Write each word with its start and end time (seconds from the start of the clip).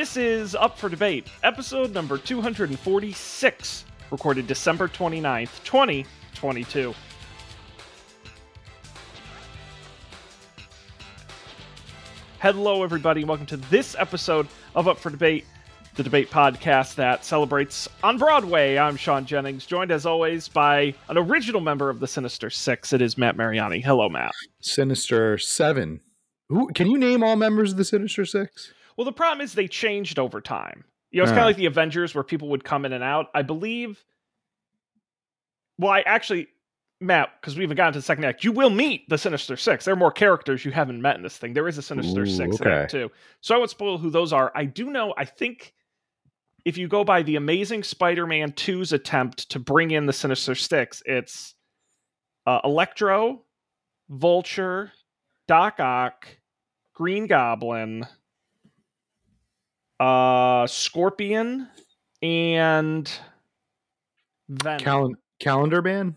This 0.00 0.16
is 0.16 0.54
Up 0.54 0.78
for 0.78 0.88
Debate, 0.88 1.28
episode 1.42 1.92
number 1.92 2.16
246, 2.16 3.84
recorded 4.10 4.46
December 4.46 4.88
29th, 4.88 5.62
2022. 5.62 6.94
Hello, 12.38 12.82
everybody, 12.82 13.24
welcome 13.24 13.44
to 13.44 13.58
this 13.58 13.94
episode 13.98 14.48
of 14.74 14.88
Up 14.88 14.98
for 14.98 15.10
Debate, 15.10 15.44
the 15.96 16.02
debate 16.02 16.30
podcast 16.30 16.94
that 16.94 17.22
celebrates 17.22 17.86
on 18.02 18.16
Broadway. 18.16 18.78
I'm 18.78 18.96
Sean 18.96 19.26
Jennings, 19.26 19.66
joined 19.66 19.90
as 19.90 20.06
always 20.06 20.48
by 20.48 20.94
an 21.10 21.18
original 21.18 21.60
member 21.60 21.90
of 21.90 22.00
the 22.00 22.08
Sinister 22.08 22.48
Six. 22.48 22.94
It 22.94 23.02
is 23.02 23.18
Matt 23.18 23.36
Mariani. 23.36 23.80
Hello, 23.82 24.08
Matt. 24.08 24.32
Sinister 24.62 25.36
Seven. 25.36 26.00
Who 26.48 26.68
can 26.72 26.90
you 26.90 26.96
name 26.96 27.22
all 27.22 27.36
members 27.36 27.72
of 27.72 27.76
the 27.76 27.84
Sinister 27.84 28.24
Six? 28.24 28.72
Well, 29.00 29.06
the 29.06 29.12
problem 29.12 29.40
is 29.42 29.54
they 29.54 29.66
changed 29.66 30.18
over 30.18 30.42
time. 30.42 30.84
You 31.10 31.20
know, 31.20 31.22
it's 31.22 31.30
kind 31.30 31.40
Ah. 31.40 31.44
of 31.44 31.48
like 31.48 31.56
the 31.56 31.64
Avengers 31.64 32.14
where 32.14 32.22
people 32.22 32.50
would 32.50 32.64
come 32.64 32.84
in 32.84 32.92
and 32.92 33.02
out. 33.02 33.28
I 33.34 33.40
believe. 33.40 34.04
Well, 35.78 35.90
I 35.90 36.02
actually, 36.02 36.48
Matt, 37.00 37.30
because 37.40 37.56
we 37.56 37.64
haven't 37.64 37.78
gotten 37.78 37.94
to 37.94 37.98
the 38.00 38.02
second 38.02 38.24
act, 38.26 38.44
you 38.44 38.52
will 38.52 38.68
meet 38.68 39.08
the 39.08 39.16
Sinister 39.16 39.56
Six. 39.56 39.86
There 39.86 39.94
are 39.94 39.96
more 39.96 40.12
characters 40.12 40.66
you 40.66 40.70
haven't 40.72 41.00
met 41.00 41.16
in 41.16 41.22
this 41.22 41.38
thing. 41.38 41.54
There 41.54 41.66
is 41.66 41.78
a 41.78 41.82
Sinister 41.82 42.24
Ooh, 42.24 42.26
Six 42.26 42.60
okay. 42.60 42.86
too. 42.90 43.10
So 43.40 43.54
I 43.54 43.58
won't 43.58 43.70
spoil 43.70 43.96
who 43.96 44.10
those 44.10 44.34
are. 44.34 44.52
I 44.54 44.66
do 44.66 44.90
know. 44.90 45.14
I 45.16 45.24
think 45.24 45.72
if 46.66 46.76
you 46.76 46.86
go 46.86 47.02
by 47.02 47.22
the 47.22 47.36
Amazing 47.36 47.84
Spider-Man 47.84 48.52
2's 48.52 48.92
attempt 48.92 49.48
to 49.52 49.58
bring 49.58 49.92
in 49.92 50.04
the 50.04 50.12
Sinister 50.12 50.54
Six, 50.54 51.02
it's 51.06 51.54
uh, 52.46 52.60
Electro, 52.64 53.40
Vulture, 54.10 54.92
Doc 55.48 55.80
Ock, 55.80 56.26
Green 56.92 57.26
Goblin, 57.26 58.06
uh, 60.00 60.66
Scorpion, 60.66 61.68
and 62.22 63.10
Venom. 64.48 64.80
Cal- 64.80 65.12
Calendar 65.38 65.82
Man. 65.82 66.16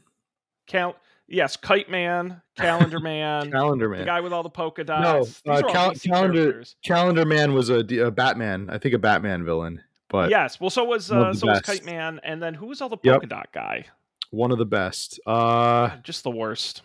Cal- 0.68 0.96
yes, 1.28 1.58
Kite 1.58 1.90
Man, 1.90 2.42
Calendar 2.58 3.00
Man, 3.02 3.52
Calendar 3.52 3.90
Man, 3.90 4.00
the 4.00 4.06
guy 4.06 4.22
with 4.22 4.34
all 4.34 4.44
the 4.44 4.50
polka 4.50 4.84
No, 4.84 5.02
dots. 5.02 5.42
These 5.42 5.54
uh, 5.54 5.62
Cal- 5.72 5.94
Calendar 5.94 6.42
characters. 6.44 6.76
Calendar 6.84 7.26
Man 7.26 7.54
was 7.54 7.70
a 7.70 7.84
Batman. 8.12 8.70
I 8.70 8.78
think 8.78 8.94
a 8.96 9.00
Batman 9.00 9.44
villain, 9.46 9.82
but 10.10 10.30
yes, 10.30 10.60
well, 10.60 10.70
so 10.70 10.84
was 10.86 11.12
uh, 11.12 11.34
so 11.34 11.48
was. 11.48 11.62
Kite 11.62 11.86
Man, 11.86 12.20
and 12.24 12.42
then 12.42 12.54
who 12.54 12.68
was 12.68 12.82
all 12.82 12.90
the 12.90 12.98
Yep. 13.04 13.14
polka 13.14 13.28
dot 13.28 13.50
guy? 13.54 13.86
one 14.32 14.52
of 14.52 14.58
the 14.58 14.66
best. 14.66 15.20
Uh 15.28 15.92
Just 16.02 16.24
the 16.24 16.32
worst, 16.32 16.82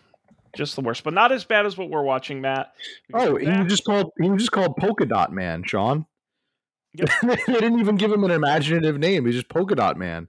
just 0.55 0.75
the 0.75 0.81
worst, 0.81 1.03
but 1.03 1.13
not 1.15 1.31
as 1.31 1.45
bad 1.45 1.65
as 1.65 1.75
what 1.77 1.89
we're 1.89 2.03
watching, 2.03 2.41
Matt. 2.41 2.73
oh, 3.13 3.37
he 3.37 3.47
was 3.47 3.67
just 3.69 3.85
called 3.85 4.11
he 4.21 4.29
was 4.29 4.41
just 4.43 4.51
called 4.51 4.75
Polka 4.77 5.05
Dot 5.07 5.33
Man, 5.33 5.63
Sean. 5.63 6.05
Yep. 6.93 7.09
they 7.47 7.53
didn't 7.53 7.79
even 7.79 7.95
give 7.95 8.11
him 8.11 8.23
an 8.23 8.31
imaginative 8.31 8.97
name. 8.97 9.25
He's 9.25 9.35
just 9.35 9.49
Polka 9.49 9.75
Dot 9.75 9.97
Man. 9.97 10.27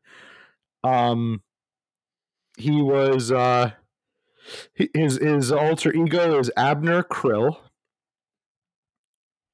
Um, 0.84 1.42
he 2.56 2.83
was 2.83 3.33
uh, 3.33 3.72
his 4.75 5.17
his 5.19 5.52
alter 5.52 5.92
ego 5.94 6.39
is 6.39 6.50
Abner 6.56 7.02
Krill, 7.02 7.56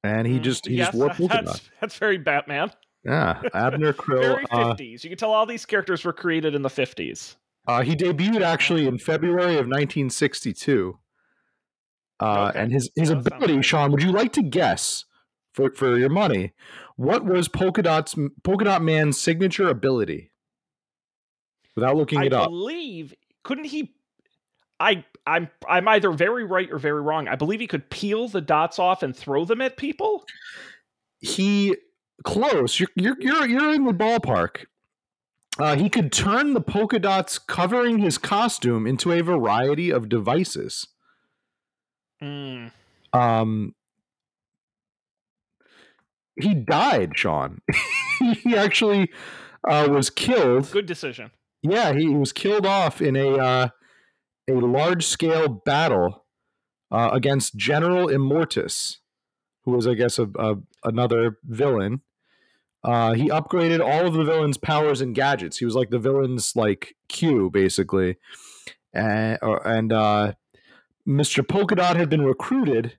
and 0.03 0.27
he 0.27 0.39
Mm, 0.39 0.43
just 0.43 0.67
he 0.67 0.75
yes, 0.75 0.87
just 0.87 0.97
wore 0.97 1.09
polka 1.09 1.37
that's, 1.43 1.59
dot. 1.59 1.61
that's 1.81 1.97
very 1.97 2.17
Batman. 2.17 2.71
Yeah, 3.03 3.41
Abner 3.53 3.93
Krill. 3.93 4.21
Very 4.21 4.45
uh, 4.51 4.73
50s. 4.75 5.03
You 5.03 5.09
can 5.09 5.17
tell 5.17 5.31
all 5.33 5.45
these 5.45 5.65
characters 5.65 6.03
were 6.03 6.13
created 6.13 6.55
in 6.55 6.61
the 6.61 6.69
50s. 6.69 7.35
Uh, 7.67 7.81
he 7.81 7.95
debuted 7.95 8.41
actually 8.41 8.87
in 8.87 8.97
February 8.97 9.53
of 9.53 9.67
1962. 9.67 10.97
Uh, 12.19 12.47
Okay. 12.49 12.59
And 12.59 12.71
his, 12.71 12.89
his 12.95 13.09
ability. 13.11 13.61
Sean, 13.61 13.91
would 13.91 14.01
you 14.01 14.11
like 14.11 14.33
to 14.33 14.41
guess 14.41 15.05
for, 15.53 15.69
for 15.71 15.97
your 15.97 16.09
money? 16.09 16.53
What 16.97 17.23
was 17.23 17.47
Polka 17.47 17.83
Dot's 17.83 18.15
Polka 18.43 18.65
Dot 18.65 18.81
Man's 18.81 19.19
signature 19.19 19.69
ability? 19.69 20.31
Without 21.75 21.95
looking 21.95 22.19
I 22.19 22.25
it 22.25 22.33
up, 22.33 22.43
I 22.43 22.45
believe 22.47 23.13
couldn't 23.43 23.65
he 23.65 23.93
I 24.79 25.05
I'm 25.25 25.49
I'm 25.67 25.87
either 25.87 26.11
very 26.11 26.43
right 26.43 26.69
or 26.71 26.79
very 26.79 27.01
wrong. 27.01 27.27
I 27.27 27.35
believe 27.35 27.59
he 27.59 27.67
could 27.67 27.89
peel 27.89 28.27
the 28.27 28.41
dots 28.41 28.79
off 28.79 29.03
and 29.03 29.15
throw 29.15 29.45
them 29.45 29.61
at 29.61 29.77
people. 29.77 30.25
he 31.19 31.75
close. 32.23 32.79
You're 32.79 32.89
you're 32.95 33.17
you're, 33.19 33.47
you're 33.47 33.73
in 33.73 33.85
the 33.85 33.93
ballpark. 33.93 34.65
Uh, 35.59 35.75
he 35.75 35.89
could 35.89 36.11
turn 36.11 36.53
the 36.53 36.61
polka 36.61 36.99
dots 36.99 37.39
covering 37.39 37.97
his 37.97 38.19
costume 38.19 38.85
into 38.85 39.11
a 39.11 39.21
variety 39.21 39.89
of 39.89 40.07
devices. 40.07 40.87
Mm. 42.21 42.71
Um, 43.11 43.73
he 46.39 46.53
died, 46.53 47.17
Sean. 47.17 47.61
he 48.43 48.55
actually 48.55 49.09
uh, 49.67 49.87
was 49.89 50.09
killed. 50.09 50.71
Good 50.71 50.85
decision. 50.85 51.31
Yeah, 51.63 51.93
he, 51.93 52.07
was 52.07 52.31
killed 52.31 52.65
off 52.65 53.01
in 53.01 53.15
a 53.15 53.37
uh, 53.37 53.67
a 54.49 54.53
large 54.53 55.05
scale 55.05 55.47
battle 55.47 56.25
uh, 56.91 57.09
against 57.11 57.55
General 57.55 58.07
Immortus, 58.07 58.97
who 59.65 59.71
was, 59.71 59.87
I 59.87 59.95
guess, 59.95 60.19
a, 60.19 60.29
a 60.37 60.55
another 60.83 61.39
villain. 61.43 62.01
Uh, 62.83 63.13
he 63.13 63.29
upgraded 63.29 63.83
all 63.83 64.05
of 64.05 64.13
the 64.13 64.23
villain's 64.23 64.57
powers 64.57 65.01
and 65.01 65.15
gadgets. 65.15 65.57
He 65.57 65.65
was 65.65 65.75
like 65.75 65.89
the 65.89 65.99
villain's 65.99 66.55
like 66.55 66.95
Q, 67.09 67.49
basically, 67.49 68.17
and 68.93 69.37
and 69.41 69.91
uh, 69.91 70.33
Mr. 71.07 71.45
Polka 71.45 71.75
Dot 71.75 71.97
had 71.97 72.09
been 72.09 72.21
recruited, 72.21 72.97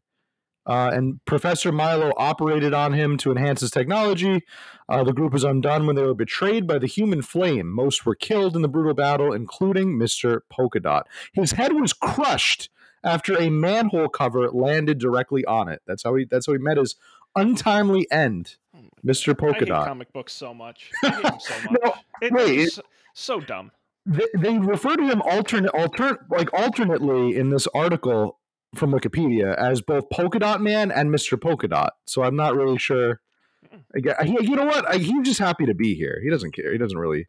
uh, 0.69 0.91
and 0.93 1.25
Professor 1.25 1.73
Milo 1.73 2.13
operated 2.17 2.73
on 2.73 2.93
him 2.93 3.17
to 3.19 3.33
enhance 3.33 3.61
his 3.63 3.71
technology. 3.73 4.45
Uh, 4.89 5.03
the 5.03 5.13
group 5.13 5.33
was 5.33 5.43
undone 5.43 5.87
when 5.87 5.97
they 5.97 6.03
were 6.03 6.15
betrayed 6.15 6.67
by 6.67 6.79
the 6.79 6.87
human 6.87 7.23
flame. 7.23 7.69
Most 7.73 8.07
were 8.07 8.15
killed 8.15 8.55
in 8.55 8.63
the 8.63 8.69
brutal 8.69 8.95
battle, 8.95 9.33
including 9.33 9.99
Mr. 9.99 10.43
Polka 10.51 10.79
Dot. 10.81 11.09
His 11.33 11.53
head 11.53 11.73
was 11.73 11.93
crushed 11.93 12.71
after 13.03 13.37
a 13.37 13.51
manhole 13.51 14.09
cover 14.09 14.49
landed 14.51 14.99
directly 14.99 15.45
on 15.47 15.69
it. 15.69 15.83
That's 15.87 16.03
how 16.05 16.15
he. 16.15 16.25
That's 16.25 16.47
how 16.47 16.53
he 16.53 16.59
met 16.59 16.77
his 16.77 16.95
untimely 17.37 18.07
end, 18.11 18.57
Mr. 19.05 19.31
I 19.31 19.35
Polka 19.35 19.59
hate 19.61 19.69
Dot. 19.69 19.87
comic 19.87 20.13
books 20.13 20.33
so 20.33 20.53
much. 20.55 20.91
I 21.05 21.11
hate 21.11 21.23
them 21.23 21.41
so 21.41 21.55
much. 21.71 21.81
No, 21.85 21.95
It- 22.23 22.33
wait, 22.33 22.59
it's 22.61 22.75
so, 22.77 22.83
so 23.15 23.41
dumb. 23.41 23.71
they, 24.07 24.27
they 24.37 24.59
refer 24.59 24.97
to 24.97 25.07
him 25.07 25.21
alternate, 25.23 25.71
alternate, 25.75 26.19
like 26.31 26.53
alternately 26.55 27.37
in 27.37 27.51
this 27.51 27.67
article 27.75 28.38
from 28.75 28.93
Wikipedia 28.93 29.55
as 29.57 29.81
both 29.81 30.11
Polka 30.11 30.39
Dot 30.39 30.61
Man 30.61 30.91
and 30.91 31.11
Mr. 31.11 31.41
Polka 31.41 31.69
Dot. 31.69 31.95
So 32.05 32.23
I'm 32.23 32.37
not 32.37 32.55
really 32.55 32.79
sure. 32.79 33.21
I 33.95 34.25
he, 34.25 34.33
you 34.43 34.57
know 34.57 34.65
what? 34.67 34.89
I, 34.89 34.99
he's 34.99 35.23
just 35.27 35.39
happy 35.41 35.67
to 35.67 35.75
be 35.75 35.95
here. 35.95 36.21
He 36.23 36.31
doesn't 36.31 36.53
care. 36.53 36.73
He 36.73 36.79
doesn't 36.79 36.99
really. 36.99 37.27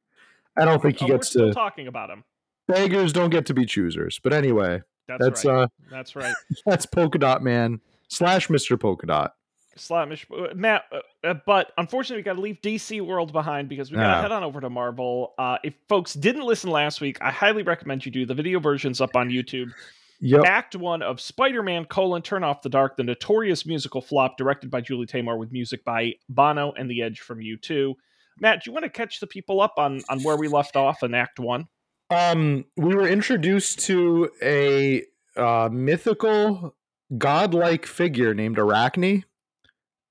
I 0.57 0.65
don't 0.65 0.81
think 0.81 0.97
he 0.99 1.05
Oh, 1.05 1.07
we're 1.09 1.13
gets 1.15 1.29
still 1.29 1.47
to. 1.49 1.53
talking 1.53 1.87
about 1.87 2.09
him. 2.09 2.23
beggars 2.67 3.13
don't 3.13 3.29
get 3.29 3.45
to 3.47 3.53
be 3.53 3.65
choosers. 3.65 4.19
But 4.21 4.33
anyway, 4.33 4.81
That's, 5.07 5.23
that's 5.23 5.45
right. 5.45 5.63
uh, 5.63 5.67
That's 5.89 6.15
right. 6.15 6.33
that's 6.65 6.85
Polka 6.85 7.17
Dot 7.17 7.41
Man 7.43 7.79
slash 8.09 8.47
Mr. 8.47 8.79
Polka 8.79 9.07
Dot. 9.07 9.33
Slamish, 9.77 10.25
uh, 10.37 10.53
Matt, 10.55 10.83
uh, 10.91 10.99
uh, 11.25 11.33
but 11.45 11.71
unfortunately, 11.77 12.17
we 12.17 12.23
got 12.23 12.33
to 12.33 12.41
leave 12.41 12.57
DC 12.61 12.99
World 12.99 13.31
behind 13.31 13.69
because 13.69 13.91
we 13.91 13.95
got 13.97 14.07
to 14.07 14.13
Ah. 14.17 14.21
head 14.23 14.31
on 14.33 14.43
over 14.43 14.59
to 14.59 14.69
Marvel. 14.69 15.33
Uh, 15.37 15.57
if 15.63 15.73
folks 15.87 16.13
didn't 16.15 16.43
listen 16.43 16.69
last 16.69 16.99
week, 16.99 17.17
I 17.21 17.31
highly 17.31 17.63
recommend 17.63 18.05
you 18.05 18.11
do. 18.11 18.25
The 18.25 18.33
video 18.33 18.59
version's 18.59 18.99
up 18.99 19.15
on 19.15 19.29
YouTube. 19.29 19.71
Yep. 20.21 20.43
Act 20.45 20.75
one 20.75 21.01
of 21.01 21.21
Spider-Man: 21.21 21.85
colon 21.85 22.21
Turn 22.21 22.43
Off 22.43 22.61
the 22.61 22.69
Dark, 22.69 22.97
the 22.97 23.03
notorious 23.03 23.65
musical 23.65 24.01
flop 24.01 24.37
directed 24.37 24.69
by 24.69 24.81
Julie 24.81 25.05
Taymor 25.05 25.37
with 25.37 25.51
music 25.51 25.85
by 25.85 26.13
Bono 26.27 26.73
and 26.73 26.89
The 26.89 27.01
Edge 27.01 27.21
from 27.21 27.39
U2. 27.39 27.93
Matt, 28.41 28.63
do 28.63 28.69
you 28.69 28.73
want 28.73 28.83
to 28.83 28.89
catch 28.89 29.19
the 29.19 29.27
people 29.27 29.61
up 29.61 29.73
on 29.77 30.01
on 30.09 30.21
where 30.21 30.35
we 30.35 30.47
left 30.47 30.75
off 30.75 31.03
in 31.03 31.13
Act 31.13 31.39
One? 31.39 31.67
Um, 32.09 32.65
we 32.75 32.95
were 32.95 33.07
introduced 33.07 33.79
to 33.81 34.29
a 34.41 35.03
uh, 35.37 35.69
mythical, 35.71 36.75
godlike 37.17 37.85
figure 37.85 38.33
named 38.33 38.57
Arachne, 38.57 39.23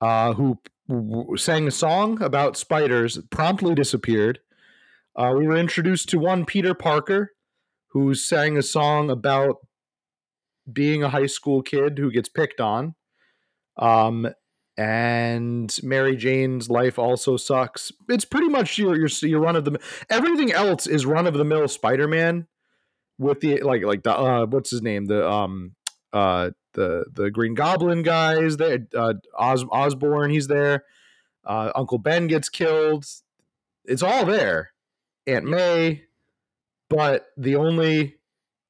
uh, 0.00 0.32
who 0.34 0.58
w- 0.88 1.36
sang 1.36 1.66
a 1.66 1.72
song 1.72 2.22
about 2.22 2.56
spiders, 2.56 3.18
promptly 3.30 3.74
disappeared. 3.74 4.38
Uh, 5.16 5.32
we 5.36 5.46
were 5.46 5.56
introduced 5.56 6.08
to 6.10 6.18
one 6.18 6.44
Peter 6.44 6.72
Parker, 6.72 7.32
who 7.88 8.14
sang 8.14 8.56
a 8.56 8.62
song 8.62 9.10
about 9.10 9.56
being 10.72 11.02
a 11.02 11.08
high 11.10 11.26
school 11.26 11.62
kid 11.62 11.98
who 11.98 12.10
gets 12.10 12.28
picked 12.28 12.60
on. 12.60 12.94
Um, 13.76 14.28
and 14.76 15.76
Mary 15.82 16.16
Jane's 16.16 16.70
life 16.70 16.98
also 16.98 17.36
sucks. 17.36 17.90
It's 18.08 18.24
pretty 18.24 18.48
much 18.48 18.78
your 18.78 18.96
your 18.96 19.08
your 19.22 19.40
run 19.40 19.56
of 19.56 19.64
the 19.64 19.80
everything 20.08 20.52
else 20.52 20.86
is 20.86 21.04
run 21.04 21.26
of 21.26 21.34
the 21.34 21.44
mill 21.44 21.66
Spider-Man 21.66 22.46
with 23.18 23.40
the 23.40 23.60
like 23.62 23.82
like 23.82 24.04
the 24.04 24.16
uh 24.16 24.46
what's 24.46 24.70
his 24.70 24.80
name 24.80 25.06
the 25.06 25.28
um 25.28 25.74
uh 26.12 26.50
the 26.74 27.04
the 27.12 27.30
Green 27.30 27.54
Goblin 27.54 28.02
guy 28.02 28.40
is 28.40 28.56
there 28.56 28.86
uh 28.94 29.14
Os- 29.36 29.64
Osborn 29.72 30.30
he's 30.30 30.46
there 30.46 30.84
uh 31.44 31.72
Uncle 31.74 31.98
Ben 31.98 32.28
gets 32.28 32.48
killed 32.48 33.04
it's 33.84 34.02
all 34.02 34.24
there 34.24 34.70
Aunt 35.26 35.44
May 35.44 36.04
but 36.88 37.26
the 37.36 37.56
only 37.56 38.17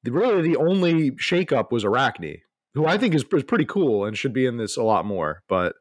the 0.03 0.11
really 0.11 0.41
the 0.41 0.57
only 0.57 1.11
shakeup 1.11 1.71
was 1.71 1.83
Arachne 1.83 2.37
who 2.75 2.85
I 2.85 2.97
think 2.97 3.15
is, 3.15 3.23
is 3.33 3.43
pretty 3.43 3.65
cool 3.65 4.05
and 4.05 4.17
should 4.17 4.33
be 4.33 4.45
in 4.45 4.57
this 4.57 4.77
a 4.77 4.83
lot 4.83 5.05
more 5.05 5.41
but 5.47 5.75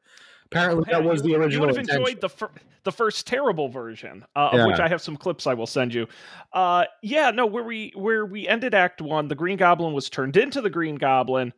Apparently, 0.51 0.85
Yeah, 0.89 1.01
that 1.01 1.07
was 1.07 1.21
you, 1.23 1.33
the 1.35 1.35
original. 1.39 1.53
You 1.53 1.61
would 1.61 1.69
have 1.77 1.79
intention. 1.79 2.01
enjoyed 2.01 2.21
the 2.23 2.29
fir- 2.31 2.51
the 2.85 2.91
first 2.91 3.27
terrible 3.27 3.69
version, 3.69 4.25
uh, 4.35 4.49
Yeah. 4.55 4.61
of 4.63 4.67
which 4.69 4.81
I 4.81 4.89
have 4.89 5.03
some 5.03 5.15
clips 5.15 5.47
I 5.47 5.53
will 5.53 5.67
send 5.67 5.93
you. 5.93 6.07
Uh, 6.55 6.87
yeah, 7.03 7.31
no, 7.31 7.45
where 7.45 7.65
we 7.65 7.93
where 7.95 8.25
we 8.25 8.49
ended 8.49 8.73
Act 8.73 9.03
One, 9.03 9.29
the 9.29 9.35
Green 9.35 9.59
Goblin 9.59 9.93
was 9.93 10.09
turned 10.09 10.39
into 10.39 10.63
the 10.63 10.71
Green 10.71 10.95
Goblin, 10.95 11.53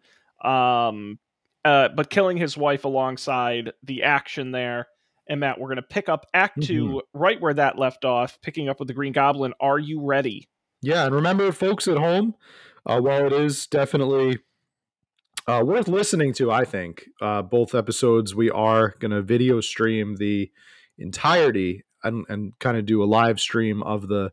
um, 0.45 1.21
uh, 1.65 1.91
but 1.95 2.11
killing 2.11 2.37
his 2.37 2.56
wife 2.56 2.85
alongside 2.85 3.73
the 3.85 4.03
action 4.03 4.51
there. 4.51 4.89
And 5.29 5.39
Matt, 5.39 5.61
we're 5.61 5.69
going 5.69 5.77
to 5.77 5.83
pick 5.83 6.09
up 6.09 6.27
Act 6.35 6.61
2 6.61 6.87
Mhm. 6.89 7.01
right 7.15 7.41
where 7.41 7.55
that 7.55 7.79
left 7.79 8.05
off, 8.05 8.41
picking 8.43 8.69
up 8.69 8.81
with 8.81 8.89
the 8.89 8.95
Green 8.95 9.13
Goblin. 9.13 9.55
Are 9.61 9.79
you 9.79 10.05
ready? 10.05 10.49
Yeah, 10.82 11.06
and 11.06 11.15
remember, 11.15 11.53
folks 11.53 11.88
at 11.88 11.99
home, 11.99 12.35
uh, 12.87 13.00
while 13.00 13.27
it 13.27 13.32
is 13.32 13.67
definitely 13.67 14.38
uh, 15.47 15.62
worth 15.65 15.88
listening 15.88 16.32
to, 16.35 16.50
I 16.50 16.65
think 16.65 17.06
uh, 17.21 17.43
both 17.43 17.75
episodes 17.75 18.35
we 18.35 18.50
are 18.50 18.94
going 18.99 19.11
to 19.11 19.23
video 19.23 19.61
stream 19.61 20.17
the 20.17 20.50
entirety 20.99 21.85
and, 22.03 22.25
and 22.29 22.59
kind 22.59 22.77
of 22.77 22.87
do 22.87 23.03
a 23.03 23.05
live 23.05 23.41
stream 23.41 23.82
of 23.82 24.09
the 24.09 24.32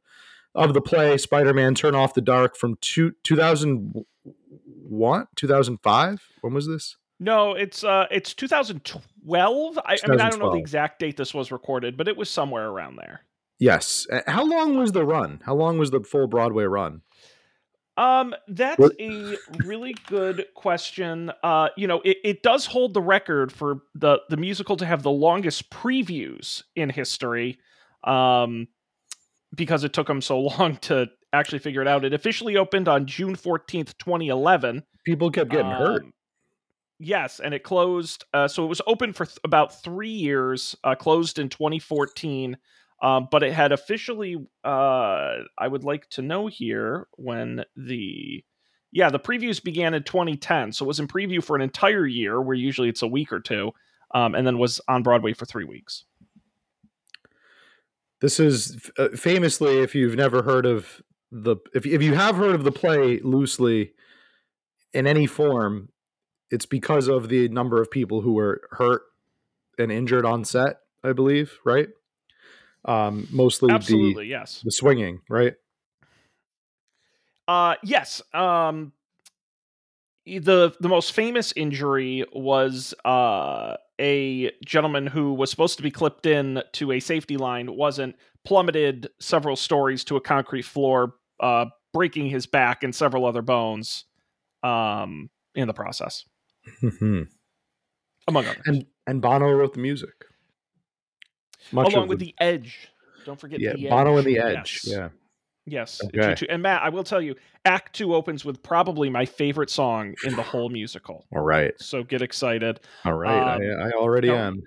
of 0.56 0.74
the 0.74 0.82
play 0.82 1.18
Spider-Man: 1.18 1.76
Turn 1.76 1.96
Off 1.96 2.14
the 2.14 2.22
Dark 2.22 2.56
from 2.56 2.78
two, 2.82 3.14
2001, 3.24 5.28
2005. 5.36 6.28
When 6.42 6.54
was 6.54 6.68
this? 6.68 6.96
No, 7.20 7.54
it's 7.54 7.84
uh, 7.84 8.06
it's 8.10 8.34
2012. 8.34 9.80
I, 9.80 9.82
I 9.84 10.10
mean, 10.10 10.22
I 10.22 10.30
don't 10.30 10.40
know 10.40 10.52
the 10.52 10.60
exact 10.60 11.00
date 11.00 11.18
this 11.18 11.34
was 11.34 11.52
recorded, 11.52 11.98
but 11.98 12.08
it 12.08 12.16
was 12.16 12.30
somewhere 12.30 12.70
around 12.70 12.98
there. 12.98 13.22
Yes. 13.60 14.06
How 14.28 14.46
long 14.46 14.78
was 14.78 14.92
the 14.92 15.04
run? 15.06 15.42
How 15.46 15.56
long 15.56 15.78
was 15.80 15.92
the 15.92 16.02
full 16.02 16.28
Broadway 16.28 16.66
run? 16.66 17.02
Um, 17.98 18.36
that's 18.48 18.78
What- 18.78 18.94
a 19.00 19.36
really 19.66 19.96
good 20.06 20.46
question. 20.54 21.32
Uh, 21.42 21.70
you 21.76 21.88
know, 21.88 22.02
it, 22.06 22.18
it 22.24 22.44
does 22.44 22.68
hold 22.68 22.94
the 22.94 23.02
record 23.02 23.52
for 23.52 23.82
the 23.96 24.20
the 24.30 24.38
musical 24.38 24.78
to 24.78 24.86
have 24.86 25.02
the 25.02 25.10
longest 25.12 25.72
previews 25.72 26.62
in 26.76 26.90
history. 26.92 27.58
Um, 28.04 28.68
because 29.56 29.84
it 29.84 29.94
took 29.94 30.06
them 30.08 30.22
so 30.22 30.40
long 30.60 30.76
to 30.78 31.08
actually 31.34 31.60
figure 31.60 31.82
it 31.82 31.88
out. 31.88 32.06
It 32.06 32.14
officially 32.14 32.58
opened 32.58 32.88
on 32.88 33.08
June 33.08 33.36
14th, 33.36 33.98
2011. 33.98 34.84
People 35.06 35.32
kept 35.32 35.50
getting 35.50 35.72
hurt. 35.72 36.04
Um, 36.04 36.12
Yes, 37.00 37.40
and 37.40 37.54
it 37.54 37.62
closed. 37.62 38.26
Uh, 38.34 38.48
so 38.48 38.64
it 38.64 38.68
was 38.68 38.82
open 38.88 39.14
for 39.14 39.26
th- 39.28 39.38
about 39.44 39.84
three 39.84 40.10
years, 40.10 40.76
uh, 40.84 40.96
closed 40.96 41.38
in 41.38 41.48
2014. 41.48 42.58
Um, 43.02 43.28
but 43.30 43.44
it 43.44 43.54
had 43.54 43.72
officially, 43.72 44.36
uh, 44.64 45.36
I 45.58 45.68
would 45.68 45.84
like 45.84 46.10
to 46.12 46.22
know 46.22 46.48
here 46.48 47.08
when 47.12 47.64
the, 47.76 48.44
yeah, 48.92 49.10
the 49.10 49.20
previews 49.20 49.64
began 49.64 49.94
in 49.94 50.04
2010. 50.04 50.72
So 50.72 50.86
it 50.86 50.88
was 50.88 51.00
in 51.00 51.08
preview 51.08 51.44
for 51.44 51.56
an 51.56 51.62
entire 51.62 52.08
year, 52.08 52.42
where 52.42 52.56
usually 52.56 52.90
it's 52.90 53.04
a 53.04 53.08
week 53.08 53.32
or 53.32 53.40
two, 53.40 53.72
um, 54.16 54.34
and 54.34 54.48
then 54.48 54.58
was 54.58 54.82
on 54.88 55.04
Broadway 55.04 55.34
for 55.34 55.46
three 55.46 55.66
weeks. 55.66 56.06
This 58.20 58.40
is 58.40 58.90
uh, 58.98 59.10
famously, 59.10 59.80
if 59.80 59.94
you've 59.94 60.16
never 60.16 60.42
heard 60.42 60.66
of 60.66 61.04
the, 61.32 61.58
if 61.76 61.86
if 61.86 62.02
you 62.02 62.16
have 62.16 62.36
heard 62.36 62.56
of 62.56 62.64
the 62.64 62.72
play 62.72 63.20
loosely, 63.20 63.92
in 64.94 65.06
any 65.06 65.28
form, 65.28 65.90
it's 66.50 66.66
because 66.66 67.08
of 67.08 67.30
the 67.30 67.48
number 67.50 67.82
of 67.82 67.92
people 67.92 68.22
who 68.22 68.34
were 68.34 68.62
hurt 68.72 69.04
and 69.78 69.92
injured 69.92 70.26
on 70.26 70.44
set. 70.46 70.78
I 71.04 71.14
believe, 71.14 71.60
right? 71.64 71.90
Um, 72.88 73.28
mostly 73.32 73.72
Absolutely, 73.72 74.28
yes. 74.28 74.62
the 74.62 74.66
the 74.66 74.72
swinging, 74.72 75.22
right? 75.30 75.54
Uh, 77.48 77.76
yes. 77.84 78.22
Um, 78.34 78.94
the 80.26 80.74
the 80.80 80.90
most 80.90 81.14
famous 81.14 81.54
injury 81.56 82.26
was 82.34 82.94
uh, 83.06 83.76
a 84.00 84.52
gentleman 84.66 85.08
who 85.08 85.34
was 85.34 85.50
supposed 85.50 85.78
to 85.78 85.84
be 85.84 85.92
clipped 85.92 86.26
in 86.26 86.62
to 86.74 86.92
a 86.92 87.00
safety 87.00 87.38
line, 87.38 87.76
wasn't 87.76 88.16
plummeted 88.44 89.10
several 89.20 89.56
stories 89.56 90.04
to 90.06 90.16
a 90.16 90.22
concrete 90.22 90.64
floor, 90.64 91.16
uh, 91.40 91.66
breaking 91.94 92.30
his 92.30 92.46
back 92.46 92.84
and 92.84 92.94
several 92.94 93.26
other 93.26 93.42
bones 93.42 94.06
um, 94.64 95.30
in 95.56 95.68
the 95.68 95.74
process, 95.74 96.26
among 97.02 97.28
others. 98.30 98.84
and 99.08 99.22
Bono 99.22 99.50
wrote 99.52 99.74
the 99.74 99.80
music. 99.80 100.26
Much 101.72 101.94
Along 101.94 102.04
of 102.04 102.10
with 102.10 102.20
the 102.20 102.34
Edge. 102.40 102.90
Don't 103.26 103.40
forget 103.40 103.60
yeah, 103.60 103.74
the 103.74 103.88
Bono 103.90 104.18
Edge. 104.18 104.26
and 104.26 104.36
the 104.36 104.40
Edge. 104.40 104.82
Yes. 104.86 104.88
Yeah, 104.88 105.10
Yes. 105.66 106.02
Okay. 106.04 106.30
Two- 106.30 106.46
two- 106.46 106.48
And 106.50 106.62
Matt, 106.64 106.82
I 106.82 106.90
will 106.90 107.04
tell 107.04 107.22
you, 107.22 107.36
Act 107.66 107.94
Two 107.96 108.16
opens 108.16 108.46
with 108.46 108.64
probably 108.64 109.10
my 109.10 109.26
favorite 109.26 109.70
song 109.70 110.16
in 110.24 110.36
the 110.36 110.44
whole 110.44 110.70
musical. 110.70 111.26
all 111.36 111.42
right, 111.42 111.74
So 111.80 112.04
get 112.04 112.22
excited. 112.22 112.80
all 113.04 113.14
right. 113.14 113.56
Um, 113.56 113.62
I, 113.62 113.88
I 113.88 113.92
already 113.92 114.30
no. 114.30 114.36
am. 114.36 114.64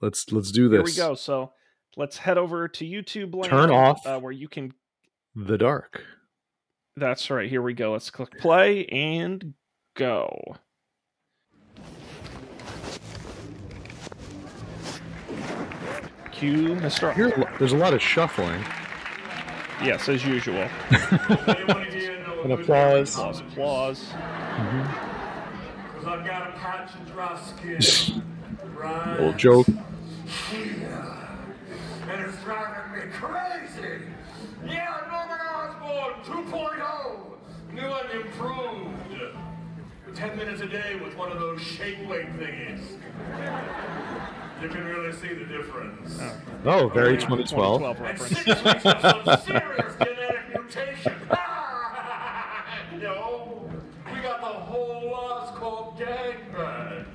Let's 0.00 0.32
let's 0.32 0.50
do 0.50 0.68
this. 0.68 0.78
Here 0.78 0.84
we 1.06 1.08
go. 1.10 1.14
So 1.14 1.52
let's 1.96 2.16
head 2.16 2.38
over 2.38 2.68
to 2.68 2.84
YouTube. 2.86 3.34
Land, 3.34 3.50
Turn 3.50 3.70
off. 3.70 4.06
uh, 4.06 4.18
where 4.18 4.32
you 4.32 4.48
can. 4.48 4.72
The 5.36 5.58
dark. 5.58 6.02
That's 6.96 7.28
right. 7.30 7.48
Here 7.50 7.60
we 7.62 7.74
go. 7.74 7.92
Let's 7.92 8.08
click 8.10 8.38
play 8.38 8.86
and 8.86 9.52
go. 9.94 10.56
Cue 16.34 16.74
Mr. 16.76 17.14
Here, 17.14 17.32
there's 17.58 17.72
a 17.72 17.76
lot 17.76 17.94
of 17.94 18.02
shuffling. 18.02 18.60
Yes, 19.82 20.08
as 20.08 20.24
usual. 20.24 20.68
An 20.90 22.50
applause. 22.52 23.14
Applause, 23.14 23.40
applause. 23.40 24.08
Cause 25.94 26.06
I've 26.06 26.26
got 26.26 26.48
a 26.48 26.52
patch 26.58 26.94
of 26.94 27.06
dry 27.12 27.40
skin. 27.40 28.22
right? 28.74 29.20
Old 29.20 29.38
joke. 29.38 29.68
And 29.68 29.78
it's 32.20 32.42
driving 32.42 32.92
me 32.92 33.12
crazy. 33.12 34.02
Yeah, 34.66 35.00
Norman 35.10 35.40
Osborn 35.54 36.46
2.0. 36.50 37.72
New 37.72 37.80
and 37.80 38.10
improved. 38.26 39.36
Ten 40.14 40.36
minutes 40.36 40.60
a 40.60 40.66
day 40.66 40.94
with 41.02 41.16
one 41.16 41.32
of 41.32 41.40
those 41.40 41.60
shake 41.60 41.98
weight 42.08 42.28
thingies. 42.38 42.82
You 44.62 44.68
can 44.68 44.84
really 44.84 45.12
see 45.12 45.34
the 45.34 45.44
difference. 45.44 46.16
Oh, 46.64 46.84
oh 46.84 46.88
very 46.88 47.16
2012. 47.16 47.80
2012 47.80 48.00
And 48.00 48.20
six 48.20 48.46
weeks 48.46 48.86
of 48.86 49.00
some 49.02 49.40
serious 49.44 49.96
genetic 49.96 50.48
mutation. 50.50 51.14
Yo, 53.00 53.68
we 54.06 54.20
got 54.20 54.40
the 54.40 54.46
whole 54.46 55.10
lot's 55.10 55.58
called 55.58 55.98
gangbang. 55.98 57.06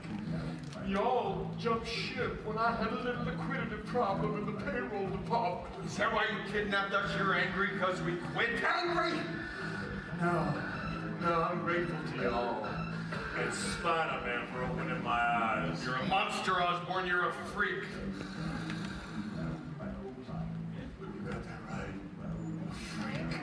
Y'all 0.85 1.49
jumped 1.57 1.87
ship 1.87 2.45
when 2.45 2.57
I 2.57 2.75
had 2.75 2.91
a 2.91 2.95
little 2.95 3.23
liquidity 3.23 3.77
problem 3.85 4.39
in 4.39 4.45
the 4.45 4.61
payroll 4.61 5.07
department. 5.07 5.85
Is 5.85 5.95
that 5.95 6.13
why 6.13 6.25
you 6.25 6.51
kidnapped 6.51 6.93
us? 6.93 7.15
You're 7.17 7.33
angry 7.33 7.69
because 7.73 8.01
we 8.01 8.17
quit? 8.33 8.49
Angry? 8.61 9.17
No, 10.19 10.53
no, 11.21 11.47
I'm 11.49 11.63
grateful 11.63 11.95
to 12.11 12.23
y'all. 12.23 12.78
And 13.39 13.53
Spider-Man 13.53 14.47
for 14.47 14.63
opening 14.65 15.01
my 15.01 15.11
eyes. 15.11 15.81
You're 15.85 15.95
a 15.95 16.05
monster, 16.07 16.61
Osborn. 16.61 17.07
You're 17.07 17.29
a 17.29 17.33
freak. 17.53 17.85
You 20.99 21.07
got 21.25 21.43
that 21.43 21.59
right. 21.69 21.95
Freak. 22.73 23.39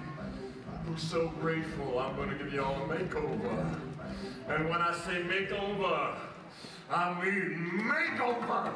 I'm 0.87 0.99
so 0.99 1.29
grateful. 1.41 1.99
I'm 1.99 2.15
going 2.15 2.29
to 2.29 2.37
give 2.37 2.53
you 2.53 2.63
all 2.63 2.75
a 2.75 2.87
makeover. 2.89 3.81
And 4.49 4.69
when 4.69 4.83
I 4.83 4.93
say 4.93 5.23
makeover, 5.23 6.15
I 6.91 7.25
mean 7.25 7.83
makeover. 7.89 8.71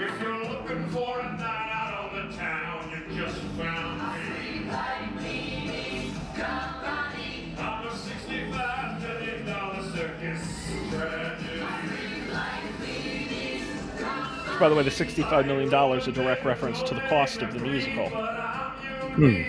If 0.00 0.22
you're 0.22 0.44
looking 0.44 0.88
for 0.90 1.18
a 1.18 1.32
night 1.32 1.70
out 1.72 2.12
on 2.12 2.30
the 2.30 2.36
town, 2.36 2.90
you 2.90 3.20
just 3.20 3.40
found 3.58 3.93
by 14.58 14.68
the 14.68 14.74
way, 14.74 14.82
the 14.82 14.90
$65 14.90 15.46
million 15.46 15.72
a 15.72 16.12
direct 16.12 16.44
reference 16.44 16.82
to 16.84 16.94
the 16.94 17.00
cost 17.02 17.42
of 17.42 17.52
the 17.52 17.60
musical. 17.60 18.08
But 18.10 18.20
I'm 18.22 19.14
Hmm. 19.14 19.22
unique. 19.22 19.46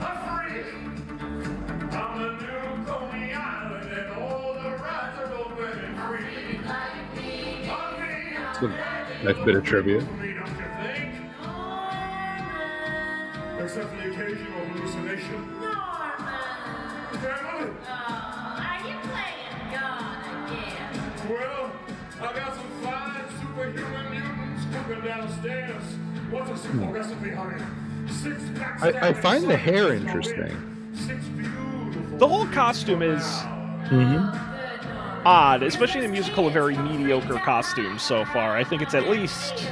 A 0.00 0.16
freak. 0.38 0.66
I'm 13.56 13.68
the 13.68 13.84
new 14.02 14.03
I- 28.82 29.08
I 29.08 29.12
find 29.12 29.48
the 29.50 29.56
hair 29.56 29.92
interesting. 29.94 30.56
The 32.18 32.28
whole 32.28 32.46
costume 32.46 33.02
is 33.02 33.22
Mm-hmm. 33.90 35.26
odd, 35.26 35.62
especially 35.62 36.00
in 36.04 36.06
a 36.10 36.12
musical, 36.12 36.46
a 36.48 36.50
very 36.50 36.76
mediocre 36.76 37.34
costume 37.38 37.98
so 37.98 38.24
far. 38.26 38.56
I 38.56 38.64
think 38.64 38.80
it's 38.80 38.94
at 38.94 39.08
least 39.10 39.70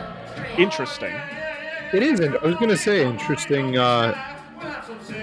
interesting. 0.58 1.14
It 1.94 2.02
is. 2.02 2.20
I 2.20 2.44
was 2.44 2.56
gonna 2.56 2.76
say 2.76 3.04
interesting 3.06 3.78
uh, 3.78 4.14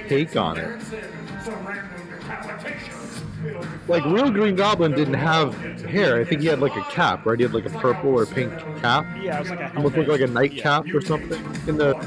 take 0.07 0.36
on 0.36 0.57
it. 0.57 0.81
Like 3.89 4.05
real 4.05 4.29
Green 4.29 4.55
Goblin 4.55 4.93
didn't 4.93 5.15
have 5.15 5.55
hair. 5.84 6.22
I 6.22 6.24
think 6.24 6.41
he 6.41 6.48
had 6.48 6.60
like 6.60 6.75
a 6.75 6.84
cap, 6.91 7.25
right? 7.25 7.39
He 7.39 7.43
had 7.43 7.55
like 7.55 7.65
a 7.65 7.72
purple 7.72 8.12
or 8.12 8.27
pink 8.27 8.53
cap. 8.79 9.03
Yeah, 9.19 9.38
it 9.38 9.39
was 9.41 9.50
like 9.50 9.75
a 9.75 9.79
looked 9.81 9.98
like 10.08 10.22
a 10.22 10.27
nightcap 10.27 10.86
or 10.93 11.01
something 11.01 11.43
in 11.67 11.77
the 11.77 11.98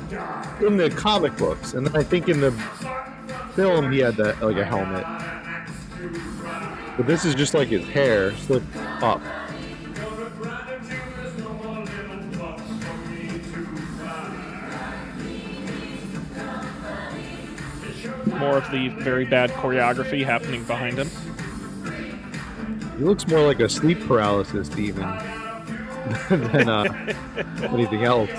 in 0.65 0.77
the 0.77 0.91
comic 0.91 1.37
books, 1.37 1.75
and 1.75 1.85
then 1.85 1.97
I 1.97 2.05
think 2.05 2.29
in 2.29 2.41
the 2.41 2.53
film 3.57 3.91
he 3.91 3.99
had 3.99 4.15
that 4.17 4.41
like 4.41 4.59
a 4.59 4.65
helmet. 4.65 5.05
But 6.97 7.09
this 7.09 7.25
is 7.25 7.35
just 7.35 7.53
like 7.53 7.69
his 7.69 7.85
hair 7.89 8.33
slicked 8.37 8.77
up. 8.77 9.21
More 18.39 18.59
of 18.59 18.71
the 18.71 18.89
very 19.01 19.25
bad 19.25 19.51
choreography 19.51 20.25
happening 20.25 20.63
behind 20.63 20.97
him. 20.97 21.11
He 22.99 23.05
looks 23.05 23.27
more 23.27 23.41
like 23.41 23.61
a 23.61 23.69
sleep 23.69 24.01
paralysis 24.07 24.69
demon 24.69 25.03
than 26.29 26.69
uh, 26.69 27.15
anything 27.63 28.05
else. 28.05 28.31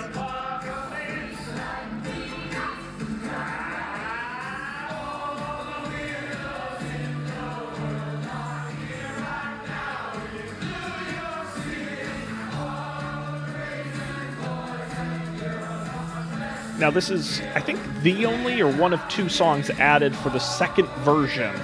Now, 16.80 16.92
this 16.92 17.10
is, 17.10 17.40
I 17.56 17.62
think, 17.62 17.80
the 18.02 18.26
only 18.26 18.62
or 18.62 18.70
one 18.70 18.94
of 18.94 19.08
two 19.08 19.30
songs 19.30 19.70
added 19.70 20.14
for 20.14 20.30
the 20.30 20.40
second 20.40 20.88
version 21.06 21.56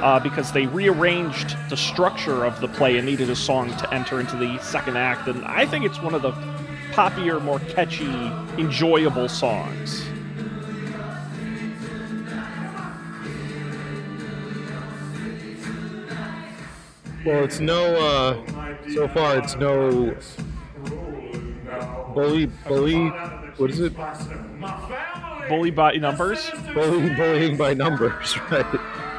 uh, 0.00 0.18
because 0.20 0.52
they 0.52 0.66
rearranged 0.66 1.56
the 1.68 1.76
structure 1.76 2.44
of 2.44 2.60
the 2.60 2.68
play 2.68 2.96
and 2.96 3.06
needed 3.06 3.30
a 3.30 3.36
song 3.36 3.76
to 3.76 3.92
enter 3.94 4.20
into 4.20 4.36
the 4.36 4.58
second 4.58 4.96
act. 4.96 5.28
And 5.28 5.44
I 5.44 5.66
think 5.66 5.84
it's 5.84 6.00
one 6.00 6.14
of 6.14 6.22
the 6.22 6.32
poppier, 6.92 7.40
more 7.42 7.60
catchy, 7.60 8.10
enjoyable 8.58 9.28
songs. 9.28 10.02
Well, 17.24 17.44
it's 17.44 17.60
no. 17.60 17.96
Uh, 17.96 18.86
so 18.94 19.06
far, 19.08 19.36
it's 19.36 19.54
no 19.56 20.16
bully. 22.14 22.46
Bully. 22.66 23.08
What 23.58 23.70
is 23.70 23.80
it? 23.80 23.92
Bully 25.48 25.70
by 25.70 25.92
numbers. 25.96 26.50
Bully, 26.72 27.14
bullying 27.14 27.56
by 27.58 27.74
numbers, 27.74 28.38
right? 28.50 29.09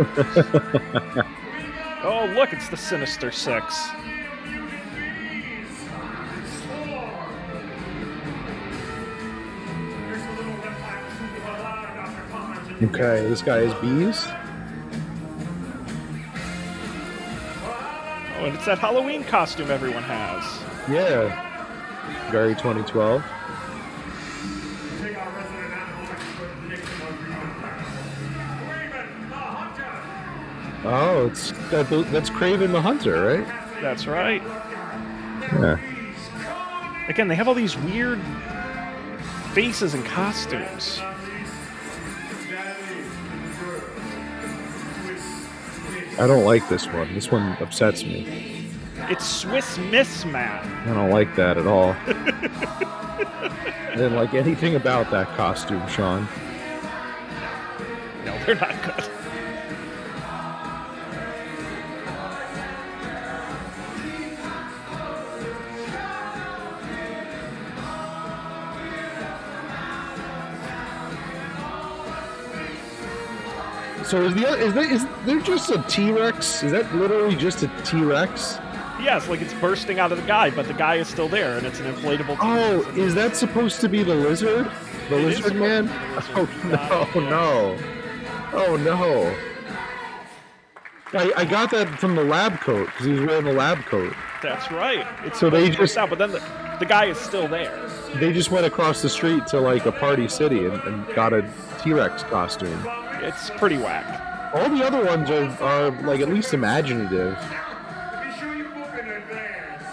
Oh, 2.02 2.24
look, 2.34 2.54
it's 2.54 2.70
the 2.70 2.78
Sinister 2.78 3.30
Six. 3.30 3.90
Okay, 12.82 13.28
this 13.28 13.42
guy 13.42 13.58
is 13.58 13.74
bees. 13.74 14.26
Oh, 18.32 18.44
and 18.46 18.54
it's 18.54 18.64
that 18.64 18.78
Halloween 18.78 19.22
costume 19.22 19.70
everyone 19.70 20.04
has. 20.04 20.42
Yeah. 20.90 22.30
Very 22.30 22.54
2012. 22.54 23.22
Oh, 30.82 31.26
it's 31.26 31.52
that, 31.70 31.88
that's 32.10 32.30
Kraven 32.30 32.72
the 32.72 32.80
Hunter, 32.80 33.22
right? 33.24 33.46
That's 33.82 34.06
right. 34.06 34.42
Yeah. 35.60 35.78
Again, 37.08 37.28
they 37.28 37.34
have 37.34 37.48
all 37.48 37.54
these 37.54 37.76
weird 37.76 38.20
faces 39.52 39.94
and 39.94 40.04
costumes. 40.04 41.00
I 46.18 46.26
don't 46.26 46.44
like 46.44 46.68
this 46.68 46.86
one. 46.86 47.12
This 47.14 47.30
one 47.30 47.56
upsets 47.60 48.04
me. 48.04 48.68
It's 49.08 49.26
Swiss 49.26 49.78
Miss 49.78 50.24
Man. 50.24 50.88
I 50.88 50.94
don't 50.94 51.10
like 51.10 51.34
that 51.36 51.58
at 51.58 51.66
all. 51.66 51.96
I 53.90 53.94
didn't 53.96 54.14
like 54.14 54.34
anything 54.34 54.76
about 54.76 55.10
that 55.10 55.26
costume, 55.36 55.86
Sean. 55.88 56.28
No, 58.24 58.38
they're 58.44 58.54
not 58.54 58.82
good. 58.82 59.10
So 74.10 74.20
is 74.22 74.34
the 74.34 74.44
is 74.58 74.74
there, 74.74 74.92
is 74.92 75.06
there 75.24 75.38
just 75.38 75.70
a 75.70 75.80
T 75.88 76.10
Rex? 76.10 76.64
Is 76.64 76.72
that 76.72 76.92
literally 76.96 77.36
just 77.36 77.62
a 77.62 77.68
T 77.84 78.02
Rex? 78.02 78.58
Yes, 79.00 79.28
like 79.28 79.40
it's 79.40 79.54
bursting 79.54 80.00
out 80.00 80.10
of 80.10 80.20
the 80.20 80.26
guy, 80.26 80.50
but 80.50 80.66
the 80.66 80.74
guy 80.74 80.96
is 80.96 81.06
still 81.06 81.28
there, 81.28 81.56
and 81.56 81.64
it's 81.64 81.78
an 81.78 81.94
inflatable. 81.94 82.36
Oh, 82.40 82.80
is 82.96 83.14
that 83.14 83.36
supposed 83.36 83.80
to 83.82 83.88
be 83.88 84.02
the 84.02 84.16
lizard? 84.16 84.68
The 85.10 85.16
It 85.16 85.24
lizard 85.26 85.54
man? 85.54 85.88
Oh 86.34 87.12
no, 87.14 87.20
no. 87.30 87.78
Oh 88.52 88.76
no. 88.78 89.32
I, 91.16 91.32
I 91.36 91.44
got 91.44 91.70
that 91.70 91.86
from 92.00 92.16
the 92.16 92.24
lab 92.24 92.58
coat 92.58 92.86
because 92.86 93.06
he 93.06 93.12
was 93.12 93.20
wearing 93.20 93.44
the 93.44 93.52
lab 93.52 93.78
coat. 93.84 94.12
That's 94.42 94.72
right. 94.72 95.06
It's 95.24 95.38
So 95.38 95.50
they 95.50 95.66
supposed 95.66 95.72
to 95.74 95.78
burst 95.78 95.94
just- 95.94 95.98
out, 95.98 96.10
but 96.10 96.18
then 96.18 96.32
the, 96.32 96.42
the 96.80 96.86
guy 96.86 97.04
is 97.04 97.16
still 97.16 97.46
there. 97.46 97.88
They 98.16 98.32
just 98.32 98.50
went 98.50 98.66
across 98.66 99.02
the 99.02 99.08
street 99.08 99.46
to 99.48 99.60
like 99.60 99.86
a 99.86 99.92
party 99.92 100.26
city 100.26 100.66
and, 100.66 100.74
and 100.82 101.06
got 101.14 101.32
a 101.32 101.48
T 101.80 101.92
Rex 101.92 102.24
costume. 102.24 102.84
It's 103.22 103.50
pretty 103.50 103.76
whack. 103.76 104.54
All 104.54 104.68
the 104.68 104.84
other 104.84 105.04
ones 105.04 105.30
are, 105.30 105.48
are 105.62 105.90
like 106.02 106.20
at 106.20 106.28
least 106.28 106.54
imaginative. 106.54 107.38
Be 107.38 108.32
sure 108.38 108.54
you 108.56 108.64
book 108.70 108.92
in 108.98 109.08
advance. 109.08 109.84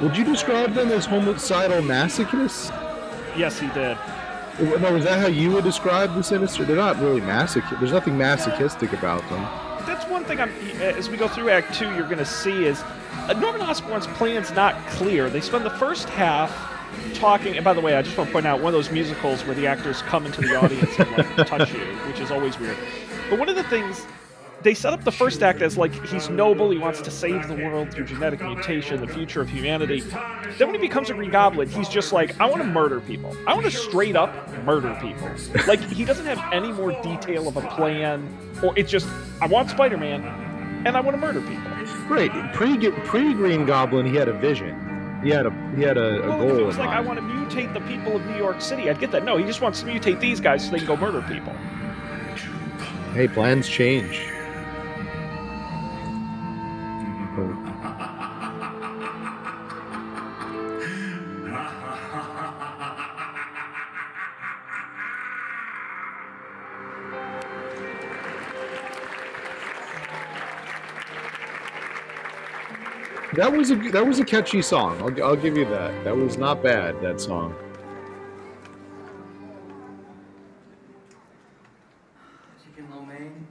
Would 0.00 0.16
you 0.16 0.24
describe 0.24 0.74
them 0.74 0.90
as 0.90 1.06
homicidal 1.06 1.82
masochists? 1.82 2.70
Yes, 3.36 3.60
he 3.60 3.68
did. 3.68 3.96
No, 4.80 4.96
is 4.96 5.04
that 5.04 5.20
how 5.20 5.28
you 5.28 5.52
would 5.52 5.64
describe 5.64 6.14
the 6.14 6.22
Sinister? 6.22 6.64
They're 6.64 6.74
not 6.74 6.98
really 6.98 7.20
masochistic. 7.20 7.78
There's 7.78 7.92
nothing 7.92 8.18
masochistic 8.18 8.92
about 8.92 9.22
them. 9.30 9.46
That's 9.92 10.08
one 10.08 10.24
thing. 10.24 10.40
I'm 10.40 10.48
as 10.80 11.10
we 11.10 11.18
go 11.18 11.28
through 11.28 11.50
Act 11.50 11.74
Two, 11.74 11.84
you're 11.94 12.06
going 12.06 12.16
to 12.16 12.24
see 12.24 12.64
is 12.64 12.82
uh, 13.28 13.34
Norman 13.34 13.60
Osborn's 13.60 14.06
plan's 14.06 14.50
not 14.52 14.74
clear. 14.86 15.28
They 15.28 15.42
spend 15.42 15.66
the 15.66 15.70
first 15.70 16.08
half 16.08 16.50
talking. 17.12 17.56
And 17.56 17.62
by 17.62 17.74
the 17.74 17.82
way, 17.82 17.94
I 17.94 18.00
just 18.00 18.16
want 18.16 18.30
to 18.30 18.32
point 18.32 18.46
out 18.46 18.62
one 18.62 18.68
of 18.68 18.72
those 18.72 18.90
musicals 18.90 19.44
where 19.44 19.54
the 19.54 19.66
actors 19.66 20.00
come 20.00 20.24
into 20.24 20.40
the 20.40 20.56
audience 20.56 20.98
and 20.98 21.10
like 21.10 21.46
touch 21.46 21.74
you, 21.74 21.80
which 22.08 22.20
is 22.20 22.30
always 22.30 22.58
weird. 22.58 22.78
But 23.28 23.38
one 23.38 23.50
of 23.50 23.54
the 23.54 23.64
things 23.64 24.06
they 24.62 24.74
set 24.74 24.92
up 24.92 25.04
the 25.04 25.12
first 25.12 25.42
act 25.42 25.62
as 25.62 25.76
like 25.76 25.92
he's 26.06 26.28
noble, 26.28 26.70
he 26.70 26.78
wants 26.78 27.00
to 27.02 27.10
save 27.10 27.48
the 27.48 27.54
world 27.54 27.92
through 27.92 28.04
genetic 28.04 28.40
mutation, 28.40 29.00
the 29.00 29.12
future 29.12 29.40
of 29.40 29.48
humanity. 29.48 30.00
Then 30.58 30.68
when 30.68 30.74
he 30.74 30.80
becomes 30.80 31.10
a 31.10 31.14
Green 31.14 31.30
Goblin, 31.30 31.68
he's 31.68 31.88
just 31.88 32.12
like, 32.12 32.38
I 32.40 32.46
want 32.46 32.62
to 32.62 32.68
murder 32.68 33.00
people. 33.00 33.36
I 33.46 33.54
want 33.54 33.66
to 33.66 33.72
straight 33.72 34.16
up 34.16 34.30
murder 34.64 34.96
people. 35.00 35.30
Like 35.66 35.80
he 35.80 36.04
doesn't 36.04 36.26
have 36.26 36.52
any 36.52 36.72
more 36.72 36.92
detail 37.02 37.46
of 37.48 37.56
a 37.56 37.62
plan, 37.68 38.26
or 38.62 38.76
it's 38.76 38.90
just 38.90 39.06
I 39.40 39.46
want 39.46 39.70
Spider-Man, 39.70 40.22
and 40.86 40.96
I 40.96 41.00
want 41.00 41.14
to 41.14 41.20
murder 41.20 41.40
people. 41.40 41.70
Right. 42.08 42.30
Pre 42.52 42.76
pre 42.90 43.32
Green 43.34 43.64
Goblin, 43.64 44.06
he 44.06 44.16
had 44.16 44.28
a 44.28 44.32
vision. 44.32 45.20
He 45.22 45.30
had 45.30 45.46
a 45.46 45.72
he 45.76 45.82
had 45.82 45.96
a, 45.96 46.22
a 46.22 46.28
Well, 46.28 46.42
if 46.42 46.48
goal 46.48 46.58
it 46.58 46.66
was 46.66 46.78
like 46.78 46.90
I 46.90 47.00
want 47.00 47.18
to 47.18 47.24
mutate 47.24 47.72
the 47.72 47.80
people 47.82 48.16
of 48.16 48.26
New 48.26 48.36
York 48.36 48.60
City, 48.60 48.90
I'd 48.90 48.98
get 48.98 49.12
that. 49.12 49.24
No, 49.24 49.36
he 49.36 49.44
just 49.44 49.60
wants 49.60 49.80
to 49.80 49.86
mutate 49.86 50.18
these 50.20 50.40
guys 50.40 50.64
so 50.64 50.72
they 50.72 50.78
can 50.78 50.86
go 50.86 50.96
murder 50.96 51.22
people. 51.22 51.52
Hey, 53.14 53.28
plans 53.28 53.68
change. 53.68 54.31
That 73.34 73.50
was 73.50 73.70
a 73.70 73.76
that 73.92 74.06
was 74.06 74.18
a 74.18 74.24
catchy 74.24 74.60
song. 74.60 75.00
I'll, 75.00 75.24
I'll 75.24 75.36
give 75.36 75.56
you 75.56 75.64
that. 75.64 76.04
That 76.04 76.14
was 76.14 76.36
not 76.36 76.62
bad. 76.62 77.00
That 77.00 77.18
song. 77.18 77.54
Chicken 82.62 82.90
lo 82.94 83.02
mein. 83.06 83.46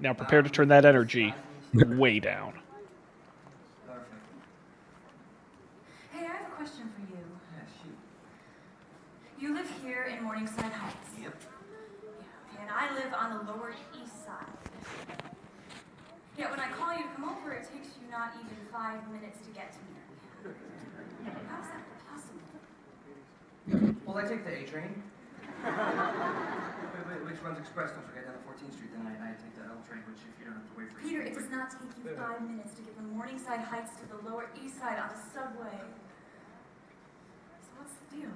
Now 0.00 0.14
prepare 0.14 0.40
to 0.40 0.48
turn 0.48 0.68
that 0.68 0.86
energy 0.86 1.34
way 1.74 2.20
down. 2.20 2.54
Hey, 6.10 6.20
I 6.20 6.22
have 6.22 6.46
a 6.46 6.56
question 6.56 6.90
for 6.94 7.00
you. 7.14 7.18
You 9.38 9.52
live 9.52 9.70
here 9.82 10.04
in 10.04 10.24
Morningside 10.24 10.72
Heights. 10.72 11.10
Yep. 11.20 11.34
Yeah, 12.54 12.62
and 12.62 12.70
I 12.70 12.94
live 12.94 13.12
on 13.12 13.44
the 13.44 13.52
Lower 13.52 13.72
East 13.72 13.80
Side. 13.92 13.93
Yeah, 16.36 16.50
when 16.50 16.58
I 16.58 16.66
call 16.74 16.90
you 16.98 17.06
to 17.06 17.12
come 17.14 17.30
over, 17.30 17.54
it 17.54 17.62
takes 17.70 17.94
you 17.94 18.10
not 18.10 18.34
even 18.34 18.58
five 18.74 19.06
minutes 19.14 19.38
to 19.46 19.50
get 19.54 19.70
to 19.70 19.78
me. 19.86 19.94
How 21.46 21.62
is 21.62 21.70
that 21.70 21.86
possible? 22.10 22.42
Well, 24.02 24.18
I 24.18 24.26
take 24.26 24.42
the 24.42 24.50
A 24.50 24.66
train. 24.66 24.98
wait, 25.62 27.06
wait, 27.06 27.20
which 27.22 27.38
runs 27.38 27.58
express? 27.62 27.94
Don't 27.94 28.02
forget 28.10 28.26
down 28.26 28.34
to 28.34 28.42
14th 28.50 28.74
Street. 28.74 28.90
Then 28.98 29.06
I, 29.06 29.14
I 29.30 29.38
take 29.38 29.54
the 29.54 29.62
L 29.70 29.78
train, 29.86 30.02
which 30.10 30.26
if 30.26 30.34
you 30.42 30.50
don't 30.50 30.58
have 30.58 30.66
to 30.66 30.74
wait 30.74 30.90
for. 30.90 30.98
Peter, 31.06 31.22
it 31.22 31.38
does 31.38 31.48
not 31.54 31.70
take 31.70 31.94
you 32.02 32.10
five 32.18 32.42
minutes 32.42 32.74
to 32.76 32.82
get 32.82 32.98
from 32.98 33.14
Morningside 33.14 33.62
Heights 33.70 33.94
to 34.02 34.04
the 34.10 34.18
Lower 34.26 34.50
East 34.58 34.82
Side 34.82 34.98
on 34.98 35.14
the 35.14 35.22
subway. 35.30 35.78
So 37.62 37.70
what's 37.78 37.94
the 37.94 38.06
deal? 38.10 38.34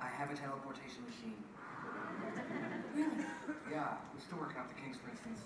I 0.00 0.08
have 0.08 0.32
a 0.32 0.36
teleportation 0.40 1.04
machine. 1.04 1.36
Really? 2.94 3.24
Yeah, 3.70 3.96
we're 4.12 4.20
still 4.20 4.38
working 4.38 4.58
out 4.58 4.68
the 4.68 4.76
kinks, 4.80 4.98
for 4.98 5.10
instance. 5.10 5.40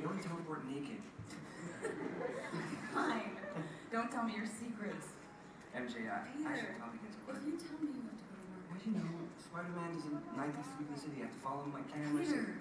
You 0.00 0.08
only 0.08 0.22
teleport 0.22 0.62
naked. 0.70 1.02
Fine. 2.94 3.30
Don't 3.92 4.10
tell 4.10 4.24
me 4.24 4.34
your 4.34 4.46
secrets. 4.46 5.14
MJ, 5.74 6.06
I, 6.06 6.22
I 6.22 6.54
should 6.54 6.70
Peter, 6.70 6.74
probably 6.78 6.98
get 7.02 7.10
to 7.10 7.18
if 7.34 7.42
you 7.46 7.58
tell 7.58 7.78
me 7.82 7.90
what 8.06 8.14
to 8.14 8.22
go 8.30 8.38
to 8.38 8.46
work. 8.54 8.70
Well, 8.70 8.78
you 8.86 8.92
know, 8.94 9.10
Spider-Man 9.42 9.90
is 9.98 10.06
in 10.06 10.14
19th 10.38 10.62
Street 10.62 10.86
in 10.86 10.94
the 10.94 11.00
city. 11.00 11.16
I 11.18 11.26
have 11.26 11.34
to 11.34 11.40
follow 11.42 11.62
him 11.66 11.74
like 11.74 11.86
cameras. 11.90 12.28
Peter, 12.28 12.58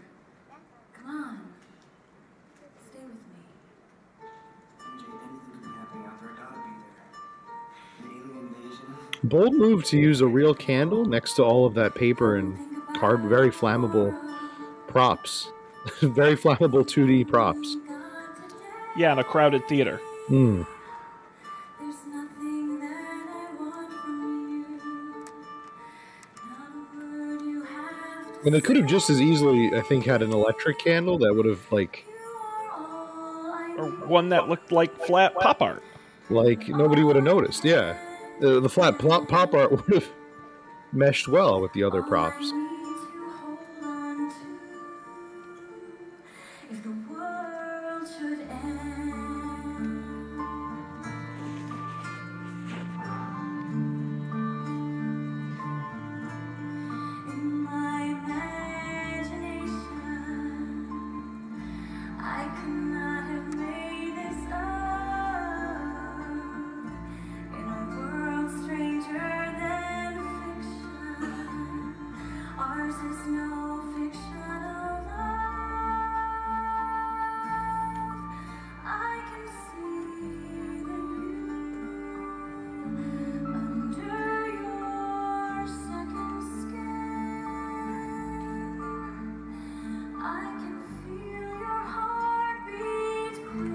come 0.97 1.09
on. 1.09 1.53
Stay 2.89 3.05
with 3.05 3.13
me. 3.13 3.37
MJ, 4.81 5.05
anything 5.05 5.45
could 5.53 5.61
be 5.61 5.69
happening 5.69 6.05
out 6.09 6.17
there. 6.21 6.33
I 6.33 6.41
gotta 6.41 6.57
be 6.57 6.73
there. 6.81 7.05
An 8.01 8.09
alien 8.09 8.49
invasion. 8.49 8.89
Bold 9.23 9.53
move 9.53 9.83
to 9.85 9.97
use 9.97 10.21
a 10.21 10.27
real 10.27 10.53
candle 10.53 11.05
next 11.05 11.33
to 11.35 11.43
all 11.43 11.65
of 11.65 11.73
that 11.75 11.93
paper 11.93 12.37
and 12.37 12.57
card 12.99 13.21
very 13.21 13.49
flammable 13.51 14.15
props. 14.87 15.51
very 16.01 16.35
flammable 16.37 16.83
2D 16.85 17.27
props. 17.29 17.75
Yeah, 18.95 19.11
in 19.13 19.19
a 19.19 19.23
crowded 19.23 19.67
theater. 19.67 19.97
Hmm. 20.27 20.61
There's 21.79 21.95
nothing 22.07 22.79
that 22.79 23.25
I 23.27 23.53
want 23.59 23.91
from 24.01 24.19
you. 24.49 24.77
Not 26.47 26.69
a 26.69 26.97
word 26.97 27.41
you 27.41 27.63
have 27.63 28.33
to 28.41 28.45
And 28.45 28.53
they 28.55 28.61
could 28.61 28.75
have 28.77 28.85
just 28.85 29.09
as 29.09 29.19
easily, 29.19 29.73
I 29.75 29.81
think, 29.81 30.05
had 30.05 30.21
an 30.21 30.31
electric 30.31 30.79
candle 30.79 31.17
that 31.19 31.33
would 31.33 31.45
have 31.45 31.59
like 31.71 32.05
You 32.07 32.15
are 32.69 32.71
all 32.71 33.51
I 33.51 33.75
Or 33.79 33.89
one 34.07 34.29
that 34.29 34.47
looked 34.47 34.71
like 34.71 34.95
flat 35.05 35.33
pop 35.35 35.61
art. 35.61 35.81
like 36.29 36.69
nobody 36.69 37.03
would 37.03 37.15
have 37.15 37.25
noticed. 37.25 37.65
Yeah, 37.65 37.97
the, 38.39 38.59
the 38.61 38.69
flat 38.69 38.99
plop, 38.99 39.27
pop 39.27 39.53
art 39.53 39.71
would 39.87 39.93
have 39.93 40.07
meshed 40.93 41.27
well 41.27 41.59
with 41.59 41.73
the 41.73 41.83
other 41.83 42.03
props. 42.03 42.51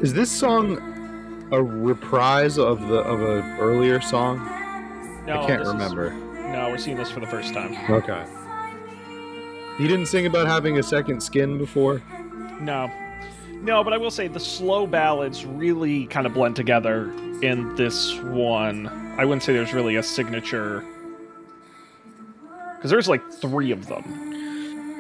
Is 0.03 0.15
this 0.15 0.31
song 0.31 0.79
a 1.51 1.63
reprise 1.63 2.59
of 2.59 2.89
the 2.89 2.99
of 2.99 3.21
a 3.21 3.43
earlier 3.59 4.01
song? 4.01 4.39
No, 5.27 5.43
I 5.43 5.47
can't 5.47 5.61
this 5.61 5.69
is- 5.69 5.75
remember. 5.75 6.11
no, 6.53 6.69
we're 6.71 6.79
seeing 6.79 6.97
this 6.97 7.11
for 7.11 7.21
the 7.21 7.27
first 7.27 7.53
time. 7.53 7.77
Okay. 7.91 8.25
He 9.77 9.87
didn't 9.87 10.07
sing 10.07 10.27
about 10.27 10.47
having 10.47 10.79
a 10.79 10.83
second 10.83 11.23
skin 11.23 11.59
before? 11.59 12.03
No. 12.61 12.91
No, 13.63 13.83
but 13.85 13.93
I 13.93 13.97
will 13.97 14.11
say 14.11 14.29
the 14.29 14.41
slow 14.41 14.87
ballads 14.87 15.45
really 15.45 16.07
kind 16.07 16.27
of 16.27 16.35
blend 16.35 16.55
together 16.57 17.13
in 17.43 17.75
this 17.77 18.15
one. 18.21 18.87
I 19.19 19.25
wouldn't 19.25 19.43
say 19.43 19.53
there's 19.53 19.75
really 19.75 19.97
a 19.97 20.03
signature. 20.03 20.85
Because 22.77 22.91
there's 22.91 23.09
like 23.09 23.23
three 23.33 23.73
of 23.73 23.87
them. 23.87 24.28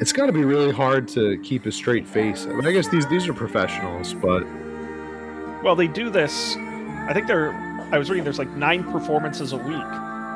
It's 0.01 0.13
got 0.13 0.27
to 0.27 0.33
be 0.33 0.45
really 0.45 0.73
hard 0.73 1.09
to 1.09 1.37
keep 1.39 1.67
a 1.67 1.73
straight 1.73 2.07
face. 2.07 2.47
I, 2.47 2.51
mean, 2.51 2.67
I 2.67 2.73
guess 2.73 2.89
these 2.89 3.07
these 3.09 3.27
are 3.29 3.35
professionals, 3.35 4.15
but 4.15 4.45
Well, 5.63 5.75
they 5.75 5.89
do 5.89 6.09
this. 6.11 6.57
I 6.57 7.13
think 7.13 7.27
they're. 7.27 7.53
I 7.91 7.99
was 7.99 8.11
reading 8.11 8.23
there's 8.25 8.39
like 8.39 8.51
nine 8.51 8.85
performances 8.85 9.53
a 9.53 9.57
week. 9.57 9.89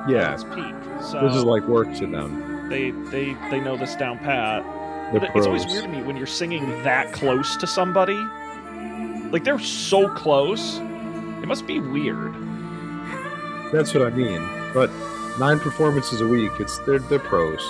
yeah, 0.09 0.33
It's 0.35 0.45
peak. 0.45 0.75
So 1.03 1.21
this 1.27 1.37
is 1.37 1.45
like 1.45 1.63
work 1.69 1.95
to 1.99 2.07
them. 2.07 2.69
they 2.69 2.91
they 2.91 3.35
they 3.51 3.61
know 3.61 3.77
this 3.77 3.95
down 3.95 4.19
pat. 4.19 4.65
They're 5.13 5.31
it's 5.37 5.47
always 5.47 5.67
weird 5.67 5.85
to 5.85 5.89
me 5.89 6.03
when 6.03 6.17
you're 6.17 6.27
singing 6.27 6.67
that 6.83 7.13
close 7.13 7.57
to 7.57 7.67
somebody. 7.67 8.19
Like 9.31 9.45
they're 9.45 9.59
so 9.59 10.09
close. 10.09 10.79
It 10.79 11.47
must 11.47 11.67
be 11.67 11.79
weird. 11.81 12.33
That's 13.73 13.95
what 13.95 14.03
I 14.03 14.11
mean. 14.11 14.43
But 14.75 14.91
nine 15.39 15.61
performances 15.61 16.21
a 16.21 16.27
week, 16.27 16.53
it's 16.59 16.79
they're 16.79 16.99
they're 16.99 17.19
pros. 17.19 17.61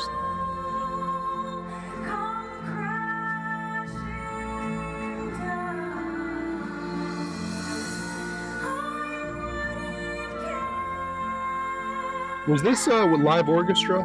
Was 12.53 12.63
this 12.63 12.87
uh, 12.87 13.09
with 13.11 13.23
live 13.23 13.49
orchestra? 13.49 14.01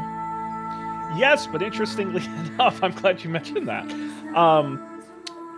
Yes, 1.18 1.48
but 1.48 1.62
interestingly 1.62 2.24
enough, 2.54 2.82
I'm 2.82 2.94
glad 2.94 3.22
you 3.22 3.30
mentioned 3.30 3.68
that. 3.68 3.92
Um, 4.38 5.04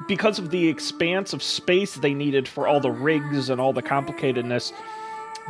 because 0.07 0.39
of 0.39 0.49
the 0.49 0.67
expanse 0.67 1.31
of 1.31 1.43
space 1.43 1.93
they 1.93 2.15
needed 2.15 2.47
for 2.47 2.67
all 2.67 2.79
the 2.79 2.89
rigs 2.89 3.51
and 3.51 3.61
all 3.61 3.73
the 3.73 3.83
complicatedness, 3.83 4.73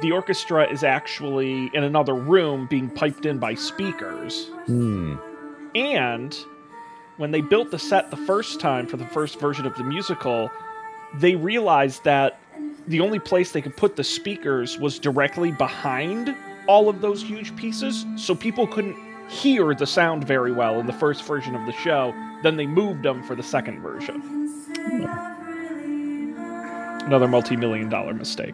the 0.02 0.12
orchestra 0.12 0.70
is 0.70 0.84
actually 0.84 1.72
in 1.74 1.86
another 1.86 2.14
room 2.14 2.68
being 2.70 2.90
piped 2.90 3.26
in 3.26 3.40
by 3.40 3.54
speakers. 3.54 4.48
Hmm. 4.66 5.16
And 5.76 6.38
when 7.16 7.32
they 7.32 7.40
built 7.40 7.72
the 7.72 7.80
set 7.80 8.12
the 8.12 8.18
first 8.18 8.60
time 8.60 8.86
for 8.86 8.98
the 8.98 9.08
first 9.08 9.40
version 9.40 9.66
of 9.66 9.74
the 9.78 9.86
musical, 9.86 10.52
they 11.14 11.38
realized 11.38 12.04
that 12.04 12.38
the 12.90 13.00
only 13.00 13.20
place 13.20 13.54
they 13.54 13.62
could 13.62 13.78
put 13.78 13.96
the 13.96 14.04
speakers 14.04 14.78
was 14.78 15.00
directly 15.00 15.54
behind 15.54 16.36
all 16.70 16.88
of 16.88 17.02
those 17.02 17.24
huge 17.24 17.56
pieces, 17.56 18.06
so 18.16 18.36
people 18.36 18.68
couldn't 18.68 18.96
hear 19.28 19.74
the 19.74 19.88
sound 19.88 20.24
very 20.24 20.52
well 20.52 20.80
in 20.80 20.86
the 20.86 20.94
first 20.94 21.24
version 21.24 21.56
of 21.56 21.66
the 21.66 21.72
show. 21.72 22.14
Then 22.44 22.58
they 22.58 22.68
moved 22.68 23.02
them 23.02 23.24
for 23.24 23.34
the 23.34 23.42
second 23.42 23.82
version. 23.82 24.22
Another 27.08 27.28
multi 27.28 27.56
million 27.56 27.90
dollar 27.90 28.14
mistake. 28.14 28.54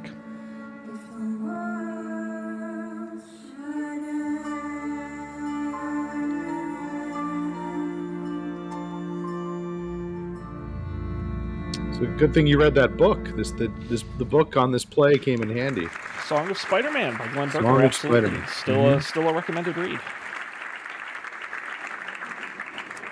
It's 11.95 12.03
a 12.03 12.07
good 12.07 12.33
thing 12.33 12.45
you 12.45 12.59
read 12.59 12.75
that 12.75 12.97
book. 12.97 13.23
This 13.37 13.51
the 13.51 13.71
this 13.87 14.03
the 14.17 14.25
book 14.25 14.57
on 14.57 14.69
this 14.69 14.83
play 14.83 15.17
came 15.17 15.41
in 15.41 15.49
handy. 15.49 15.87
Song 16.25 16.51
of 16.51 16.57
Spider 16.57 16.91
Man 16.91 17.17
by 17.17 17.25
Glen 17.29 17.47
Berger. 17.47 17.61
Song 17.61 17.77
of 17.77 17.83
absolutely. 17.83 18.29
Spider-Man. 18.31 18.49
Still, 18.49 18.75
a, 18.75 18.91
mm-hmm. 18.91 18.99
still 18.99 19.29
a 19.29 19.33
recommended 19.33 19.77
read. 19.77 20.01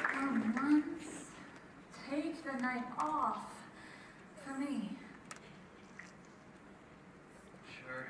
For 0.10 0.28
once, 0.62 0.86
take 2.10 2.44
the 2.44 2.62
night 2.62 2.84
off 3.00 3.46
for 4.46 4.60
me. 4.60 4.98
Sure. 7.80 8.08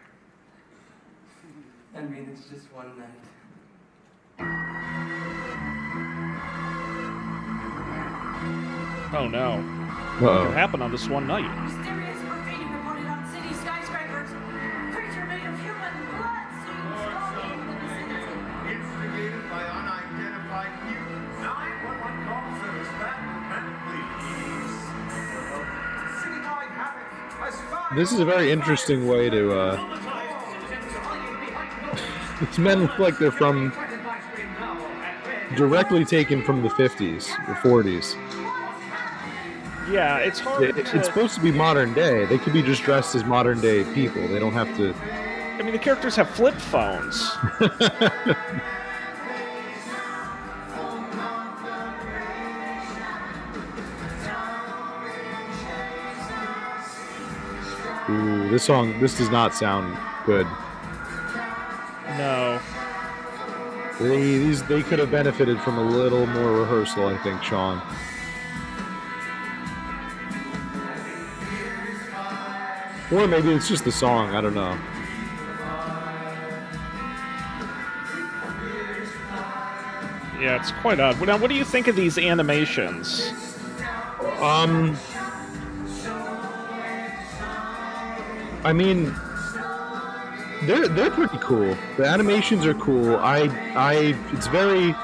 I 1.95 2.01
mean, 2.01 2.29
it's 2.33 2.47
just 2.49 2.73
one 2.73 2.97
night. 2.97 3.09
Oh 9.15 9.27
no. 9.27 9.82
What 10.23 10.31
Uh-oh. 10.31 10.51
happened 10.51 10.81
on 10.83 10.91
this 10.91 11.09
one 11.09 11.27
night? 11.27 11.43
Mysterious 11.67 12.15
graffiti 12.23 12.63
reported 12.63 13.07
on 13.11 13.27
city 13.27 13.53
skyscrapers. 13.59 14.29
Creature 14.95 15.25
made 15.27 15.43
of 15.43 15.55
human 15.59 15.93
blood 16.15 16.47
seen 16.63 16.87
stalking 17.03 17.51
in 17.59 17.67
the 17.67 17.75
vicinity. 17.83 18.39
Instigated 18.71 19.43
by 19.51 19.63
unidentified 19.67 20.73
mutants. 20.87 21.43
911 21.43 22.23
calls 22.23 22.55
and 22.63 22.75
is 22.79 22.87
that 23.03 23.17
meant 23.51 23.67
please? 23.83 24.79
Citywide 26.23 26.71
havoc 26.71 27.03
as 27.43 27.55
five 27.67 27.91
This 27.97 28.13
is 28.13 28.19
a 28.19 28.25
very 28.25 28.49
interesting 28.49 29.05
way 29.07 29.29
to. 29.29 29.41
uh 29.51 29.75
These 32.39 32.57
men 32.67 32.79
look 32.81 32.97
like 32.97 33.17
they're 33.19 33.31
from 33.43 33.73
directly 35.57 36.05
taken 36.05 36.41
from 36.43 36.61
the 36.63 36.69
50s 36.69 37.27
or 37.49 37.55
40s. 37.83 38.15
Yeah, 39.89 40.17
it's 40.17 40.39
hard 40.39 40.63
It- 40.63 40.85
to. 40.85 40.97
it's 40.97 41.07
supposed 41.07 41.35
to 41.35 41.41
be 41.41 41.51
modern 41.51 41.93
day. 41.93 42.25
They 42.25 42.37
could 42.37 42.53
be 42.53 42.61
just 42.61 42.83
dressed 42.83 43.15
as 43.15 43.23
modern 43.25 43.59
day 43.61 43.83
people. 43.93 44.25
They 44.27 44.39
don't 44.39 44.53
have 44.53 44.75
to. 44.77 44.93
I 44.93 45.61
mean, 45.61 45.73
the 45.73 45.79
characters 45.79 46.15
have 46.15 46.29
flip 46.29 46.55
phones. 46.55 47.31
Ooh, 58.09 58.49
this 58.49 58.63
song. 58.63 58.99
This 58.99 59.17
does 59.17 59.29
not 59.29 59.55
sound 59.55 59.97
good. 60.25 60.45
No. 62.17 62.59
They, 63.99 64.17
these 64.39 64.63
they 64.63 64.81
could 64.83 64.99
have 64.99 65.11
benefited 65.11 65.59
from 65.61 65.77
a 65.77 65.83
little 65.83 66.25
more 66.27 66.51
rehearsal, 66.59 67.07
I 67.07 67.17
think, 67.19 67.41
Sean. 67.43 67.81
Or 73.13 73.27
maybe 73.27 73.51
it's 73.51 73.67
just 73.67 73.85
the 73.85 73.91
song. 73.91 74.33
I 74.33 74.41
don't 74.41 74.55
know. 74.55 74.77
Yeah, 80.41 80.59
it's 80.59 80.71
quite 80.81 80.99
odd. 80.99 81.21
Now, 81.21 81.37
what 81.37 81.49
do 81.49 81.55
you 81.55 81.63
think 81.63 81.87
of 81.87 81.95
these 81.95 82.17
animations? 82.17 83.31
Um, 84.39 84.97
I 88.65 88.73
mean, 88.73 89.13
they're 90.63 90.87
they're 90.87 91.11
pretty 91.11 91.37
cool. 91.37 91.77
The 91.97 92.05
animations 92.05 92.65
are 92.65 92.73
cool. 92.73 93.17
I 93.17 93.43
I 93.75 94.17
it's 94.31 94.47
very 94.47 94.95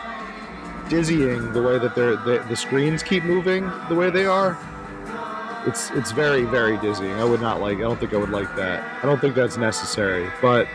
dizzying 0.89 1.53
the 1.53 1.61
way 1.61 1.77
that 1.77 1.93
they're 1.93 2.15
the, 2.15 2.43
the 2.49 2.55
screens 2.55 3.03
keep 3.03 3.23
moving 3.23 3.69
the 3.87 3.95
way 3.95 4.09
they 4.09 4.25
are. 4.25 4.57
It's 5.67 5.91
it's 5.91 6.11
very 6.11 6.43
very 6.45 6.77
dizzying. 6.77 7.13
I 7.13 7.23
would 7.23 7.41
not 7.41 7.59
like. 7.61 7.77
I 7.77 7.81
don't 7.81 7.99
think 7.99 8.13
I 8.13 8.17
would 8.17 8.29
like 8.29 8.55
that. 8.55 9.03
I 9.03 9.05
don't 9.05 9.19
think 9.19 9.35
that's 9.35 9.57
necessary. 9.57 10.29
But 10.41 10.67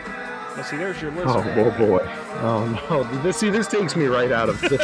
Let's 0.55 0.69
see, 0.69 0.77
there's 0.77 1.01
your 1.01 1.11
lizard. 1.11 1.27
oh, 1.27 1.53
oh 1.57 1.77
boy, 1.77 2.05
oh 2.41 2.87
no! 2.89 3.03
This 3.21 3.37
see 3.37 3.49
this 3.49 3.67
takes 3.67 3.95
me 3.95 4.05
right 4.05 4.31
out 4.31 4.47
of 4.47 4.61
the. 4.61 4.77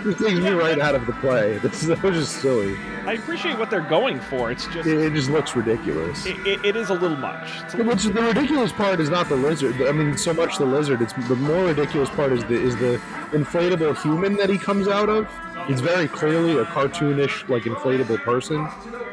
this 0.04 0.16
takes 0.18 0.38
me 0.38 0.50
right 0.50 0.78
out 0.78 0.94
of 0.94 1.06
the 1.06 1.12
play. 1.14 1.58
This 1.58 1.82
is 1.82 1.88
that 1.88 2.00
was 2.02 2.14
just 2.16 2.40
silly. 2.40 2.76
I 3.04 3.14
appreciate 3.14 3.58
what 3.58 3.68
they're 3.70 3.80
going 3.80 4.20
for. 4.20 4.52
It's 4.52 4.66
just, 4.66 4.86
It, 4.86 4.98
it, 4.98 5.04
it 5.06 5.14
just 5.14 5.30
looks 5.30 5.56
ridiculous. 5.56 6.26
it, 6.26 6.36
it 6.64 6.76
is 6.76 6.90
a 6.90 6.94
little 6.94 7.16
much. 7.16 7.48
It's 7.62 7.74
a 7.74 7.78
little- 7.78 7.92
Which 7.94 8.04
the 8.04 8.22
ridiculous 8.22 8.70
part 8.70 9.00
is 9.00 9.08
not 9.08 9.28
the 9.30 9.34
lizard. 9.36 9.80
I 9.80 9.92
mean, 9.92 10.16
so 10.18 10.32
much 10.34 10.58
the 10.58 10.66
lizard. 10.66 11.00
It's 11.02 11.14
the 11.26 11.34
more 11.36 11.64
ridiculous 11.64 12.10
part 12.10 12.32
is 12.32 12.44
the 12.44 12.54
is 12.54 12.76
the 12.76 13.00
inflatable 13.32 14.00
human 14.02 14.36
that 14.36 14.50
he 14.50 14.58
comes 14.58 14.86
out 14.88 15.08
of. 15.08 15.26
He's 15.68 15.80
very 15.80 16.08
clearly 16.08 16.56
a 16.58 16.64
cartoonish, 16.64 17.48
like 17.48 17.64
inflatable 17.64 18.18
person. 18.24 18.66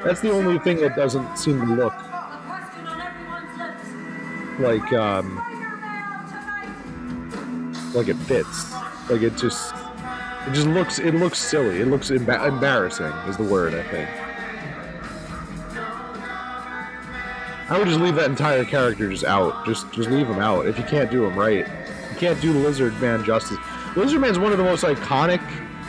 That's 0.04 0.22
the 0.22 0.32
only 0.32 0.58
thing 0.60 0.78
that 0.78 0.96
doesn't 0.96 1.38
seem 1.38 1.60
to 1.60 1.76
look 1.76 1.94
like 4.60 4.94
um 4.94 5.36
like 7.94 8.08
it 8.08 8.16
fits. 8.16 8.72
Like 9.10 9.22
it 9.22 9.36
just 9.36 9.74
it 10.48 10.54
just 10.54 10.68
looks 10.68 11.00
it 11.00 11.14
looks 11.16 11.40
silly. 11.40 11.82
It 11.82 11.88
looks 11.88 12.10
emba- 12.10 12.48
embarrassing 12.48 13.12
is 13.28 13.38
the 13.38 13.44
word 13.44 13.74
I 13.74 13.84
think. 13.84 14.10
I 17.68 17.80
would 17.80 17.88
just 17.88 18.00
leave 18.00 18.16
that 18.16 18.30
entire 18.30 18.64
character 18.64 19.10
just 19.10 19.26
out. 19.26 19.66
Just 19.66 19.92
just 19.92 20.10
leave 20.10 20.28
him 20.28 20.40
out. 20.40 20.68
If 20.68 20.78
you 20.78 20.84
can't 20.84 21.10
do 21.10 21.26
him 21.26 21.38
right, 21.38 21.68
you 22.12 22.18
can't 22.18 22.40
do 22.40 22.54
Lizard 22.54 23.00
Man 23.02 23.24
justice. 23.24 23.58
Lizard 23.96 24.22
Man's 24.22 24.38
one 24.38 24.52
of 24.52 24.58
the 24.58 24.64
most 24.64 24.84
iconic, 24.84 25.42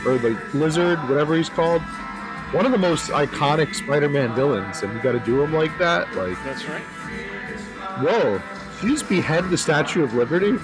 or 0.07 0.19
the 0.19 0.39
Lizard, 0.55 0.99
whatever 1.09 1.37
he's 1.37 1.49
called, 1.49 1.83
one 2.53 2.65
of 2.65 2.73
the 2.73 2.79
most 2.79 3.11
iconic 3.11 3.75
Spider-Man 3.75 4.35
villains, 4.35 4.83
and 4.83 4.93
you 4.95 5.01
got 5.01 5.13
to 5.13 5.21
do 5.21 5.43
him 5.43 5.53
like 5.53 5.77
that. 5.79 6.15
Like, 6.15 6.37
That's 6.45 6.65
right. 6.67 6.83
whoa! 8.01 8.41
Did 8.81 8.91
just 8.91 9.09
behead 9.09 9.49
the 9.51 9.59
Statue 9.59 10.05
of 10.05 10.15
Liberty? 10.15 10.57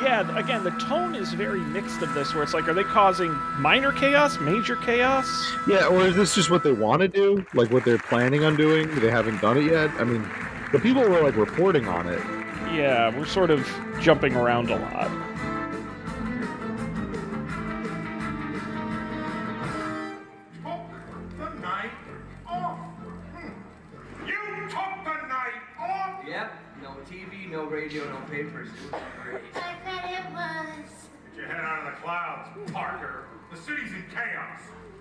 Yeah, 0.00 0.38
again, 0.38 0.62
the 0.62 0.70
tone 0.72 1.14
is 1.14 1.32
very 1.32 1.60
mixed 1.60 2.02
of 2.02 2.12
this, 2.14 2.34
where 2.34 2.42
it's 2.42 2.54
like, 2.54 2.68
are 2.68 2.74
they 2.74 2.84
causing 2.84 3.32
minor 3.58 3.92
chaos, 3.92 4.38
major 4.38 4.76
chaos? 4.76 5.52
Yeah, 5.66 5.86
or 5.86 6.06
is 6.06 6.14
this 6.14 6.34
just 6.34 6.50
what 6.50 6.62
they 6.62 6.72
want 6.72 7.00
to 7.00 7.08
do? 7.08 7.44
Like 7.54 7.70
what 7.70 7.84
they're 7.84 7.98
planning 7.98 8.44
on 8.44 8.56
doing? 8.56 8.94
They 9.00 9.10
haven't 9.10 9.40
done 9.40 9.56
it 9.58 9.64
yet. 9.64 9.90
I 9.98 10.04
mean, 10.04 10.28
the 10.72 10.78
people 10.78 11.02
were 11.02 11.22
like 11.22 11.36
reporting 11.36 11.88
on 11.88 12.08
it. 12.08 12.20
Yeah, 12.74 13.16
we're 13.16 13.26
sort 13.26 13.50
of 13.50 13.66
jumping 14.00 14.36
around 14.36 14.70
a 14.70 14.76
lot. 14.76 15.10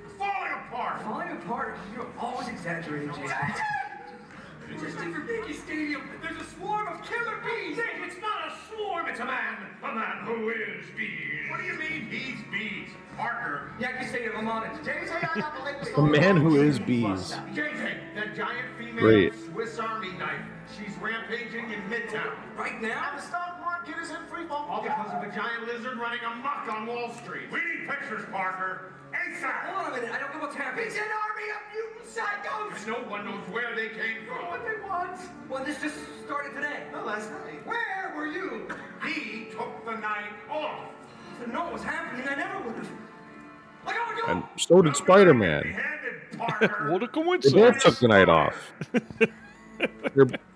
In 0.03 0.17
falling 0.17 0.51
apart. 0.67 1.01
Falling 1.01 1.31
apart. 1.31 1.77
You're 1.93 2.07
always 2.19 2.47
exaggerating, 2.47 3.09
Jason. 3.09 3.29
It's 4.71 4.81
just 4.81 4.97
different 4.97 5.29
Yankee 5.29 5.53
Stadium. 5.53 6.09
There's 6.23 6.41
a 6.41 6.43
swarm 6.43 6.87
of 6.87 7.03
killer 7.03 7.37
bees. 7.45 7.75
Dick, 7.75 7.85
it's 8.03 8.19
not 8.19 8.47
a 8.47 8.53
swarm. 8.67 9.07
It's 9.07 9.19
a 9.19 9.25
man. 9.25 9.57
A 9.83 9.93
man 9.93 10.25
who 10.25 10.49
is 10.49 10.85
bees. 10.97 11.49
What 11.49 11.59
do 11.59 11.65
you 11.65 11.77
mean 11.77 12.07
he's 12.09 12.39
bees? 12.51 12.89
Parker. 13.15 13.71
Yankee 13.79 14.07
Stadium, 14.07 14.33
I'm 14.37 14.47
on 14.47 14.63
it. 14.63 14.71
JJ, 14.83 15.11
I 15.11 15.39
got 15.39 15.95
the 15.95 16.01
man 16.19 16.37
who 16.37 16.61
is 16.61 16.79
bees. 16.79 17.33
JJ, 17.53 18.15
that 18.15 18.35
giant 18.35 18.67
female 18.77 19.03
Great. 19.03 19.33
Swiss 19.51 19.77
Army 19.79 20.11
knife. 20.13 20.41
She's 20.77 20.97
rampaging 20.97 21.71
in 21.71 21.81
Midtown. 21.83 22.33
Right 22.57 22.81
now? 22.81 23.11
And 23.11 23.19
the 23.19 23.25
stock 23.25 23.59
market 23.61 23.95
is 24.01 24.09
in 24.09 24.25
free 24.27 24.47
fall. 24.47 24.67
All 24.69 24.81
because 24.81 25.13
of 25.13 25.23
a 25.23 25.33
giant 25.33 25.67
lizard 25.67 25.97
running 25.97 26.19
amok 26.25 26.67
on 26.69 26.87
Wall 26.87 27.13
Street. 27.23 27.51
We 27.51 27.59
need 27.59 27.87
pictures, 27.87 28.25
Parker. 28.31 28.91
ASAP. 29.13 29.65
Hold 29.67 29.85
on 29.87 29.91
a 29.93 29.95
minute. 29.95 30.11
I 30.15 30.19
don't 30.19 30.33
know 30.33 30.41
what's 30.41 30.55
happening. 30.55 30.85
It's 30.87 30.95
an 30.95 31.03
army 31.03 31.47
of 31.51 31.61
mutant 31.73 32.05
psychos. 32.15 32.77
And 32.77 32.87
no 32.87 33.09
one 33.09 33.25
knows 33.25 33.43
where 33.51 33.75
they 33.75 33.89
came 33.89 34.25
from. 34.27 34.47
What 34.47 34.63
they 34.65 34.81
want. 34.87 35.19
Well, 35.49 35.63
this 35.63 35.81
just 35.81 35.95
started 36.25 36.53
today. 36.55 36.83
No, 36.91 37.03
last 37.03 37.29
night. 37.31 37.65
Where 37.65 38.13
were 38.15 38.27
you? 38.27 38.67
He 39.05 39.45
took 39.51 39.85
the 39.85 39.95
night 39.97 40.33
off. 40.49 40.89
If 41.41 41.49
I 41.49 41.51
know 41.51 41.63
what 41.65 41.73
was 41.73 41.83
happening, 41.83 42.27
I 42.27 42.35
never 42.35 42.59
would 42.65 42.75
have. 42.75 42.89
Look 43.85 43.95
out, 43.95 44.15
look 44.15 44.29
And 44.29 44.43
out. 44.43 44.59
so 44.61 44.81
did 44.81 44.95
Spider-Man. 44.95 45.81
What 46.89 47.01
a 47.01 47.07
coincidence! 47.07 47.53
They 47.53 47.53
coincidence. 47.53 47.53
both 47.53 47.81
took 47.81 47.99
the 47.99 48.07
night 48.09 48.27
off. 48.29 48.73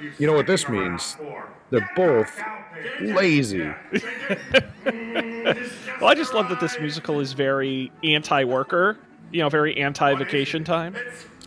you 0.00 0.12
You 0.18 0.26
know 0.26 0.34
what 0.34 0.46
this 0.46 0.68
means? 0.68 1.18
They're 1.70 1.80
both 1.80 2.44
back 2.44 2.46
out 2.46 2.98
there. 2.98 3.14
lazy. 3.14 3.76
Yeah. 3.92 4.36
Mm, 4.84 5.44
this 5.44 5.56
just 5.68 6.00
Well, 6.00 6.10
I 6.10 6.14
just 6.14 6.34
love 6.34 6.48
that 6.48 6.58
this 6.60 6.78
musical 6.78 7.20
is 7.20 7.32
very 7.32 7.92
anti-worker, 8.02 8.98
you 9.30 9.40
know, 9.40 9.48
very 9.48 9.76
anti-vacation 9.76 10.64
time. 10.64 11.02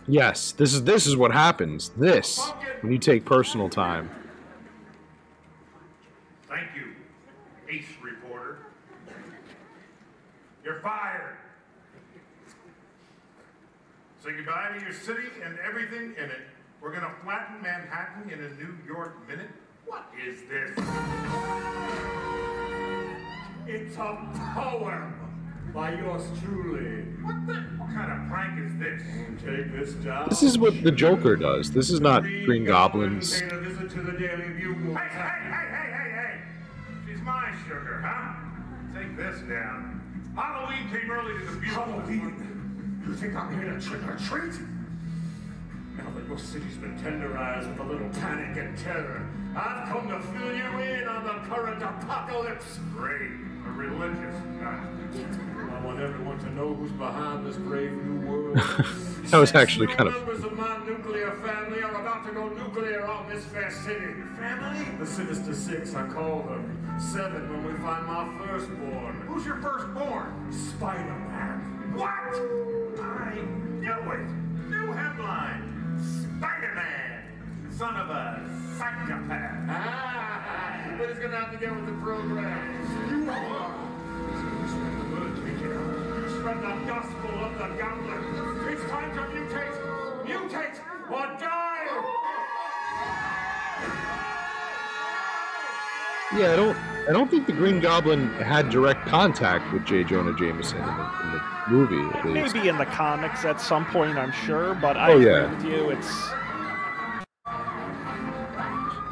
Yes, 0.06 0.52
this 0.52 0.72
is 0.72 0.84
this 0.84 1.06
is 1.06 1.16
what 1.16 1.32
happens. 1.32 1.90
This 1.90 2.54
when 2.80 2.92
you 2.92 2.98
take 2.98 3.24
personal 3.24 3.68
time. 3.68 4.10
Thank 6.48 6.68
you, 6.76 6.94
ace 7.68 7.86
reporter. 8.02 8.58
You're 10.64 10.80
fired. 10.80 11.36
Say 14.22 14.32
goodbye 14.36 14.76
to 14.78 14.84
your 14.84 14.92
city 14.92 15.28
and 15.44 15.58
everything 15.66 16.14
in 16.16 16.30
it. 16.30 16.40
We're 16.86 16.92
gonna 16.92 17.12
flatten 17.24 17.60
Manhattan 17.62 18.30
in 18.30 18.38
a 18.38 18.48
New 18.62 18.72
York 18.86 19.16
minute. 19.26 19.50
What 19.86 20.08
is 20.24 20.38
this? 20.42 20.70
It's 23.66 23.96
a 23.96 24.16
poem. 24.54 25.14
by 25.74 25.94
yours 25.94 26.22
truly. 26.40 27.02
What 27.24 27.44
the? 27.48 27.54
What 27.54 27.88
kind 27.92 28.12
of 28.12 28.28
prank 28.28 28.60
is 28.60 28.76
this? 28.76 29.02
Take 29.44 29.72
this 29.72 29.94
job. 30.04 30.30
This 30.30 30.44
is 30.44 30.58
what 30.58 30.80
the 30.84 30.92
Joker 30.92 31.34
does. 31.34 31.72
This 31.72 31.90
is 31.90 32.00
not 32.00 32.22
Green 32.22 32.64
Goblin's. 32.64 33.40
Paying 33.40 33.50
a 33.50 33.58
visit 33.58 33.90
to 33.90 34.02
the 34.02 34.12
Daily 34.12 34.44
Hey, 34.44 34.62
hey, 34.62 34.94
hey, 34.94 35.66
hey, 35.72 35.90
hey, 35.90 36.10
hey! 36.12 36.40
She's 37.04 37.20
my 37.22 37.52
sugar, 37.66 38.00
huh? 38.00 38.96
Take 38.96 39.16
this 39.16 39.40
down. 39.40 40.30
Halloween 40.36 40.88
came 40.88 41.10
early 41.10 41.32
to 41.32 41.46
the 41.46 41.56
bugle. 41.56 41.74
Halloween? 41.74 43.02
You 43.04 43.14
think 43.14 43.34
I'm 43.34 43.60
here 43.60 43.74
to 43.74 43.80
trick 43.80 44.06
or 44.06 44.16
treat? 44.18 44.54
Now 45.98 46.10
that 46.14 46.26
your 46.28 46.38
city's 46.38 46.76
been 46.76 46.96
tenderized 46.98 47.68
with 47.70 47.78
a 47.80 47.84
little 47.84 48.08
panic 48.10 48.56
and 48.56 48.76
terror, 48.78 49.28
I've 49.56 49.88
come 49.88 50.08
to 50.08 50.20
fill 50.20 50.54
you 50.54 50.78
in 50.80 51.08
on 51.08 51.24
the 51.24 51.54
current 51.54 51.82
apocalypse. 51.82 52.78
Great. 52.94 53.30
A 53.66 53.70
religious 53.70 54.34
guy. 54.60 54.84
I 55.72 55.80
want 55.84 56.00
everyone 56.00 56.38
to 56.40 56.50
know 56.52 56.74
who's 56.74 56.92
behind 56.92 57.46
this 57.46 57.56
brave 57.56 57.92
new 57.92 58.26
world. 58.28 58.60
That 59.26 59.38
was 59.38 59.56
actually 59.56 59.88
kind 59.88 60.08
of- 60.08 60.14
members 60.14 60.44
of 60.44 60.52
my 60.56 60.78
nuclear 60.86 61.32
family 61.44 61.82
are 61.82 62.00
about 62.00 62.24
to 62.28 62.32
go 62.32 62.48
nuclear 62.48 63.04
on 63.06 63.28
this 63.28 63.44
fair 63.46 63.72
city. 63.72 64.14
Family? 64.38 64.86
The 65.00 65.06
Sinister 65.06 65.52
Six, 65.52 65.96
I 65.96 66.06
call 66.06 66.42
them. 66.44 66.96
Seven 67.00 67.50
when 67.50 67.64
we 67.66 67.72
find 67.80 68.06
my 68.06 68.46
firstborn. 68.46 69.20
Who's 69.26 69.44
your 69.44 69.56
firstborn? 69.56 70.52
Spider-Man. 70.52 71.92
What? 71.96 72.06
I 73.02 73.34
knew 73.80 74.12
it. 74.12 74.70
New 74.70 74.92
headline. 74.92 75.65
Spider-Man, 76.38 77.22
son 77.70 77.96
of 77.96 78.10
a 78.10 78.42
psychopath. 78.76 79.68
Ah, 79.70 80.94
but 80.98 81.08
it's 81.08 81.18
gonna 81.18 81.36
have 81.36 81.50
to 81.50 81.56
get 81.56 81.74
with 81.74 81.86
the 81.86 81.92
program. 81.92 82.84
You 83.08 83.30
are. 83.30 83.72
Spread 84.68 84.94
the 85.00 85.06
word, 85.16 85.34
Peter. 85.46 86.28
Spread 86.38 86.58
the 86.60 86.74
gospel 86.86 87.32
of 87.42 87.52
the 87.56 87.68
gauntlet. 87.80 88.22
It's 88.70 88.84
time 88.90 89.10
to 89.14 89.22
mutate. 89.32 89.76
Mutate 90.26 90.78
or 91.10 91.26
die. 91.40 91.86
Yeah, 96.36 96.52
I 96.52 96.56
don't. 96.56 96.95
I 97.08 97.12
don't 97.12 97.30
think 97.30 97.46
the 97.46 97.52
Green 97.52 97.78
Goblin 97.80 98.28
had 98.34 98.68
direct 98.70 99.06
contact 99.06 99.72
with 99.72 99.84
J. 99.84 100.02
Jonah 100.02 100.34
Jameson 100.36 100.78
in 100.78 100.84
the, 100.86 100.90
in 101.22 101.32
the 101.32 101.42
movie. 101.68 102.18
At 102.18 102.24
least. 102.26 102.54
Maybe 102.54 102.68
in 102.68 102.78
the 102.78 102.86
comics 102.86 103.44
at 103.44 103.60
some 103.60 103.86
point, 103.86 104.18
I'm 104.18 104.32
sure, 104.32 104.74
but 104.74 104.96
I 104.96 105.12
Oh, 105.12 105.16
agree 105.16 105.26
yeah. 105.30 105.54
with 105.54 105.64
you. 105.64 105.90
It's 105.90 106.10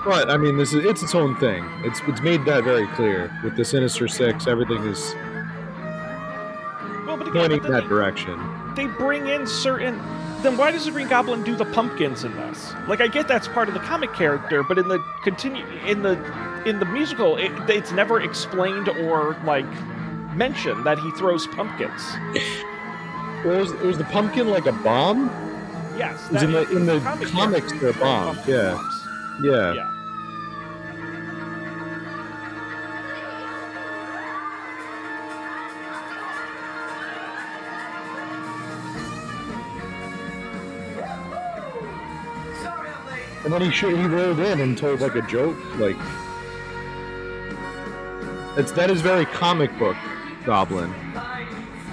But 0.04 0.28
I 0.30 0.36
mean, 0.36 0.56
this 0.58 0.74
is 0.74 0.84
it's 0.84 1.02
its 1.02 1.14
own 1.14 1.36
thing. 1.36 1.64
It's 1.84 2.00
it's 2.06 2.20
made 2.20 2.44
that 2.44 2.64
very 2.64 2.86
clear 2.88 3.30
with 3.42 3.56
the 3.56 3.64
Sinister 3.64 4.06
Six. 4.08 4.46
Everything 4.46 4.82
is 4.84 5.14
well, 7.06 7.16
but 7.16 7.28
again, 7.28 7.32
pointing 7.48 7.60
but 7.62 7.70
that 7.70 7.88
direction. 7.88 8.38
they 8.74 8.86
bring 8.86 9.28
in 9.28 9.46
certain. 9.46 9.98
Then 10.42 10.58
why 10.58 10.72
does 10.72 10.84
the 10.84 10.90
Green 10.90 11.08
Goblin 11.08 11.42
do 11.42 11.56
the 11.56 11.64
pumpkins 11.64 12.24
in 12.24 12.34
this? 12.36 12.74
Like, 12.86 13.00
I 13.00 13.06
get 13.06 13.26
that's 13.28 13.48
part 13.48 13.68
of 13.68 13.72
the 13.74 13.80
comic 13.80 14.12
character, 14.12 14.62
but 14.62 14.76
in 14.78 14.88
the 14.88 14.98
continue 15.22 15.64
in 15.86 16.02
the 16.02 16.16
in 16.66 16.78
the 16.78 16.84
musical, 16.86 17.36
it, 17.36 17.52
it's 17.68 17.92
never 17.92 18.20
explained 18.20 18.88
or 18.88 19.36
like 19.44 19.66
mentioned 20.34 20.84
that 20.86 20.98
he 20.98 21.10
throws 21.12 21.46
pumpkins. 21.48 22.02
Was, 23.44 23.72
was 23.74 23.98
the 23.98 24.04
pumpkin 24.04 24.48
like 24.48 24.66
a 24.66 24.72
bomb? 24.72 25.26
Yes, 25.96 26.30
Is 26.32 26.42
in 26.42 26.52
the- 26.52 26.68
in 26.76 26.86
the 26.86 26.98
comic 27.00 27.28
comics 27.28 27.72
they're 27.74 27.92
bombs, 27.92 28.38
yeah. 28.48 28.72
bombs. 28.72 29.06
Yeah. 29.42 29.72
Yeah. 29.74 29.90
Sorry 42.62 42.88
I'm 42.88 43.06
late. 43.06 43.22
And 43.44 43.52
then 43.52 43.60
he 43.62 43.70
sh- 43.70 43.84
he 43.86 44.06
rolled 44.06 44.38
in 44.40 44.60
and 44.60 44.76
told 44.76 45.00
like 45.00 45.14
a 45.14 45.22
joke, 45.22 45.56
like 45.78 45.96
it's 48.56 48.72
that 48.72 48.90
is 48.90 49.00
very 49.00 49.26
comic 49.26 49.76
book 49.78 49.96
Goblin. 50.44 50.92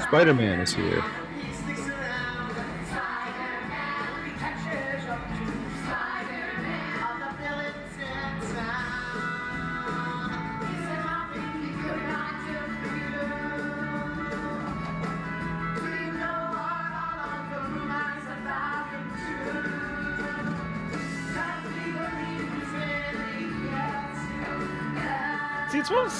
Spider 0.02 0.34
Man 0.34 0.60
is 0.60 0.74
here. 0.74 1.04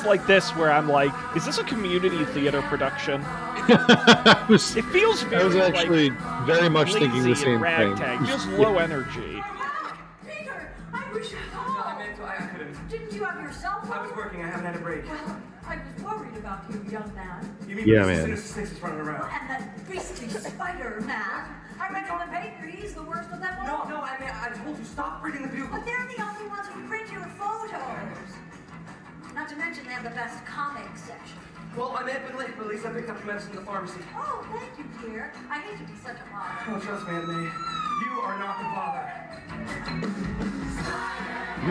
You. 0.06 0.10
See, 0.10 0.22
it's 0.22 0.22
almost 0.22 0.22
like 0.22 0.28
this 0.28 0.50
where 0.56 0.72
I'm 0.72 0.90
like, 0.90 1.12
is 1.36 1.46
this 1.46 1.58
a 1.58 1.64
community 1.64 2.26
theater 2.26 2.62
production? 2.64 3.22
Was, 4.50 4.76
It 4.76 4.86
feels 4.86 5.24
I 5.26 5.28
very 5.30 5.44
was 5.46 5.56
actually 5.56 6.10
like, 6.10 6.46
very 6.46 6.70
much 6.70 6.94
thinking 6.94 7.24
the 7.24 7.36
same 7.36 7.64
and 7.64 7.64
thing. 7.64 7.96
ragtag, 7.96 8.26
just 8.28 8.48
low 8.50 8.78
energy. 8.78 9.42
Peter, 10.28 10.72
I 10.94 11.14
wish 11.14 11.32
I 11.34 11.38
No, 11.54 11.84
I 11.84 11.98
meant 12.00 12.16
to. 12.18 12.24
I, 12.24 12.36
I 12.36 12.48
couldn't. 12.48 12.90
Didn't 12.90 13.14
you 13.14 13.24
have 13.24 13.42
your 13.42 13.52
cell 13.54 13.82
phone? 13.84 13.92
I 13.94 14.02
was 14.02 14.16
working. 14.16 14.44
I 14.44 14.48
haven't 14.48 14.66
had 14.66 14.76
a 14.76 14.80
break. 14.80 15.06
Well, 15.06 15.38
I 15.68 15.78
was 15.78 16.04
worried 16.04 16.36
about 16.38 16.64
you, 16.70 16.84
young 16.92 17.14
man. 17.16 17.56
You 17.68 17.76
mean 17.76 17.88
Yeah, 17.88 18.02
the 18.02 18.08
man. 18.08 18.22
Sinister 18.26 18.62
is 18.62 18.82
running 18.82 19.00
around? 19.02 19.30
And 19.32 19.50
that 19.50 19.90
beastly 19.90 20.28
Spider-Man. 20.30 21.46
I 21.80 21.90
read 21.94 22.10
in 22.10 22.20
the 22.20 22.36
paper 22.38 22.66
he's 22.68 22.94
the 22.94 23.04
worst 23.04 23.30
of 23.32 23.40
them 23.40 23.56
No, 23.66 23.84
no, 23.90 24.02
I 24.02 24.18
mean, 24.20 24.30
I 24.30 24.50
told 24.64 24.78
you, 24.78 24.86
stop 24.86 25.24
reading 25.24 25.42
the 25.44 25.48
bugle. 25.48 25.70
But 25.72 25.86
they're 25.86 26.08
the 26.16 26.22
only 26.24 26.48
ones 26.50 26.68
who 26.68 26.88
print 26.88 27.12
your 27.12 27.26
photos. 27.40 27.72
Not 29.36 29.48
to 29.50 29.56
mention 29.56 29.86
they 29.86 29.92
have 29.92 30.04
the 30.04 30.10
best 30.10 30.46
comic 30.46 30.86
section. 30.96 31.38
Well, 31.78 31.96
I 31.98 32.04
may 32.04 32.12
have 32.12 32.28
been 32.28 32.38
late, 32.38 32.50
but 32.58 32.66
at 32.66 32.70
least 32.70 32.86
I 32.86 32.92
picked 32.92 33.10
up 33.10 33.18
the 33.20 33.26
medicine 33.26 33.52
at 33.52 33.60
the 33.60 33.66
pharmacy. 33.66 34.02
Oh, 34.14 34.46
thank 34.52 34.78
you, 34.78 34.84
dear. 35.10 35.32
I 35.50 35.60
hate 35.60 35.78
to 35.78 35.84
be 35.86 35.98
such 36.04 36.18
a 36.18 36.24
bother. 36.32 36.52
Oh, 36.68 36.80
trust 36.80 37.08
me, 37.08 37.14
Aunt 37.14 37.28
May. 37.30 37.50
You 38.04 38.20
are 38.22 38.38
not 38.38 38.58
the 38.58 38.66
bother. 38.76 39.10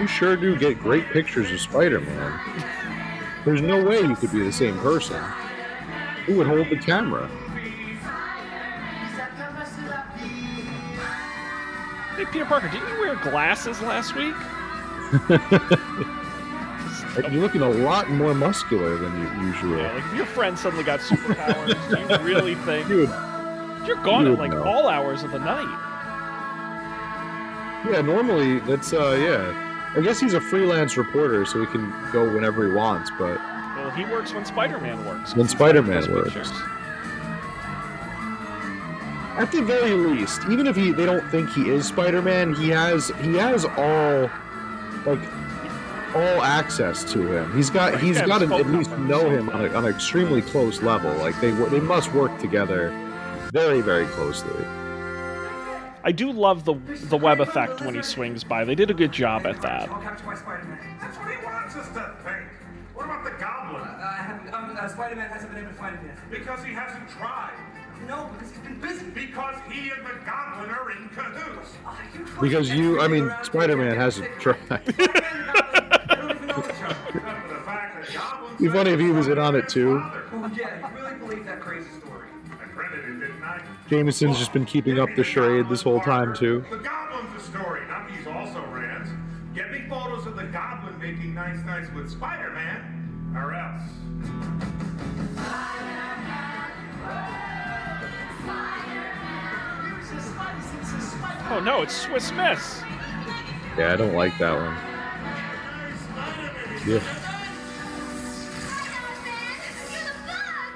You 0.00 0.06
sure 0.06 0.36
do 0.36 0.56
get 0.56 0.80
great 0.80 1.04
pictures 1.08 1.50
of 1.50 1.60
Spider 1.60 2.00
Man. 2.00 2.40
There's 3.44 3.60
no 3.60 3.84
way 3.84 4.00
you 4.00 4.16
could 4.16 4.32
be 4.32 4.42
the 4.42 4.52
same 4.52 4.78
person. 4.78 5.22
Who 6.26 6.36
would 6.36 6.46
hold 6.46 6.70
the 6.70 6.78
camera? 6.78 7.28
Hey, 12.16 12.24
Peter 12.26 12.46
Parker, 12.46 12.68
didn't 12.68 12.88
you 12.88 13.00
wear 13.00 13.16
glasses 13.16 13.80
last 13.82 14.14
week? 14.14 14.34
You're 17.16 17.42
looking 17.42 17.62
a 17.62 17.68
lot 17.68 18.08
more 18.10 18.34
muscular 18.34 18.96
than 18.96 19.12
you 19.20 19.46
usually. 19.48 19.78
Yeah, 19.82 19.92
like 19.94 20.04
if 20.04 20.14
your 20.14 20.26
friend 20.26 20.58
suddenly 20.58 20.84
got 20.84 21.00
superpowers, 21.00 21.74
do 21.90 22.14
you 22.14 22.20
really 22.24 22.54
think 22.54 22.86
Dude, 22.88 23.08
you're 23.86 23.96
gone 24.02 24.26
you 24.26 24.32
at 24.34 24.38
like 24.38 24.52
know. 24.52 24.62
all 24.62 24.88
hours 24.88 25.22
of 25.24 25.32
the 25.32 25.38
night? 25.40 25.86
yeah, 27.90 28.00
normally 28.00 28.60
that's 28.60 28.92
uh 28.92 29.12
yeah. 29.12 29.66
I 29.96 30.00
guess 30.00 30.20
he's 30.20 30.34
a 30.34 30.40
freelance 30.40 30.96
reporter, 30.96 31.44
so 31.44 31.58
he 31.60 31.66
can 31.66 31.90
go 32.12 32.32
whenever 32.32 32.64
he 32.68 32.72
wants. 32.72 33.10
But 33.18 33.38
Well, 33.76 33.90
he 33.90 34.04
works 34.04 34.32
when 34.32 34.44
Spider-Man 34.44 35.04
works. 35.04 35.34
When 35.34 35.48
Spider-Man 35.48 36.12
works. 36.12 36.28
pictures. 36.32 36.52
at 39.36 39.50
the 39.50 39.62
very 39.62 39.94
least, 39.94 40.42
even 40.48 40.66
if 40.68 40.76
he 40.76 40.92
they 40.92 41.06
don't 41.06 41.28
think 41.30 41.50
he 41.50 41.70
is 41.70 41.86
Spider-Man, 41.88 42.54
he 42.54 42.68
has 42.68 43.08
he 43.20 43.34
has 43.34 43.64
all 43.64 44.30
like 45.06 45.20
all 46.14 46.42
access 46.42 47.04
to 47.12 47.20
him. 47.32 47.54
He's 47.56 47.70
got 47.70 47.92
Right, 47.92 48.02
he's 48.02 48.16
yeah, 48.16 48.26
got 48.26 48.38
to 48.38 48.54
at 48.54 48.66
least 48.66 48.90
know 48.98 49.28
him 49.30 49.48
on, 49.50 49.64
a, 49.64 49.68
on 49.74 49.84
an 49.84 49.94
extremely 49.94 50.42
close 50.42 50.82
level. 50.82 51.12
Like 51.16 51.40
they 51.40 51.50
they 51.50 51.80
must 51.80 52.12
work 52.12 52.36
together 52.38 52.90
very 53.52 53.80
very 53.80 54.06
closely. 54.06 54.64
I 56.02 56.12
do 56.12 56.32
love 56.32 56.64
the 56.64 56.74
the 57.08 57.16
web 57.16 57.40
effect 57.40 57.80
when 57.82 57.94
he 57.94 58.02
swings 58.02 58.42
by. 58.44 58.64
They 58.64 58.74
did 58.74 58.90
a 58.90 58.94
good 58.94 59.12
job 59.12 59.46
at 59.46 59.60
that. 59.62 59.88
All 59.88 60.00
captured 60.00 60.26
by 60.26 60.34
Spider-Man. 60.34 60.78
That's 61.00 61.16
what 61.18 61.30
he 61.30 61.44
wants 61.44 61.76
us 61.76 61.88
to 61.88 62.14
think. 62.24 62.46
What 62.94 63.04
about 63.04 63.24
the 63.24 63.30
goblin? 63.32 63.82
Uh, 63.82 64.56
um, 64.56 64.76
uh, 64.78 64.88
Spider-Man 64.88 65.28
hasn't 65.30 65.52
been 65.52 65.62
able 65.62 65.72
to 65.72 65.78
find 65.78 65.96
him 65.96 66.06
yet. 66.06 66.30
Because 66.30 66.64
he 66.64 66.72
hasn't 66.72 67.08
tried. 67.10 67.52
No, 68.06 68.30
because 68.32 68.50
he's 68.50 68.60
been 68.60 68.80
busy. 68.80 69.06
Because 69.10 69.56
he 69.70 69.90
and 69.90 70.04
the 70.04 70.24
goblin 70.24 70.70
are 70.70 70.90
in 70.90 71.08
cahoots. 71.10 71.76
Ah, 71.84 72.00
you 72.14 72.26
Because 72.40 72.70
you, 72.70 73.00
I 73.00 73.08
mean, 73.08 73.32
Spider-Man 73.42 73.96
hasn't 73.96 74.28
tried. 74.40 74.58
Spider-Man 74.66 75.10
and 75.34 75.46
Goblin, 75.46 76.08
they 76.08 76.14
don't 76.16 76.30
even 76.30 76.46
know 76.46 76.58
each 76.58 76.82
other. 76.82 76.96
Except 77.08 77.42
for 77.42 77.48
the 77.54 77.60
fact 77.62 78.00
that 78.00 78.14
goblin 78.14 78.56
Be 78.58 78.68
funny 78.68 78.90
if 78.90 79.00
he 79.00 79.10
was 79.10 79.28
in 79.28 79.38
on 79.38 79.54
it, 79.56 79.68
too. 79.68 80.00
Oh, 80.02 80.50
yeah, 80.56 80.88
you 80.88 80.96
really 80.96 81.14
believe 81.18 81.44
that 81.46 81.60
crazy 81.60 81.90
story? 82.00 82.28
I 82.52 82.64
printed 82.66 83.04
it, 83.04 83.20
didn't 83.20 83.42
I? 83.42 83.60
Jameson's 83.88 84.38
just 84.38 84.52
been 84.52 84.64
keeping 84.64 84.98
up 85.00 85.08
the 85.16 85.24
charade 85.24 85.68
this 85.68 85.82
whole 85.82 86.00
time 86.00 86.32
too. 86.34 86.64
The 86.70 86.76
goblin's 86.76 87.32
the 87.34 87.40
story, 87.50 87.80
not 87.88 88.08
these 88.08 88.24
also 88.26 88.64
rans. 88.66 89.08
Get 89.52 89.72
me 89.72 89.82
photos 89.88 90.26
of 90.26 90.36
the 90.36 90.44
goblin 90.44 90.96
making 91.00 91.34
nice 91.34 91.64
nice 91.64 91.90
with 91.92 92.08
Spider-Man, 92.08 93.32
or 93.34 93.52
else. 93.52 93.82
Oh 101.52 101.60
no, 101.64 101.82
it's 101.82 101.94
Swiss 101.94 102.32
Miss. 102.32 102.82
Yeah, 103.76 103.92
I 103.92 103.96
don't 103.96 104.14
like 104.14 104.38
that 104.38 104.54
one. 104.54 104.76
Yeah. 106.86 107.00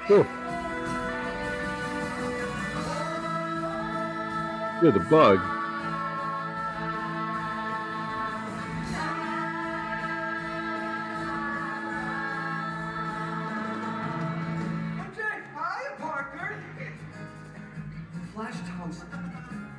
Oh. 0.09 0.27
You're 4.81 4.91
the 4.91 4.99
bug. 4.99 5.39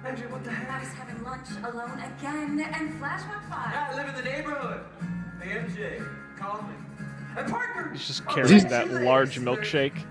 MJ, 0.07 0.31
what 0.31 0.45
the 0.45 0.51
I 0.51 0.55
heck? 0.55 0.81
was 0.81 0.93
having 0.93 1.23
lunch 1.25 1.49
alone 1.65 1.99
again, 1.99 2.61
and 2.73 2.99
Flash 2.99 3.23
went 3.29 3.51
by. 3.51 3.71
Yeah, 3.73 3.89
I 3.91 3.95
live 3.97 4.09
in 4.09 4.15
the 4.15 4.23
neighborhood. 4.23 4.81
Hey, 5.43 5.59
MJ, 5.59 6.09
call 6.39 6.63
me. 6.63 6.75
Hey, 7.35 7.43
Parker. 7.51 7.91
He's 7.93 8.07
just 8.07 8.23
Oh, 8.29 8.33
carrying 8.35 8.61
see 8.61 8.69
that 8.69 8.91
large 8.91 9.39
milkshake. 9.41 10.05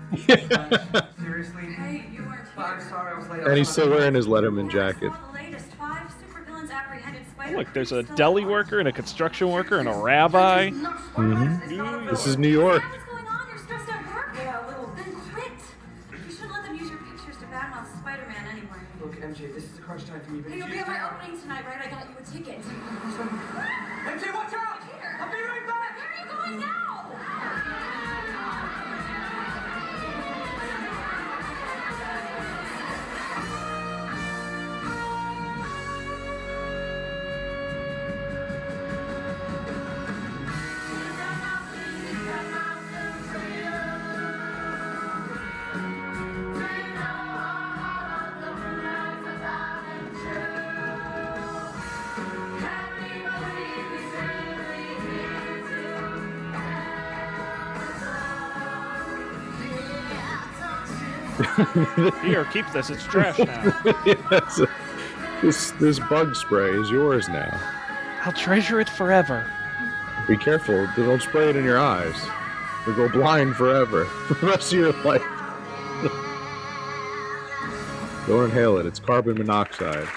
Seriously? 1.20 1.62
Hey, 1.72 2.06
you 2.12 2.22
weren't 2.24 2.40
Oh, 2.58 2.62
I'm 2.62 2.80
sorry, 2.88 3.12
I 3.14 3.18
was 3.18 3.28
late. 3.28 3.40
And 3.42 3.56
he's 3.58 3.68
still 3.68 3.90
wearing 3.90 4.14
his 4.14 4.26
Letterman 4.26 4.70
jacket. 4.70 5.12
saw 5.12 5.26
the 5.28 5.32
latest 5.34 5.66
five 5.72 6.08
supervillains 6.08 6.70
apprehended 6.70 7.22
Spider- 7.30 7.56
Look, 7.58 7.72
there's 7.74 7.92
a 7.92 8.02
deli 8.02 8.44
worker 8.44 8.78
and 8.78 8.88
a 8.88 8.92
construction 8.92 9.50
worker 9.50 9.78
and 9.78 9.88
a 9.88 9.94
rabbi. 9.94 10.70
Mm-hmm. 10.70 12.06
This 12.08 12.26
is 12.26 12.38
New 12.38 12.48
York. 12.48 12.82
Here, 62.22 62.44
keep 62.46 62.70
this. 62.72 62.90
It's 62.90 63.04
trash 63.04 63.38
now. 63.38 63.72
Yes. 64.06 64.60
This 65.42 65.72
this 65.72 65.98
bug 65.98 66.34
spray 66.34 66.70
is 66.70 66.90
yours 66.90 67.28
now. 67.28 67.60
I'll 68.24 68.32
treasure 68.32 68.80
it 68.80 68.88
forever. 68.88 69.50
Be 70.26 70.36
careful. 70.36 70.88
Don't 70.96 71.20
spray 71.20 71.50
it 71.50 71.56
in 71.56 71.64
your 71.64 71.78
eyes. 71.78 72.16
You'll 72.86 72.96
go 72.96 73.08
blind 73.08 73.56
forever 73.56 74.04
for 74.26 74.34
the 74.34 74.46
rest 74.46 74.72
of 74.72 74.78
your 74.78 74.92
life. 75.02 75.22
Don't 78.26 78.44
inhale 78.44 78.78
it. 78.78 78.86
It's 78.86 78.98
carbon 78.98 79.36
monoxide. 79.36 80.08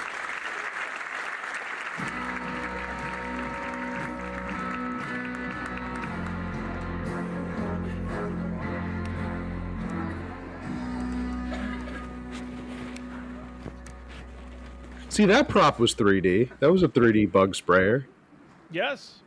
See, 15.20 15.26
that 15.26 15.50
prop 15.50 15.80
was 15.82 15.94
3D. 15.96 16.50
That 16.62 16.72
was 16.72 16.82
a 16.82 16.88
3D 16.88 17.30
bug 17.30 17.54
sprayer. 17.54 18.08
Yes. 18.72 19.20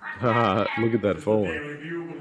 Haha, 0.00 0.66
Look 0.82 0.94
at 0.94 1.02
that 1.02 1.20
phone. 1.20 1.44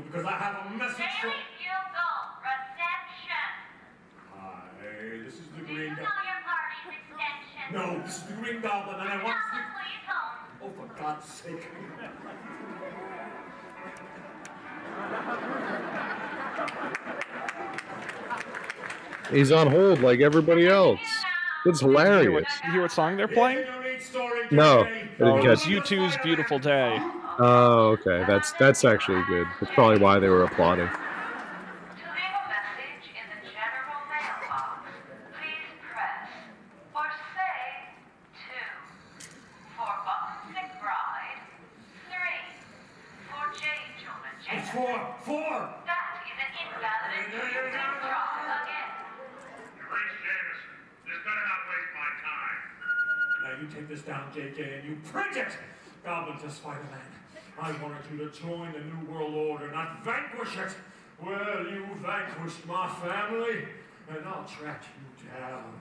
Because 0.05 0.23
I 0.23 0.31
have 0.33 0.67
a 0.67 0.77
message 0.77 0.97
from. 1.19 1.31
Daily 1.31 1.41
Bugle, 1.57 2.37
reception. 2.45 3.43
Hi, 4.35 4.69
this 5.23 5.33
is 5.33 5.39
the 5.57 5.63
Green 5.63 5.89
know 5.89 5.95
Goblin. 5.95 6.29
your 6.29 6.41
party's 6.45 6.93
extension? 7.09 7.73
No, 7.73 8.05
this 8.05 8.17
is 8.17 8.23
the 8.25 8.33
Green 8.33 8.61
Goblin, 8.61 8.99
and 8.99 9.09
I 9.09 9.23
want 9.23 9.35
to. 9.35 9.57
Goblin. 10.05 10.61
Oh, 10.61 10.69
for 10.77 10.85
God's 11.01 11.25
sake. 11.25 11.65
He's 19.31 19.51
on 19.51 19.67
hold 19.71 20.01
like 20.01 20.21
everybody 20.21 20.67
else. 20.67 20.99
It's 21.65 21.81
You 21.81 21.87
hear, 21.89 21.95
what, 21.97 22.05
hilarious. 22.07 22.49
you 22.65 22.71
hear 22.73 22.81
what 22.83 22.91
song 22.91 23.17
they're 23.17 23.27
playing? 23.27 23.59
You 23.59 23.65
don't 23.65 23.83
need 23.83 24.01
story, 24.01 24.41
No, 24.51 24.83
Jay. 24.83 24.89
I 24.89 25.07
didn't 25.17 25.27
Oh, 25.39 25.41
catch 25.41 25.67
it's 25.67 25.89
U2's 25.91 26.17
Beautiful 26.23 26.59
Day. 26.59 26.97
Oh, 27.39 27.97
okay. 27.99 28.23
That's 28.27 28.53
that's 28.53 28.85
actually 28.85 29.23
good. 29.27 29.47
That's 29.59 29.73
probably 29.73 29.97
why 29.97 30.19
they 30.19 30.29
were 30.29 30.43
applauding. 30.43 30.87
To 30.87 30.93
leave 30.93 31.01
a 31.01 32.43
message 32.47 33.09
in 33.11 33.25
the 33.33 33.41
general 33.49 33.99
mailbox, 34.07 34.87
please 35.35 35.67
press 35.91 36.29
or 36.95 37.07
say 37.35 37.91
2. 39.19 39.25
For 39.75 39.91
Buck 40.05 40.47
McBride, 40.53 41.43
3. 42.07 42.15
For 43.27 43.45
J. 43.57 43.65
Jonah 43.99 44.31
It's 44.37 44.45
Jameson. 44.47 44.69
four, 44.71 44.95
four. 45.25 45.51
That 45.89 46.23
is 46.23 46.29
an 46.39 46.51
invalid 46.61 47.25
withdraw 47.35 48.63
again. 48.63 48.89
Erase 49.81 50.15
Jameson. 50.23 50.71
This 51.03 51.19
better 51.25 51.43
not 51.51 51.61
waste 51.67 51.91
my 51.99 52.09
time. 52.23 52.59
Now 53.43 53.54
you 53.65 53.71
take 53.75 53.89
this 53.89 54.01
down, 54.01 54.31
JK, 54.35 54.79
and 54.79 54.89
you 54.89 54.97
print 55.11 55.37
it! 55.37 55.47
Goblin 56.03 56.37
to 56.39 56.51
Spider-Man. 56.51 56.99
I 57.59 57.71
wanted 57.81 58.03
you 58.11 58.17
to 58.17 58.29
join 58.29 58.73
the 58.73 58.79
New 58.79 59.11
World 59.11 59.33
Order, 59.33 59.71
not 59.71 60.03
vanquish 60.03 60.57
it. 60.57 60.75
Well, 61.23 61.65
you 61.65 61.87
vanquished 62.03 62.65
my 62.67 62.87
family, 62.89 63.65
and 64.09 64.25
I'll 64.27 64.45
track 64.45 64.83
you 64.83 65.29
down. 65.29 65.73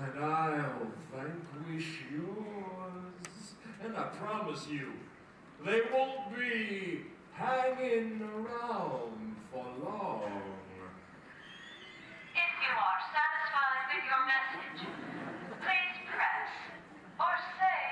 And 0.00 0.24
I'll 0.24 0.86
vanquish 1.12 2.02
yours. 2.12 3.54
And 3.82 3.96
I 3.96 4.02
promise 4.02 4.68
you, 4.68 4.92
they 5.64 5.80
won't 5.92 6.36
be 6.36 7.06
hanging 7.32 8.20
around 8.22 9.36
for 9.50 9.66
long. 9.82 10.22
If 12.34 12.52
you 12.62 12.74
are 12.76 13.00
satisfied 13.10 13.84
with 13.90 14.04
your 14.06 14.22
message, 14.26 14.86
please 15.58 15.96
press 16.06 16.50
or 17.18 17.34
say 17.58 17.88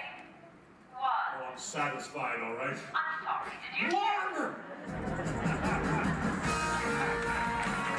1. 0.92 1.03
Oh, 1.03 1.53
I'm 1.53 1.59
satisfied, 1.76 2.40
all 2.42 2.54
right? 2.54 2.70
I'm 2.70 3.20
sorry, 3.22 3.52
did 3.60 3.92
you? 3.92 3.98
One! 3.98 4.54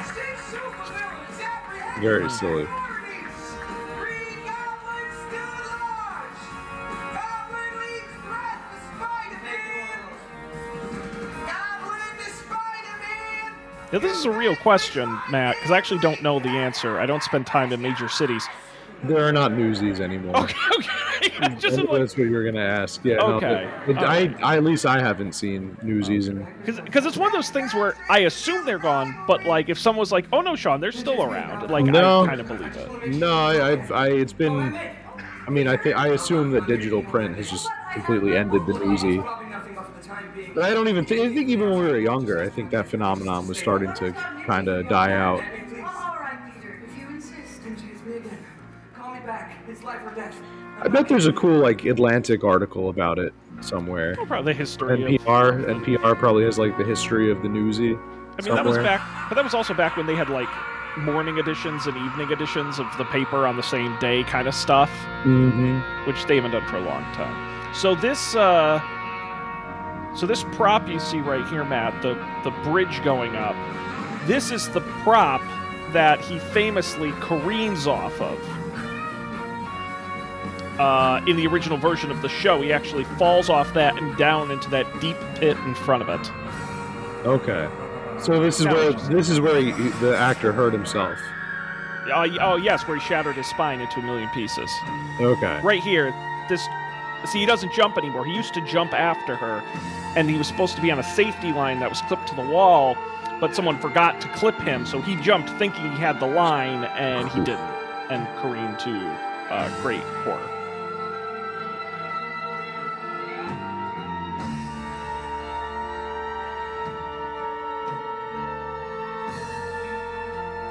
Six 0.04 0.34
supervillains 0.50 1.38
apprehended 1.40 2.02
Very 2.02 2.28
silly. 2.28 2.64
authorities. 2.64 3.38
Green 3.94 4.42
Goblin 4.44 5.06
still 5.14 5.54
at 5.62 5.78
large. 5.78 6.42
Goblin 7.14 7.70
leads 7.78 8.14
threat 8.24 8.58
to 8.66 8.78
Spider-Man. 8.90 10.00
Goblin 11.46 12.14
to 12.18 12.28
Spider-Man. 12.32 13.48
Now, 13.92 13.98
this 14.00 14.18
is 14.18 14.24
a 14.24 14.30
real 14.32 14.56
question, 14.56 15.08
Matt, 15.30 15.54
because 15.54 15.70
I 15.70 15.78
actually 15.78 16.00
don't 16.00 16.20
know 16.20 16.40
the 16.40 16.48
answer. 16.48 16.98
I 16.98 17.06
don't 17.06 17.22
spend 17.22 17.46
time 17.46 17.72
in 17.72 17.80
major 17.80 18.08
cities. 18.08 18.44
There 19.04 19.24
are 19.24 19.30
not 19.32 19.52
newsies 19.52 20.00
anymore. 20.00 20.36
Okay, 20.36 20.56
okay. 20.78 20.90
I 21.40 21.48
just 21.54 21.78
I 21.78 21.82
knew 21.82 21.88
like, 21.88 22.00
that's 22.00 22.16
what 22.16 22.24
you 22.26 22.32
were 22.32 22.44
gonna 22.44 22.60
ask. 22.60 23.04
Yeah. 23.04 23.16
Okay, 23.16 23.46
No, 23.64 23.70
but, 23.86 23.94
but 23.96 24.04
I, 24.04 24.18
okay. 24.24 24.42
I, 24.42 24.56
at 24.56 24.64
least 24.64 24.86
I 24.86 25.00
haven't 25.00 25.32
seen 25.34 25.76
newsies 25.82 26.28
and 26.28 26.46
because 26.64 27.06
it's 27.06 27.16
one 27.16 27.26
of 27.28 27.32
those 27.32 27.50
things 27.50 27.74
where 27.74 27.96
I 28.10 28.20
assume 28.20 28.64
they're 28.64 28.78
gone, 28.78 29.14
but 29.26 29.44
like 29.44 29.68
if 29.68 29.78
someone 29.78 30.00
was 30.00 30.12
like, 30.12 30.26
"Oh 30.32 30.40
no, 30.40 30.56
Sean, 30.56 30.80
they're 30.80 30.92
still 30.92 31.22
around," 31.22 31.70
like 31.70 31.84
No. 31.84 32.22
I 32.24 32.26
kind 32.28 32.40
of 32.40 32.48
believe 32.48 32.76
it. 32.76 33.08
no, 33.14 33.32
I, 33.32 33.72
I've, 33.72 33.92
I, 33.92 34.08
it's 34.08 34.32
been. 34.32 34.78
I 35.46 35.50
mean, 35.50 35.66
I 35.66 35.76
think 35.78 35.96
I 35.96 36.08
assume 36.08 36.50
that 36.50 36.66
digital 36.66 37.02
print 37.02 37.34
has 37.36 37.50
just 37.50 37.68
completely 37.94 38.36
ended 38.36 38.66
the 38.66 38.74
newsy. 38.74 39.16
Probably 39.18 39.48
nothing 39.48 39.74
but 39.74 39.86
for 39.86 39.92
the 40.02 40.06
time 40.06 40.30
being. 40.36 40.52
But 40.54 40.64
I 40.64 40.74
don't 40.74 40.88
even 40.88 41.06
think. 41.06 41.22
I 41.22 41.34
think 41.34 41.48
even 41.48 41.70
when 41.70 41.78
we 41.78 41.86
were 41.86 41.98
younger, 41.98 42.42
I 42.42 42.50
think 42.50 42.70
that 42.72 42.86
phenomenon 42.86 43.48
was 43.48 43.58
starting 43.58 43.94
to 43.94 44.12
kind 44.46 44.68
of 44.68 44.88
die 44.90 45.12
out. 45.12 45.40
All 45.40 46.16
right, 46.20 46.38
Peter, 46.60 46.78
if 46.86 46.98
you 46.98 47.06
insist. 47.14 47.62
MJ, 47.64 47.92
it's 47.92 48.04
me 48.04 48.16
again. 48.16 48.38
Call 48.94 49.14
me 49.14 49.20
back. 49.20 49.56
It's 49.70 49.82
life 49.82 50.00
or 50.04 50.14
death. 50.14 50.36
I 50.80 50.88
bet 50.88 51.08
there's 51.08 51.26
a 51.26 51.32
cool 51.32 51.58
like 51.58 51.84
Atlantic 51.84 52.44
article 52.44 52.88
about 52.88 53.18
it 53.18 53.32
somewhere. 53.60 54.14
Oh, 54.18 54.26
probably 54.26 54.52
the 54.52 54.58
history 54.58 55.02
of. 55.16 55.22
NPR, 55.22 55.64
NPR 55.84 56.16
probably 56.18 56.44
has 56.44 56.58
like 56.58 56.76
the 56.78 56.84
history 56.84 57.30
of 57.30 57.42
the 57.42 57.48
newsy. 57.48 57.96
I 58.38 58.42
mean, 58.42 58.54
that 58.54 58.64
was 58.64 58.78
back, 58.78 59.00
but 59.28 59.34
that 59.34 59.42
was 59.42 59.54
also 59.54 59.74
back 59.74 59.96
when 59.96 60.06
they 60.06 60.14
had 60.14 60.28
like 60.30 60.48
morning 60.98 61.38
editions 61.38 61.86
and 61.86 61.96
evening 61.96 62.30
editions 62.30 62.78
of 62.78 62.86
the 62.98 63.04
paper 63.06 63.46
on 63.46 63.56
the 63.56 63.62
same 63.62 63.98
day 63.98 64.22
kind 64.24 64.46
of 64.48 64.54
stuff, 64.54 64.90
Mm-hmm. 65.24 66.06
which 66.06 66.24
they 66.26 66.36
haven't 66.36 66.52
done 66.52 66.66
for 66.68 66.76
a 66.76 66.80
long 66.80 67.02
time. 67.14 67.74
So 67.74 67.94
this 67.96 68.34
uh 68.36 68.80
so 70.14 70.26
this 70.26 70.44
prop 70.52 70.88
you 70.88 70.98
see 71.00 71.18
right 71.18 71.46
here, 71.48 71.64
Matt, 71.64 72.00
the 72.02 72.14
the 72.44 72.50
bridge 72.62 73.02
going 73.02 73.34
up, 73.36 73.56
this 74.26 74.50
is 74.52 74.68
the 74.68 74.80
prop 75.02 75.42
that 75.92 76.20
he 76.20 76.38
famously 76.38 77.10
careens 77.20 77.86
off 77.88 78.20
of. 78.20 78.38
Uh, 80.78 81.20
in 81.26 81.36
the 81.36 81.46
original 81.46 81.76
version 81.76 82.10
of 82.10 82.22
the 82.22 82.28
show, 82.28 82.62
he 82.62 82.72
actually 82.72 83.04
falls 83.04 83.50
off 83.50 83.74
that 83.74 83.98
and 83.98 84.16
down 84.16 84.50
into 84.50 84.70
that 84.70 84.86
deep 85.00 85.16
pit 85.34 85.56
in 85.58 85.74
front 85.74 86.02
of 86.02 86.08
it. 86.08 86.30
Okay. 87.26 87.68
So 88.20 88.40
this 88.42 88.60
is 88.60 88.66
where 88.66 88.92
this 88.92 89.28
is 89.28 89.40
where 89.40 89.60
he, 89.60 89.72
the 90.00 90.16
actor 90.16 90.52
hurt 90.52 90.72
himself. 90.72 91.18
Uh, 92.12 92.28
oh 92.40 92.56
yes, 92.56 92.86
where 92.86 92.96
he 92.96 93.04
shattered 93.04 93.36
his 93.36 93.46
spine 93.46 93.80
into 93.80 94.00
a 94.00 94.02
million 94.02 94.28
pieces. 94.30 94.70
Okay. 95.20 95.60
Right 95.62 95.82
here, 95.82 96.14
this. 96.48 96.66
See, 97.26 97.40
he 97.40 97.46
doesn't 97.46 97.72
jump 97.72 97.98
anymore. 97.98 98.24
He 98.24 98.32
used 98.32 98.54
to 98.54 98.60
jump 98.60 98.92
after 98.92 99.34
her, 99.34 99.62
and 100.16 100.30
he 100.30 100.36
was 100.38 100.46
supposed 100.46 100.76
to 100.76 100.82
be 100.82 100.92
on 100.92 101.00
a 101.00 101.02
safety 101.02 101.52
line 101.52 101.80
that 101.80 101.90
was 101.90 102.00
clipped 102.02 102.28
to 102.28 102.36
the 102.36 102.46
wall, 102.48 102.96
but 103.40 103.56
someone 103.56 103.78
forgot 103.80 104.20
to 104.20 104.28
clip 104.28 104.58
him, 104.60 104.86
so 104.86 105.00
he 105.00 105.16
jumped 105.16 105.50
thinking 105.58 105.90
he 105.90 105.98
had 105.98 106.20
the 106.20 106.26
line, 106.26 106.84
and 106.84 107.28
he 107.30 107.40
didn't, 107.40 107.58
and 108.10 108.28
careened 108.38 108.78
to 108.78 108.96
uh, 109.50 109.82
great 109.82 110.02
horror. 110.22 110.48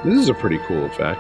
This 0.07 0.19
is 0.19 0.29
a 0.29 0.33
pretty 0.33 0.57
cool 0.59 0.85
effect. 0.85 1.19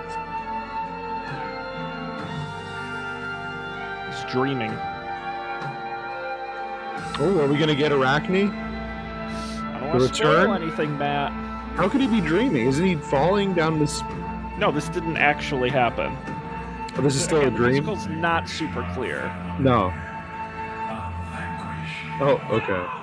He's 4.07 4.31
dreaming. 4.31 4.71
Oh, 7.19 7.41
are 7.41 7.47
we 7.47 7.57
gonna 7.57 7.75
get 7.75 7.91
Arachne? 7.91 8.49
I 8.49 9.79
don't 9.81 9.81
The 9.81 9.87
want 9.87 9.99
to 10.07 10.15
spoil 10.15 10.39
return? 10.39 10.63
anything, 10.63 10.97
Matt. 10.97 11.33
How 11.75 11.89
could 11.89 11.99
he 11.99 12.07
be 12.07 12.21
dreaming? 12.21 12.65
Isn't 12.67 12.85
he 12.85 12.95
falling 12.95 13.53
down 13.53 13.77
this? 13.77 14.01
No, 14.57 14.71
this 14.71 14.87
didn't 14.87 15.17
actually 15.17 15.69
happen. 15.69 16.15
Oh, 16.97 17.01
this 17.01 17.15
is 17.15 17.23
still 17.25 17.39
a 17.41 17.41
dream. 17.41 17.53
the 17.53 17.57
dream. 17.57 17.71
musical's 17.73 18.07
not 18.07 18.47
super 18.47 18.89
clear. 18.93 19.23
No. 19.59 19.93
Oh, 22.21 22.39
okay. 22.51 22.96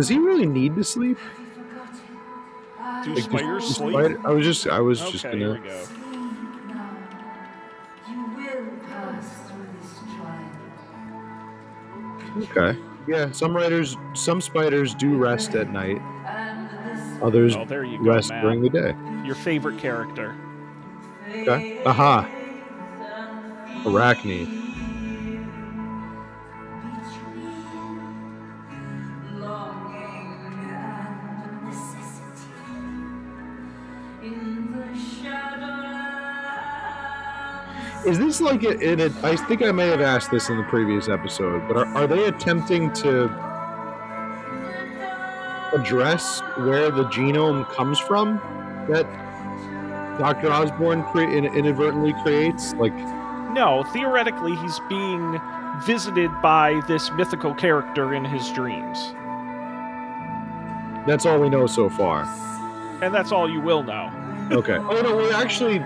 Does 0.00 0.08
he 0.08 0.18
really 0.18 0.46
need 0.46 0.76
to 0.76 0.82
sleep? 0.82 1.18
Have 1.18 1.38
you 1.38 1.44
forgotten? 1.52 2.00
I 2.80 3.04
Do 3.04 3.12
Like, 3.14 3.24
spiders 3.24 3.64
just- 3.64 3.76
sleep? 3.76 3.92
spider- 3.92 4.20
I 4.24 4.30
was 4.30 4.46
just, 4.46 4.66
I 4.66 4.80
was 4.80 4.98
just 4.98 5.26
Okay, 5.26 5.36
here 5.36 5.48
we 5.52 5.58
gonna. 5.58 5.68
go. 5.68 5.82
Sleep 5.82 5.98
now. 6.68 6.96
You 8.08 8.16
will 8.34 8.70
pass 8.88 9.40
through 9.50 9.66
this 9.82 10.00
trial. 12.56 12.70
Okay. 12.70 12.78
Yeah, 13.08 13.30
some 13.32 13.54
writers, 13.54 13.94
some 14.14 14.40
spiders 14.40 14.94
do 14.94 15.16
rest 15.18 15.54
at 15.54 15.70
night. 15.70 16.00
Others 17.22 17.56
Oh, 17.56 17.64
go, 17.66 17.98
rest 18.00 18.30
Matt. 18.30 18.42
during 18.42 18.62
the 18.62 18.70
day. 18.70 18.94
Your 19.26 19.34
favorite 19.34 19.76
character. 19.76 20.34
Okay. 21.28 21.82
Aha. 21.84 22.26
Arachne. 23.84 24.59
Is 38.10 38.18
this 38.18 38.40
like 38.40 38.64
a, 38.64 38.76
in 38.80 39.00
a? 39.00 39.10
I 39.22 39.36
think 39.36 39.62
I 39.62 39.70
may 39.70 39.86
have 39.86 40.00
asked 40.00 40.32
this 40.32 40.48
in 40.48 40.56
the 40.56 40.64
previous 40.64 41.08
episode, 41.08 41.66
but 41.68 41.76
are, 41.76 41.86
are 41.96 42.06
they 42.08 42.24
attempting 42.26 42.92
to 42.94 43.26
address 45.72 46.40
where 46.58 46.90
the 46.90 47.04
genome 47.04 47.64
comes 47.70 48.00
from 48.00 48.38
that 48.88 49.04
Dr. 50.18 50.50
Osborn 50.52 51.04
cre- 51.04 51.20
inadvertently 51.30 52.12
creates? 52.24 52.74
Like, 52.74 52.94
No, 53.54 53.84
theoretically, 53.92 54.56
he's 54.56 54.80
being 54.88 55.40
visited 55.84 56.30
by 56.42 56.82
this 56.88 57.12
mythical 57.12 57.54
character 57.54 58.12
in 58.14 58.24
his 58.24 58.50
dreams. 58.50 58.98
that's 61.06 61.24
all 61.24 61.38
we 61.38 61.48
know 61.48 61.66
so 61.68 61.88
far. 61.88 62.24
And 63.02 63.14
that's 63.14 63.30
all 63.30 63.48
you 63.48 63.60
will 63.60 63.84
know. 63.84 64.10
Okay. 64.50 64.76
Oh 64.80 65.00
no, 65.00 65.16
well, 65.16 65.32
actually, 65.32 65.78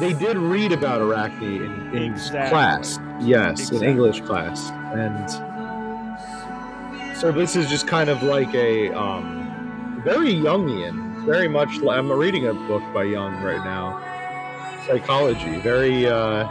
they 0.00 0.12
did 0.12 0.36
read 0.36 0.72
about 0.72 1.00
Arachne 1.00 1.42
in, 1.62 1.96
in 1.96 2.02
Exactly. 2.12 2.50
class. 2.50 2.98
Yes, 3.20 3.60
Exactly. 3.60 3.78
in 3.78 3.84
English 3.92 4.20
class, 4.22 4.70
and 4.94 5.28
so 7.16 7.32
this 7.32 7.56
is 7.56 7.68
just 7.68 7.86
kind 7.88 8.08
of 8.08 8.22
like 8.22 8.54
a 8.54 8.90
um, 8.96 10.00
very 10.04 10.34
Jungian, 10.34 11.24
very 11.26 11.48
much. 11.48 11.68
li- 11.78 11.90
I'm 11.90 12.10
reading 12.12 12.46
a 12.46 12.54
book 12.54 12.82
by 12.94 13.02
Jung 13.04 13.42
right 13.42 13.64
now, 13.64 14.00
psychology. 14.86 15.58
Very. 15.60 16.06
uh 16.06 16.46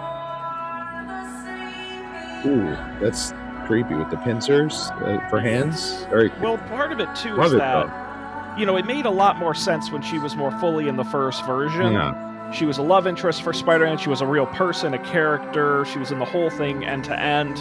Ooh, 2.45 2.77
that's 3.01 3.33
creepy 3.65 3.95
with 3.95 4.09
the 4.09 4.17
pincers 4.17 4.89
uh, 5.01 5.19
for 5.29 5.39
hands. 5.39 6.05
Very. 6.09 6.29
Well, 6.39 6.57
part 6.69 6.91
of 6.91 6.99
it, 6.99 7.13
too, 7.15 7.35
Love 7.35 7.47
is 7.47 7.53
it, 7.53 7.57
that, 7.57 8.57
you 8.59 8.65
know, 8.65 8.77
it 8.77 8.85
made 8.85 9.05
a 9.05 9.09
lot 9.09 9.37
more 9.37 9.55
sense 9.55 9.91
when 9.91 10.01
she 10.01 10.19
was 10.19 10.35
more 10.35 10.51
fully 10.59 10.87
in 10.87 10.95
the 10.97 11.03
first 11.03 11.43
version. 11.45 11.93
Yeah. 11.93 12.13
She 12.53 12.65
was 12.65 12.77
a 12.77 12.81
love 12.81 13.07
interest 13.07 13.43
for 13.43 13.51
Spider 13.51 13.85
Man. 13.85 13.97
She 13.97 14.09
was 14.09 14.21
a 14.21 14.25
real 14.25 14.45
person, 14.47 14.93
a 14.93 14.99
character. 14.99 15.85
She 15.85 15.99
was 15.99 16.11
in 16.11 16.19
the 16.19 16.25
whole 16.25 16.49
thing 16.49 16.85
end 16.85 17.03
to 17.05 17.19
end. 17.19 17.57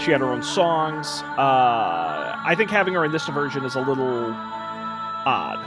She 0.00 0.10
had 0.10 0.20
her 0.20 0.26
own 0.26 0.42
songs. 0.42 1.22
Uh, 1.38 2.36
I 2.44 2.54
think 2.56 2.70
having 2.70 2.94
her 2.94 3.04
in 3.04 3.12
this 3.12 3.26
version 3.28 3.64
is 3.64 3.76
a 3.76 3.80
little 3.80 4.32
odd. 5.24 5.60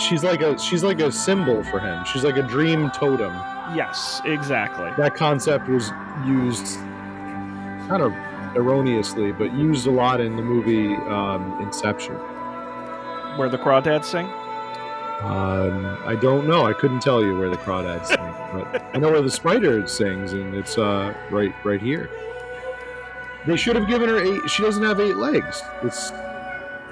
She's 0.00 0.24
like 0.24 0.40
a 0.40 0.58
she's 0.58 0.82
like 0.82 1.00
a 1.00 1.12
symbol 1.12 1.62
for 1.64 1.78
him. 1.78 2.04
She's 2.06 2.24
like 2.24 2.36
a 2.36 2.42
dream 2.42 2.90
totem. 2.90 3.32
Yes, 3.76 4.20
exactly. 4.24 4.90
that 4.96 5.14
concept 5.14 5.68
was 5.68 5.90
used 6.26 6.76
kind 7.88 8.02
of 8.02 8.12
erroneously, 8.56 9.32
but 9.32 9.52
used 9.52 9.86
a 9.86 9.90
lot 9.90 10.20
in 10.20 10.36
the 10.36 10.42
movie 10.42 10.94
um, 11.08 11.58
Inception. 11.62 12.14
Where 13.36 13.48
the 13.48 13.58
crawdads 13.58 14.06
sing. 14.06 14.30
Um, 15.20 15.98
I 16.04 16.16
don't 16.16 16.48
know. 16.48 16.66
I 16.66 16.72
couldn't 16.72 17.00
tell 17.00 17.22
you 17.22 17.36
where 17.38 17.48
the 17.48 17.56
crawdad 17.56 18.04
sings, 18.06 18.18
but 18.18 18.84
I 18.92 18.98
know 18.98 19.10
where 19.10 19.22
the 19.22 19.30
spider 19.30 19.86
sings, 19.86 20.32
and 20.32 20.54
it's 20.54 20.76
uh, 20.78 21.14
right 21.30 21.54
right 21.64 21.80
here. 21.80 22.10
They 23.46 23.56
should 23.56 23.76
have 23.76 23.86
given 23.88 24.08
her 24.08 24.18
eight. 24.18 24.50
She 24.50 24.62
doesn't 24.62 24.82
have 24.82 24.98
eight 24.98 25.16
legs. 25.16 25.62
It's 25.82 26.10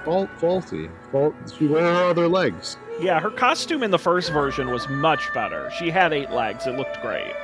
fault 0.05 0.31
faulty. 0.39 0.89
Fault. 1.11 1.35
She 1.57 1.67
where 1.67 1.85
are 1.85 1.95
her 1.95 2.05
other 2.05 2.29
legs? 2.29 2.77
Yeah, 3.01 3.19
her 3.19 3.31
costume 3.31 3.83
in 3.83 3.91
the 3.91 3.99
first 3.99 4.33
version 4.33 4.71
was 4.71 4.89
much 4.89 5.33
better. 5.35 5.71
She 5.79 5.91
had 5.91 6.13
eight 6.13 6.31
legs. 6.31 6.67
It 6.67 6.77
looked 6.77 7.01
great. 7.03 7.35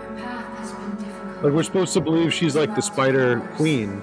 Your 0.00 0.16
path 0.16 0.58
has 0.58 0.72
been 0.72 0.96
difficult. 0.96 1.44
Like 1.44 1.52
we're 1.52 1.62
supposed 1.62 1.92
to 1.94 2.00
believe 2.00 2.32
she's 2.34 2.56
like 2.56 2.74
the 2.74 2.82
spider 2.82 3.40
queen. 3.56 4.02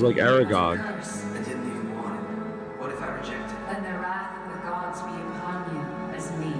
She's 0.00 0.06
like 0.06 0.16
you 0.16 0.22
Aragog. 0.22 0.80
I 0.80 1.42
didn't 1.42 1.66
even 1.68 1.94
want 1.94 2.14
it. 2.14 2.80
What 2.80 2.90
if 2.90 3.02
I 3.02 3.08
reject 3.16 3.50
it? 3.52 3.56
Then 3.68 3.82
the 3.82 3.98
wrath 3.98 4.46
of 4.46 4.54
the 4.54 4.66
gods 4.66 5.02
be 5.02 5.08
upon 5.20 5.76
you 5.76 6.16
as 6.16 6.32
me. 6.38 6.54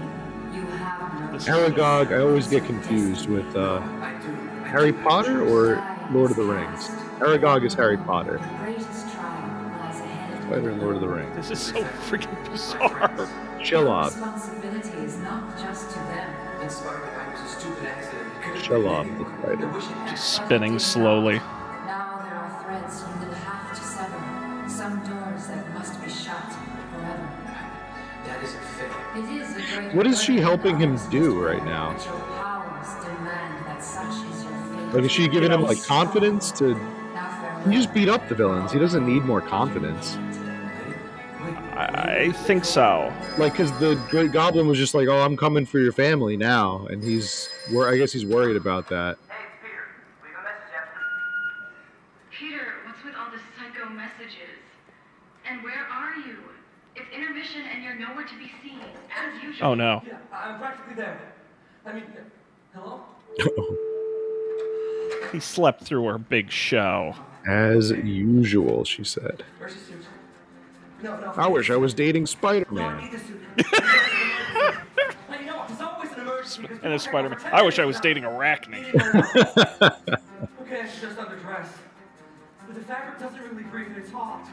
You 0.54 0.66
have 0.76 1.32
no 1.32 1.38
Aragog. 1.38 2.12
I 2.12 2.20
always 2.20 2.46
get 2.48 2.66
confused 2.66 3.30
with 3.30 3.46
uh, 3.56 3.80
I 3.80 4.12
do. 4.20 4.36
I 4.62 4.68
Harry. 4.68 4.92
Potter 4.92 5.40
or 5.40 5.82
Lord 6.12 6.30
of 6.32 6.36
the 6.36 6.44
Rings. 6.44 6.88
Aragog 7.20 7.64
is 7.64 7.72
Harry 7.72 7.96
Potter. 7.96 8.36
The 8.36 8.58
greatest 8.62 9.10
trial 9.14 9.72
lies 9.78 10.00
ahead 10.00 10.34
of 10.34 10.44
you. 10.44 10.46
Spider 10.50 10.68
and 10.72 10.82
Lord 10.82 10.96
of 10.96 11.00
the 11.00 11.08
Rings. 11.08 11.34
This 11.34 11.50
is 11.50 11.60
so 11.60 11.82
freaking 12.10 12.44
bizarre. 12.50 13.26
Chill 13.64 13.90
out. 13.90 14.12
Responsibility 14.12 14.98
is 14.98 15.16
not 15.16 15.58
just 15.58 15.88
to 15.92 15.98
them. 15.98 16.30
That 16.60 16.70
Spider-Man 16.70 17.32
was 17.32 17.40
a 17.40 17.58
stupid 17.58 17.86
accident. 17.86 18.26
It 18.36 18.42
could've 18.42 18.62
Shell 18.62 18.82
been 18.82 18.90
off 18.90 19.06
the 19.06 19.24
spider. 19.38 19.66
I 19.66 19.72
wish 19.74 19.84
it 19.84 19.88
had- 19.92 20.10
Just 20.10 20.34
spinning 20.34 20.78
slowly. 20.78 21.40
What 29.92 30.06
is 30.06 30.22
she 30.22 30.38
helping 30.38 30.78
him 30.78 30.98
do 31.10 31.42
right 31.42 31.64
now? 31.64 31.92
But 31.92 32.04
your 32.06 32.14
powers 32.14 33.04
demand 33.04 33.66
that 33.66 33.82
such 33.82 34.08
is 34.30 34.44
your 34.44 34.52
fate. 34.52 34.94
Like, 34.94 35.04
is 35.04 35.12
she 35.12 35.28
giving 35.28 35.52
him 35.52 35.62
like 35.62 35.82
confidence 35.84 36.50
to? 36.52 36.74
He 37.66 37.74
just 37.74 37.92
beat 37.92 38.08
up 38.08 38.28
the 38.28 38.34
villains. 38.34 38.72
He 38.72 38.78
doesn't 38.78 39.06
need 39.06 39.24
more 39.24 39.40
confidence. 39.40 40.16
I, 41.76 42.32
think 42.32 42.64
so. 42.64 43.12
Like, 43.38 43.54
cause 43.54 43.70
the 43.78 43.94
Great 44.10 44.32
Goblin 44.32 44.66
was 44.66 44.78
just 44.78 44.94
like, 44.94 45.08
"Oh, 45.08 45.18
I'm 45.20 45.36
coming 45.36 45.64
for 45.64 45.78
your 45.78 45.92
family 45.92 46.36
now," 46.36 46.86
and 46.90 47.02
he's, 47.02 47.48
wor- 47.72 47.88
I 47.88 47.96
guess 47.96 48.12
he's 48.12 48.26
worried 48.26 48.56
about 48.56 48.88
that. 48.88 49.16
Hey, 49.28 49.36
it's 49.44 49.56
Peter. 49.62 49.88
We 50.22 50.28
have 50.28 50.40
a 50.40 50.44
message 50.44 50.74
after. 50.76 51.00
Peter, 52.30 52.66
what's 52.84 53.02
with 53.04 53.14
all 53.14 53.30
the 53.30 53.40
psycho 53.56 53.88
messages? 53.88 54.60
And 55.48 55.62
where 55.62 55.86
are 55.90 56.16
you? 56.26 56.36
It's 56.96 57.08
intermission 57.14 57.62
and 57.72 57.82
you're 57.82 57.96
nowhere 57.96 58.26
to 58.26 58.34
be 58.36 58.52
seen, 58.62 58.84
as 59.16 59.32
usual. 59.34 59.39
Oh 59.60 59.74
no. 59.74 60.02
Yeah, 60.06 60.16
I'm 60.32 60.58
practically 60.58 60.94
there. 60.94 61.20
I 61.86 61.92
mean, 61.92 62.04
hello? 62.74 63.00
He 65.32 65.38
slept 65.38 65.84
through 65.84 66.06
her 66.06 66.18
big 66.18 66.50
show. 66.50 67.14
As 67.46 67.90
usual, 67.92 68.84
she 68.84 69.04
said. 69.04 69.44
Where's 69.58 69.74
the 69.74 69.80
suit? 69.80 70.04
No, 71.04 71.16
no. 71.20 71.32
I 71.36 71.46
wish 71.46 71.70
I 71.70 71.76
was 71.76 71.94
dating 71.94 72.22
No, 72.22 72.24
I 72.24 72.26
Spider-Man. 72.26 72.96
need 72.96 73.12
the 73.12 73.18
suit. 73.18 73.40
I 75.30 75.44
know, 75.46 75.64
it's 75.68 75.80
always 75.80 76.10
an 76.12 76.20
emergency. 76.22 76.62
because 76.62 76.78
And 76.78 76.80
people 76.82 76.98
Spider 76.98 77.28
Man. 77.28 77.38
I 77.52 77.62
wish 77.62 77.78
I 77.78 77.84
was 77.84 78.00
dating 78.00 78.24
Arachne. 78.24 78.74
okay, 78.74 78.90
I 78.98 80.88
should 80.88 81.00
just 81.00 81.16
underdress. 81.16 81.68
But 82.66 82.74
the 82.74 82.80
fabric 82.82 83.20
doesn't 83.20 83.40
really 83.40 83.62
breathe 83.64 83.86
and 83.88 83.98
it's 83.98 84.10
hot. 84.10 84.48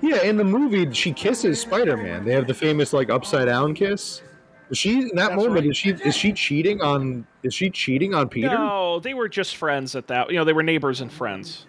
Yeah, 0.00 0.22
in 0.22 0.36
the 0.36 0.44
movie, 0.44 0.92
she 0.92 1.12
kisses 1.12 1.60
Spider-Man. 1.60 2.24
They 2.24 2.32
have 2.32 2.46
the 2.46 2.54
famous 2.54 2.92
like 2.92 3.10
upside 3.10 3.46
down 3.46 3.74
kiss. 3.74 4.22
Is 4.70 4.78
she 4.78 4.98
in 5.00 5.08
that 5.14 5.30
That's 5.30 5.36
moment? 5.36 5.54
right. 5.54 5.66
Is 5.66 5.76
she 5.76 5.90
is 5.90 6.14
she 6.16 6.32
cheating 6.32 6.80
on? 6.82 7.26
Is 7.42 7.54
she 7.54 7.70
cheating 7.70 8.14
on 8.14 8.28
Peter? 8.28 8.48
No, 8.50 9.00
they 9.00 9.14
were 9.14 9.28
just 9.28 9.56
friends 9.56 9.94
at 9.96 10.08
that. 10.08 10.30
You 10.30 10.36
know, 10.36 10.44
they 10.44 10.52
were 10.52 10.62
neighbors 10.62 11.00
and 11.00 11.10
friends. 11.10 11.66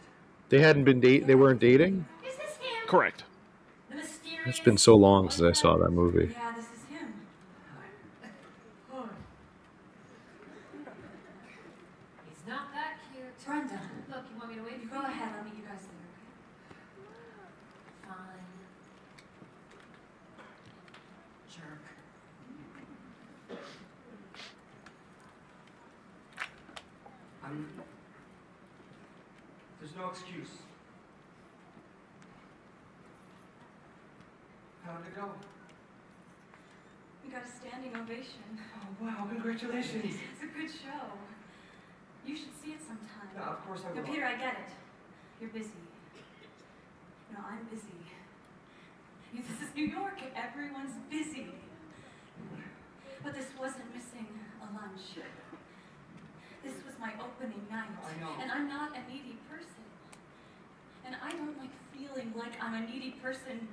They 0.50 0.60
hadn't 0.60 0.84
been 0.84 1.00
date. 1.00 1.26
They 1.28 1.36
weren't 1.36 1.60
dating. 1.60 2.06
Is 2.28 2.36
this 2.36 2.58
him? 2.58 2.88
Correct. 2.88 3.24
The 3.90 3.96
mysterious. 3.98 4.48
It's 4.48 4.60
been 4.60 4.78
so 4.78 4.96
long 4.96 5.30
since 5.30 5.58
I 5.58 5.60
saw 5.60 5.78
that 5.78 5.92
movie. 5.92 6.34
Yeah, 6.34 6.52
this 6.56 6.66
is 6.66 6.84
him. 6.90 7.14
He's 12.28 12.48
not 12.48 12.74
that 12.74 12.98
cute. 13.12 13.26
Brenda. 13.46 13.80
Look, 14.10 14.26
you 14.32 14.38
want 14.40 14.50
me 14.52 14.56
to 14.58 14.64
wait 14.64 14.82
You 14.82 14.88
for 14.88 14.96
go 14.96 15.02
you? 15.02 15.08
ahead. 15.08 15.30
I'll 15.38 15.44
meet 15.44 15.56
you 15.56 15.64
guys 15.64 15.82
there. 15.82 16.08
Fine. 18.08 18.46
Jerk. 21.50 21.82
I'm. 27.44 27.68
There's 29.80 29.96
no 29.96 30.10
excuse. 30.10 30.50
How 34.86 34.98
did 34.98 35.08
it 35.08 35.16
go? 35.16 35.30
We 37.24 37.32
got 37.32 37.44
a 37.46 37.48
standing 37.48 37.96
ovation. 37.96 38.44
Oh, 38.76 39.06
wow, 39.06 39.28
congratulations. 39.30 40.04
It's 40.34 40.44
a 40.44 40.48
good 40.52 40.68
show. 40.70 41.14
You 42.26 42.36
should 42.36 42.52
see 42.62 42.72
it 42.74 42.82
sometime. 42.82 43.30
Yeah, 43.38 43.54
of 43.54 43.66
course 43.66 43.82
I 43.86 43.94
No, 43.96 44.02
will. 44.02 44.10
Peter, 44.10 44.26
I 44.26 44.36
get 44.36 44.54
it. 44.66 44.70
You're 45.40 45.52
busy. 45.52 45.78
No, 47.32 47.40
I'm 47.48 47.64
busy. 47.72 47.88
You- 49.34 49.44
This 49.46 49.62
is 49.62 49.74
New 49.76 49.86
York. 49.86 50.18
Everyone's 50.36 50.98
busy. 51.10 51.48
But 53.24 53.34
this 53.36 53.48
wasn't 53.60 53.94
missing 53.94 54.28
a 54.62 54.66
lunch. 54.74 55.22
This 56.64 56.74
was 56.84 56.98
my 57.00 57.14
opening 57.22 57.62
night. 57.70 57.94
I 58.04 58.20
know. 58.20 58.34
And 58.42 58.52
I'm 58.52 58.68
not 58.68 58.98
a 58.98 59.02
needy 59.12 59.38
person. 59.50 59.86
And 61.06 61.16
I 61.24 61.30
don't 61.32 61.58
like 61.60 61.72
feeling 61.94 62.34
like 62.36 62.54
I'm 62.62 62.74
a 62.74 62.82
needy 62.88 63.12
person. 63.22 63.68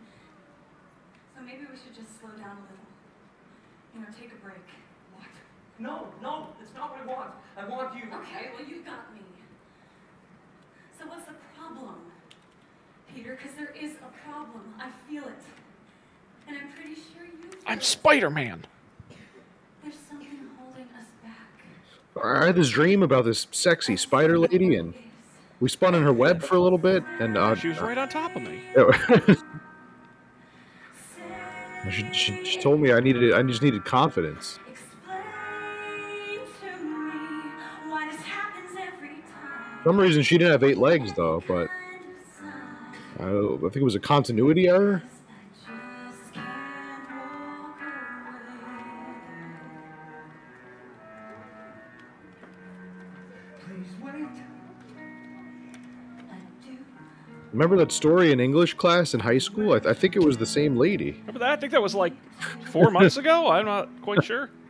So 1.34 1.42
maybe 1.42 1.66
we 1.70 1.76
should 1.76 1.94
just 1.94 2.20
slow 2.20 2.30
down 2.30 2.56
a 2.56 2.64
little. 2.64 2.88
You 3.94 4.00
know, 4.00 4.06
take 4.18 4.32
a 4.32 4.36
break. 4.44 4.64
What? 5.16 5.28
No, 5.78 6.06
no, 6.22 6.46
it's 6.62 6.74
not 6.74 6.90
what 6.90 7.00
I 7.02 7.06
want. 7.06 7.30
I 7.56 7.68
want 7.68 7.94
you. 7.94 8.02
Okay, 8.04 8.48
well, 8.54 8.66
you 8.66 8.82
got 8.82 9.12
me. 9.14 9.20
So 10.98 11.06
what's 11.06 11.26
the 11.26 11.34
problem? 11.56 11.96
Peter, 13.14 13.38
because 13.40 13.56
there 13.56 13.74
is 13.78 13.92
a 13.96 14.28
problem. 14.28 14.62
I 14.78 14.88
feel 15.08 15.24
it. 15.24 15.34
And 16.48 16.56
I'm 16.56 16.68
pretty 16.72 16.94
sure 16.94 17.24
you 17.24 17.50
feel 17.50 17.60
I'm. 17.66 17.80
Spider 17.80 18.30
Man. 18.30 18.64
There's 19.82 19.96
something 20.08 20.28
holding 20.58 20.84
us 20.84 21.06
back. 21.22 22.24
I 22.24 22.46
had 22.46 22.56
this 22.56 22.70
dream 22.70 23.02
about 23.02 23.26
this 23.26 23.46
sexy 23.50 23.98
spider 23.98 24.38
lady, 24.38 24.76
and 24.76 24.94
we 25.60 25.68
spun 25.68 25.94
in 25.94 26.02
her 26.02 26.12
web 26.12 26.42
for 26.42 26.56
a 26.56 26.60
little 26.60 26.78
bit, 26.78 27.04
and 27.20 27.36
uh, 27.36 27.54
She 27.54 27.68
was 27.68 27.80
right 27.80 27.98
on 27.98 28.08
top 28.08 28.34
of 28.34 28.42
me. 28.42 28.62
she, 31.90 32.12
she, 32.12 32.44
she 32.44 32.60
told 32.60 32.80
me 32.80 32.92
I 32.92 33.00
needed 33.00 33.34
I 33.34 33.42
just 33.42 33.62
needed 33.62 33.84
confidence. 33.84 34.58
Some 39.86 40.00
reason, 40.00 40.20
she 40.24 40.36
didn't 40.36 40.50
have 40.50 40.64
eight 40.64 40.78
legs 40.78 41.12
though, 41.12 41.44
but 41.46 41.68
I, 43.20 43.28
I 43.28 43.58
think 43.60 43.76
it 43.76 43.84
was 43.84 43.94
a 43.94 44.00
continuity 44.00 44.66
error. 44.66 45.00
Just 45.54 46.34
can't 46.34 46.44
walk 47.56 47.78
away. 47.78 48.82
Please 53.60 53.86
wait. 54.02 54.42
I 56.32 56.38
do. 56.66 56.78
Remember 57.52 57.76
that 57.76 57.92
story 57.92 58.32
in 58.32 58.40
English 58.40 58.74
class 58.74 59.14
in 59.14 59.20
high 59.20 59.38
school? 59.38 59.74
I, 59.74 59.90
I 59.90 59.94
think 59.94 60.16
it 60.16 60.24
was 60.24 60.36
the 60.36 60.46
same 60.46 60.76
lady. 60.76 61.12
Remember 61.20 61.38
that? 61.38 61.50
I 61.50 61.56
think 61.56 61.70
that 61.70 61.82
was 61.82 61.94
like 61.94 62.14
four 62.72 62.90
months 62.90 63.18
ago. 63.18 63.52
I'm 63.52 63.66
not 63.66 63.88
quite 64.02 64.24
sure. 64.24 64.50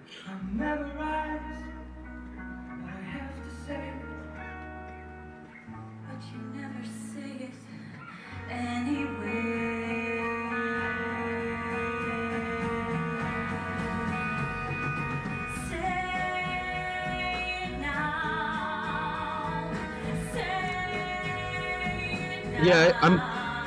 Yeah, 22.67 22.99
I'm. 23.01 23.21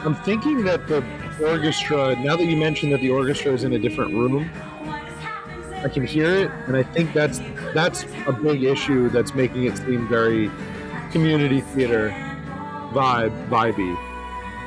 I'm 0.06 0.16
thinking 0.16 0.64
that 0.64 0.88
the 0.88 1.04
orchestra. 1.42 2.16
Now 2.22 2.36
that 2.36 2.46
you 2.46 2.58
mentioned 2.58 2.92
that 2.94 3.02
the 3.02 3.10
orchestra 3.10 3.54
is 3.54 3.64
in 3.64 3.74
a 3.74 3.80
different 3.80 4.14
room, 4.14 4.48
Why 4.50 5.04
this 5.04 5.20
happens 5.20 5.86
I 5.86 5.90
can 5.90 6.06
hear 6.06 6.34
it, 6.36 6.52
and 6.68 6.76
I 6.76 6.84
think 6.84 7.14
that's 7.14 7.40
that's 7.74 8.06
a 8.28 8.34
big 8.34 8.64
issue 8.64 9.10
that's 9.10 9.34
making 9.34 9.66
it 9.66 9.78
seem 9.78 10.08
very 10.08 10.52
community 11.12 11.62
theater 11.62 12.10
vibe 12.92 13.50
vibey. 13.50 13.96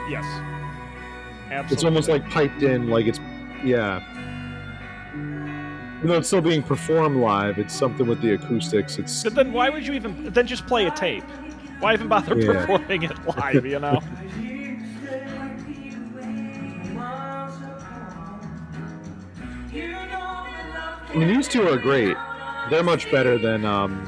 Yes. 0.08 0.24
Absolutely. 1.50 1.74
It's 1.74 1.84
almost 1.84 2.08
like 2.08 2.28
piped 2.30 2.62
in, 2.62 2.88
like 2.88 3.06
it's 3.06 3.20
yeah. 3.62 4.00
Even 5.98 6.08
though 6.08 6.18
it's 6.18 6.26
still 6.28 6.40
being 6.40 6.62
performed 6.62 7.18
live, 7.18 7.58
it's 7.58 7.74
something 7.74 8.06
with 8.06 8.20
the 8.22 8.32
acoustics. 8.32 8.98
It's 8.98 9.22
But 9.22 9.34
then 9.34 9.52
why 9.52 9.68
would 9.68 9.86
you 9.86 9.92
even 9.92 10.32
then 10.32 10.46
just 10.46 10.66
play 10.66 10.86
a 10.86 10.90
tape? 10.90 11.24
Why 11.78 11.94
even 11.94 12.08
bother 12.08 12.38
Yeah. 12.38 12.52
performing 12.66 13.02
it 13.02 13.26
live? 13.26 13.66
You 13.66 13.78
know. 13.78 14.00
I 21.12 21.16
mean 21.16 21.28
these 21.28 21.46
two 21.46 21.68
are 21.68 21.76
great. 21.76 22.16
They're 22.70 22.82
much 22.82 23.10
better 23.10 23.36
than 23.36 23.64
um. 23.66 24.06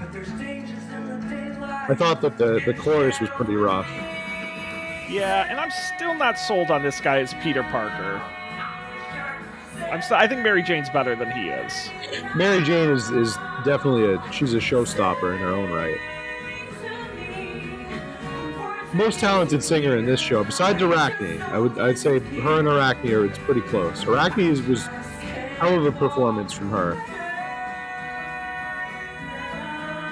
I 1.86 1.94
thought 1.94 2.22
that 2.22 2.38
the 2.38 2.62
the 2.64 2.72
chorus 2.72 3.20
was 3.20 3.28
pretty 3.30 3.56
rough. 3.56 3.88
Yeah, 5.10 5.46
and 5.50 5.60
I'm 5.60 5.70
still 5.70 6.14
not 6.14 6.38
sold 6.38 6.70
on 6.70 6.82
this 6.82 7.00
guy 7.00 7.18
as 7.20 7.34
Peter 7.34 7.62
Parker. 7.64 8.22
I'm 9.92 10.00
st- 10.00 10.18
I 10.18 10.26
think 10.26 10.40
Mary 10.42 10.62
Jane's 10.62 10.88
better 10.88 11.14
than 11.14 11.30
he 11.30 11.48
is. 11.48 11.90
Mary 12.34 12.62
Jane 12.64 12.88
is 12.88 13.10
is 13.10 13.36
definitely 13.66 14.14
a 14.14 14.32
she's 14.32 14.54
a 14.54 14.58
showstopper 14.58 15.34
in 15.34 15.40
her 15.40 15.48
own 15.48 15.70
right. 15.70 15.98
Most 18.94 19.20
talented 19.20 19.62
singer 19.62 19.96
in 19.98 20.06
this 20.06 20.20
show, 20.20 20.42
besides 20.42 20.80
Arachne, 20.80 21.42
I 21.42 21.58
would 21.58 21.78
I'd 21.78 21.98
say 21.98 22.20
her 22.20 22.60
and 22.60 22.68
Arachne 22.68 23.12
are 23.12 23.26
it's 23.26 23.38
pretty 23.38 23.60
close. 23.62 24.06
Arachne 24.06 24.46
is, 24.46 24.62
was 24.62 24.88
hell 25.64 25.78
of 25.78 25.86
a 25.86 25.92
performance 25.92 26.52
from 26.52 26.70
her. 26.70 26.92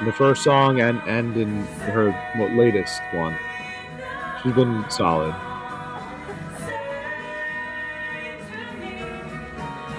In 0.01 0.07
the 0.07 0.13
first 0.13 0.43
song 0.43 0.81
and 0.81 0.99
and 1.03 1.37
in 1.37 1.65
her 1.93 2.09
latest 2.57 3.03
one, 3.13 3.37
she's 4.43 4.55
been 4.55 4.85
solid. 4.89 5.35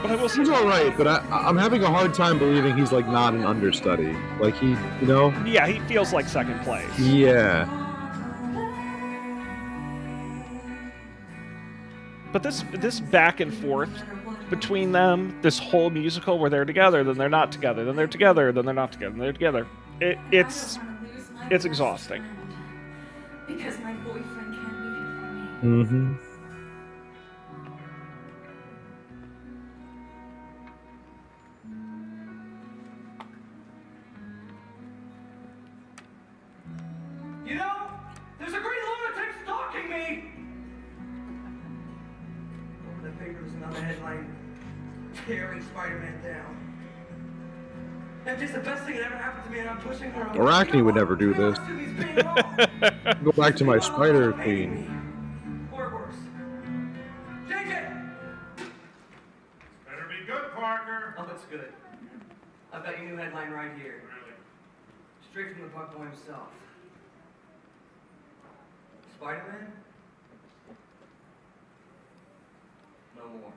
But 0.01 0.12
I 0.12 0.16
will 0.16 0.28
say, 0.28 0.39
He's 0.39 0.49
all 0.49 0.66
right, 0.68 0.91
but 0.97 1.08
I, 1.08 1.20
I'm 1.30 1.58
having 1.58 1.84
a 1.84 1.88
hard 1.89 2.14
time 2.16 2.39
believing 2.39 2.76
he's 2.76 2.91
like 2.91 3.08
not 3.08 3.36
an 3.36 3.45
understudy. 3.45 4.14
Like 4.39 4.56
he, 4.56 4.72
you 5.01 5.08
know, 5.08 5.30
yeah, 5.45 5.68
he 5.68 5.80
feels 5.88 6.12
like 6.14 6.28
second 6.28 6.60
place. 6.62 6.99
yeah. 6.99 7.70
But 12.34 12.41
this 12.41 12.66
this 12.74 12.99
back 12.99 13.39
and 13.39 13.54
forth 13.54 13.91
between 14.50 14.91
them, 14.91 15.38
this 15.41 15.60
whole 15.60 15.89
musical 15.89 16.39
where 16.39 16.50
they're 16.50 16.66
together, 16.66 17.04
then 17.04 17.18
they're 17.18 17.30
not 17.30 17.52
together, 17.52 17.86
then 17.86 17.96
they're 17.96 18.08
together, 18.08 18.52
then 18.52 18.66
they're 18.66 18.74
not 18.74 18.91
together, 18.91 19.12
then 19.12 19.20
they're 19.20 19.34
together. 19.34 19.68
It, 20.00 20.18
it's 20.32 20.80
it's 21.50 21.66
exhausting. 21.66 22.24
Because 23.48 23.78
my 23.80 23.94
boyfriend 23.94 24.54
can't 24.54 24.78
be 24.78 24.88
here 24.88 25.10
for 25.20 25.66
me. 25.66 25.84
Mm-hmm. 25.84 26.14
You 37.46 37.56
know, 37.56 37.89
there's 38.39 38.54
a 38.54 38.60
great 38.60 38.82
lunatic 38.84 39.36
stalking 39.44 39.89
me! 39.89 40.32
Over 42.89 43.10
the 43.10 43.16
papers, 43.18 43.52
another 43.54 43.82
headline 43.82 44.32
tearing 45.26 45.61
Spider 45.63 45.99
Man 45.99 46.21
down. 46.24 46.59
That's 48.26 48.41
just 48.41 48.53
the 48.53 48.59
best 48.61 48.84
thing 48.86 48.95
that 48.95 49.05
ever 49.05 49.17
happened 49.17 49.43
to 49.45 49.51
me, 49.51 49.59
and 49.59 49.69
I'm 49.69 49.80
pushing 49.80 50.11
her. 50.11 50.28
away. 50.28 50.38
Arachne 50.39 50.86
would 50.86 50.95
never 50.95 51.15
do 51.15 51.34
this. 51.34 51.57
He's 51.67 51.91
being 51.91 52.15
wrong. 52.26 52.57
Go 53.24 53.32
back 53.34 53.55
to 53.57 53.65
my 53.65 53.80
Spider 53.80 54.32
Queen. 54.32 55.69
Or 55.74 55.89
worse. 55.89 56.15
JJ! 57.49 57.69
Better 59.86 60.07
be 60.07 60.26
good, 60.26 60.53
Parker. 60.55 61.15
Oh, 61.17 61.26
that's 61.28 61.43
good. 61.45 61.74
I've 62.71 62.84
got 62.84 62.97
your 62.97 63.09
new 63.09 63.17
headline 63.17 63.51
right 63.51 63.71
here. 63.78 64.01
Really? 64.05 64.36
Straight 65.30 65.53
from 65.53 65.63
the 65.63 65.69
buck 65.69 65.95
boy 65.95 66.05
himself. 66.05 66.47
Spider 69.17 69.43
Man? 69.47 69.71
No 73.17 73.24
more. 73.41 73.51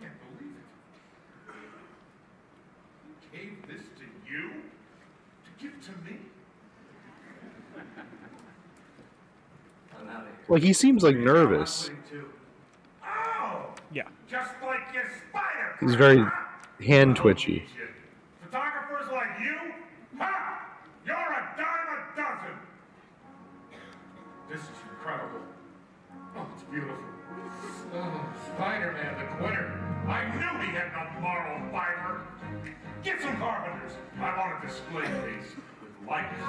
Can't 0.00 0.12
believe 0.38 0.54
it. 0.54 0.66
He 3.32 3.36
gave 3.36 3.66
this 3.66 3.86
to 3.98 4.04
you? 4.30 4.50
To 4.50 5.50
give 5.64 5.80
to 5.86 5.92
me? 6.08 6.18
I'm 10.48 10.54
out 10.54 10.56
of 10.56 10.62
here. 10.62 10.62
Like 10.62 10.62
he 10.62 10.72
seems 10.72 11.02
like 11.02 11.16
nervous. 11.16 11.88
I'm 11.88 11.96
quitting 11.96 12.20
too. 12.20 12.28
Oh! 13.04 13.66
Yeah. 13.92 14.08
Just 14.28 14.52
like 14.62 14.94
your 14.94 15.04
spider. 15.28 15.76
He's 15.80 15.94
very 15.94 16.24
hand 16.84 17.16
twitchy. 17.16 17.64
Photographers 18.44 19.10
like 19.12 19.40
you? 19.40 19.56
Ha! 20.18 20.66
You're 21.06 21.16
a 21.16 21.54
dime 21.56 21.88
a 21.90 22.16
dozen! 22.16 22.56
This 24.50 24.60
is 24.62 24.68
incredible. 24.90 25.40
Oh, 26.36 26.46
it's 26.54 26.62
beautiful. 26.64 26.96
Oh, 27.94 28.20
Spider-Man 28.54 29.18
the 29.18 29.24
quitter. 29.36 29.72
I 30.06 30.24
knew 30.36 30.66
he 30.66 30.72
had 30.72 30.92
no 30.92 31.20
moral 31.20 31.70
fiber. 31.70 32.20
Get 33.02 33.20
some 33.20 33.36
carpenters. 33.36 33.92
I 34.20 34.36
want 34.36 34.62
a 34.62 34.66
display 34.66 35.04
case 35.04 35.54
with 35.80 36.08
lights 36.08 36.40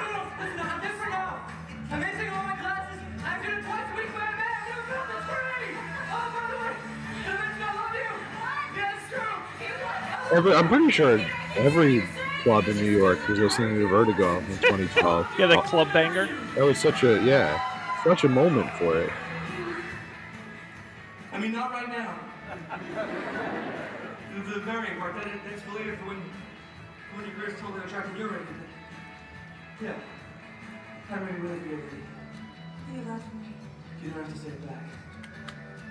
Yeah, 8.76 8.92
it's 8.92 9.08
true. 9.12 10.36
Every, 10.36 10.52
I'm 10.52 10.66
pretty 10.66 10.90
sure 10.90 11.20
every 11.54 12.02
club 12.42 12.66
in 12.66 12.76
New 12.76 12.90
York 12.90 13.28
was 13.28 13.38
listening 13.38 13.76
to 13.76 13.86
Vertigo 13.86 14.38
in 14.38 14.46
2012. 14.46 15.26
Yeah, 15.38 15.46
the 15.46 15.60
club 15.60 15.92
banger. 15.92 16.28
That 16.56 16.64
was 16.64 16.78
such 16.78 17.04
a 17.04 17.22
yeah, 17.22 17.56
such 18.02 18.24
a 18.24 18.28
moment 18.28 18.68
for 18.72 18.98
it. 18.98 19.12
I 21.32 21.38
mean, 21.38 21.52
not 21.52 21.70
right 21.70 21.88
now. 21.88 22.18
The, 24.46 24.54
the 24.54 24.60
variant 24.60 24.98
part, 24.98 25.14
that, 25.16 25.26
that's 25.48 25.66
related 25.66 25.98
for 25.98 26.06
when, 26.06 26.22
when 27.14 27.26
your 27.26 27.34
girls 27.36 27.60
told 27.60 27.74
her 27.74 27.82
attracted 27.82 28.16
your 28.16 28.28
rating. 28.28 28.62
Yeah. 29.82 29.94
I 31.10 31.18
really, 31.18 31.38
really 31.40 31.60
feel 31.60 31.78
it. 31.78 31.84
You 32.94 33.02
love 33.08 33.22
me. 33.34 33.54
You 34.02 34.10
don't 34.10 34.24
have 34.24 34.32
to 34.32 34.38
say 34.38 34.48
it 34.48 34.66
back. 34.66 34.82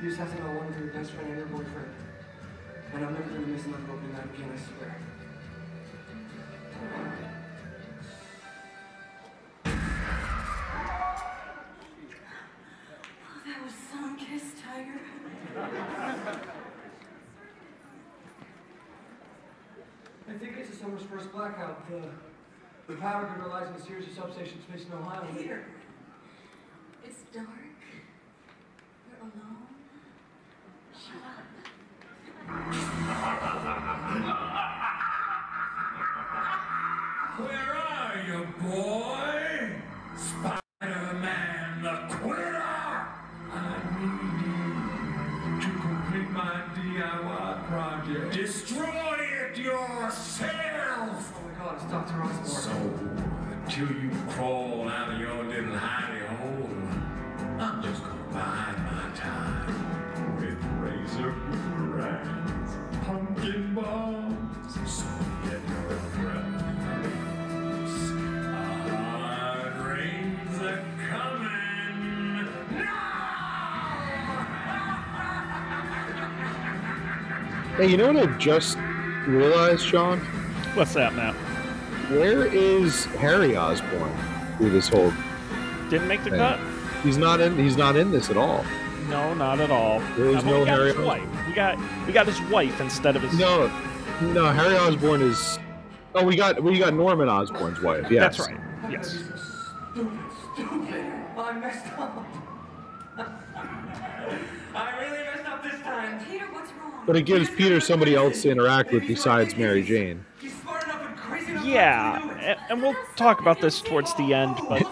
You 0.02 0.10
just 0.10 0.20
have 0.20 0.36
to 0.36 0.44
know 0.44 0.52
one 0.60 0.68
of 0.68 0.80
your 0.80 0.88
best 0.90 1.12
friend 1.12 1.30
and 1.30 1.38
your 1.38 1.48
boyfriend. 1.48 1.92
And 2.94 3.06
I'm 3.06 3.14
never 3.14 3.30
gonna 3.30 3.48
miss 3.48 3.66
another 3.66 3.84
opening 3.92 4.14
night 4.14 4.26
again, 4.34 4.52
I 4.54 4.58
swear. 4.78 4.96
First 21.10 21.32
blackout. 21.32 21.90
The, 21.90 22.02
the 22.88 23.00
power 23.00 23.26
grid 23.26 23.44
relies 23.44 23.68
on 23.68 23.74
a 23.76 23.82
series 23.82 24.08
of 24.08 24.14
substations 24.14 24.86
in 24.86 24.94
Ohio. 24.94 25.26
Peter, 25.36 25.66
Hey, 77.86 77.92
you 77.92 77.98
know 77.98 78.12
what 78.12 78.28
I 78.28 78.38
just 78.40 78.80
realized, 79.28 79.86
Sean? 79.86 80.18
What's 80.74 80.96
that, 80.96 81.14
Matt? 81.14 81.36
Where 82.10 82.48
is 82.48 83.06
Harry 83.06 83.56
Osborn 83.56 84.12
through 84.58 84.72
this 84.72 84.88
whole? 84.88 85.14
Didn't 85.92 86.08
make 86.08 86.24
the 86.24 86.32
thing? 86.32 86.40
cut. 86.40 86.60
He's 87.04 87.18
not 87.18 87.42
in. 87.42 87.56
He's 87.60 87.78
not 87.78 87.96
in 87.96 88.10
this 88.10 88.32
at 88.32 88.38
all. 88.38 88.66
No, 89.08 89.36
not 89.36 89.60
at 89.60 89.70
all. 89.70 90.00
There 90.18 90.30
is 90.30 90.38
but 90.38 90.46
no 90.46 90.60
we 90.62 90.66
got 90.66 90.68
Harry 90.68 90.88
his 90.88 90.98
Osborn. 90.98 91.06
wife. 91.06 91.48
We 91.48 91.54
got 91.54 91.78
we 92.08 92.12
got 92.12 92.26
his 92.26 92.42
wife 92.50 92.82
instead 92.82 93.16
of 93.16 93.22
his. 93.22 93.38
No, 93.38 93.68
no. 94.20 94.46
Harry 94.46 94.76
Osborn 94.78 95.22
is 95.22 95.60
Oh, 96.16 96.26
we 96.26 96.36
got 96.36 96.64
we 96.64 96.80
got 96.80 96.96
Norman 96.96 97.30
Osborn's 97.30 97.82
wife. 97.82 98.10
Yes. 98.10 98.36
That's 98.38 98.50
right. 98.50 98.60
Yes. 98.90 99.10
Stupid, 99.92 100.20
stupid. 100.56 101.06
I 101.38 101.60
messed 101.60 101.86
up. 102.00 102.26
I 104.74 105.02
really 105.02 105.24
messed 105.24 105.46
up 105.48 105.62
this 105.62 105.80
time. 105.82 106.26
Peter, 106.26 106.46
what's 106.52 106.72
wrong? 106.72 106.95
But 107.06 107.16
it 107.16 107.24
gives 107.26 107.50
Peter 107.50 107.80
somebody 107.80 108.16
else 108.16 108.42
to 108.44 108.50
interact 108.50 108.92
with 108.92 109.06
besides 109.08 109.56
Mary 109.56 109.84
Jane. 109.84 110.26
He's 110.40 110.54
smart 110.62 110.84
enough 110.86 111.08
and 111.08 111.18
crazy 111.18 111.52
enough 111.52 111.66
Yeah, 111.66 112.20
not 112.20 112.22
to 112.22 112.28
do 112.28 112.32
it. 112.40 112.58
a- 112.58 112.72
and 112.72 112.82
we'll 112.82 112.96
talk 113.16 113.40
about 113.42 113.62
this 113.62 113.82
towards 113.82 114.14
the 114.16 114.34
end, 114.34 114.56
but 114.68 114.86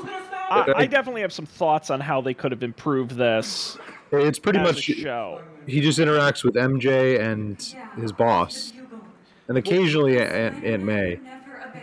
I, 0.51 0.59
uh, 0.61 0.73
I 0.75 0.85
definitely 0.85 1.21
have 1.21 1.33
some 1.33 1.45
thoughts 1.47 1.89
on 1.89 1.99
how 1.99 2.21
they 2.21 2.33
could 2.35 2.51
have 2.51 2.61
improved 2.63 3.11
this 3.11 3.77
It's 4.11 4.37
pretty 4.39 4.59
much 4.59 4.81
show. 4.81 5.41
he 5.65 5.81
just 5.81 5.97
interacts 5.97 6.43
with 6.43 6.53
MJ 6.55 7.19
and 7.19 7.57
his 7.95 8.11
boss, 8.11 8.73
and 9.47 9.57
occasionally 9.57 10.19
Aunt, 10.21 10.63
Aunt 10.63 10.83
May. 10.83 11.19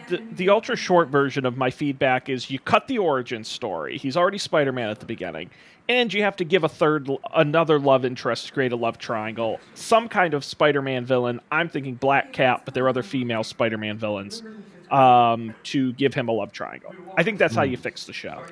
The, 0.09 0.23
the 0.33 0.49
ultra 0.49 0.77
short 0.77 1.09
version 1.09 1.45
of 1.45 1.57
my 1.57 1.71
feedback 1.71 2.29
is 2.29 2.49
you 2.51 2.61
cut 2.61 2.87
the 2.87 2.99
origin 2.99 3.43
story. 3.43 3.99
He's 3.99 4.17
already 4.17 4.39
Spider-Man 4.39 4.89
at 4.89 5.01
the 5.01 5.07
beginning, 5.07 5.51
and 5.91 6.15
you 6.15 6.23
have 6.23 6.37
to 6.37 6.45
give 6.45 6.63
a 6.63 6.69
third, 6.69 7.11
another 7.35 7.81
love 7.81 8.05
interest 8.05 8.47
to 8.47 8.53
create 8.53 8.71
a 8.71 8.77
love 8.77 8.97
triangle. 8.97 9.59
Some 9.75 10.09
kind 10.09 10.35
of 10.35 10.45
Spider-Man 10.45 11.05
villain. 11.05 11.41
I'm 11.51 11.69
thinking 11.69 11.97
Black 11.97 12.33
Cat, 12.33 12.63
but 12.65 12.75
there 12.75 12.85
are 12.85 12.89
other 12.89 13.03
female 13.03 13.43
Spider-Man 13.43 13.99
villains. 13.99 14.45
Um, 14.89 15.55
to 15.65 15.93
give 15.93 16.15
him 16.15 16.29
a 16.29 16.33
love 16.33 16.51
triangle. 16.51 16.93
I 17.17 17.23
think 17.23 17.39
that's 17.39 17.55
how 17.55 17.63
you 17.63 17.77
fix 17.77 18.07
the 18.07 18.13
show. 18.13 18.43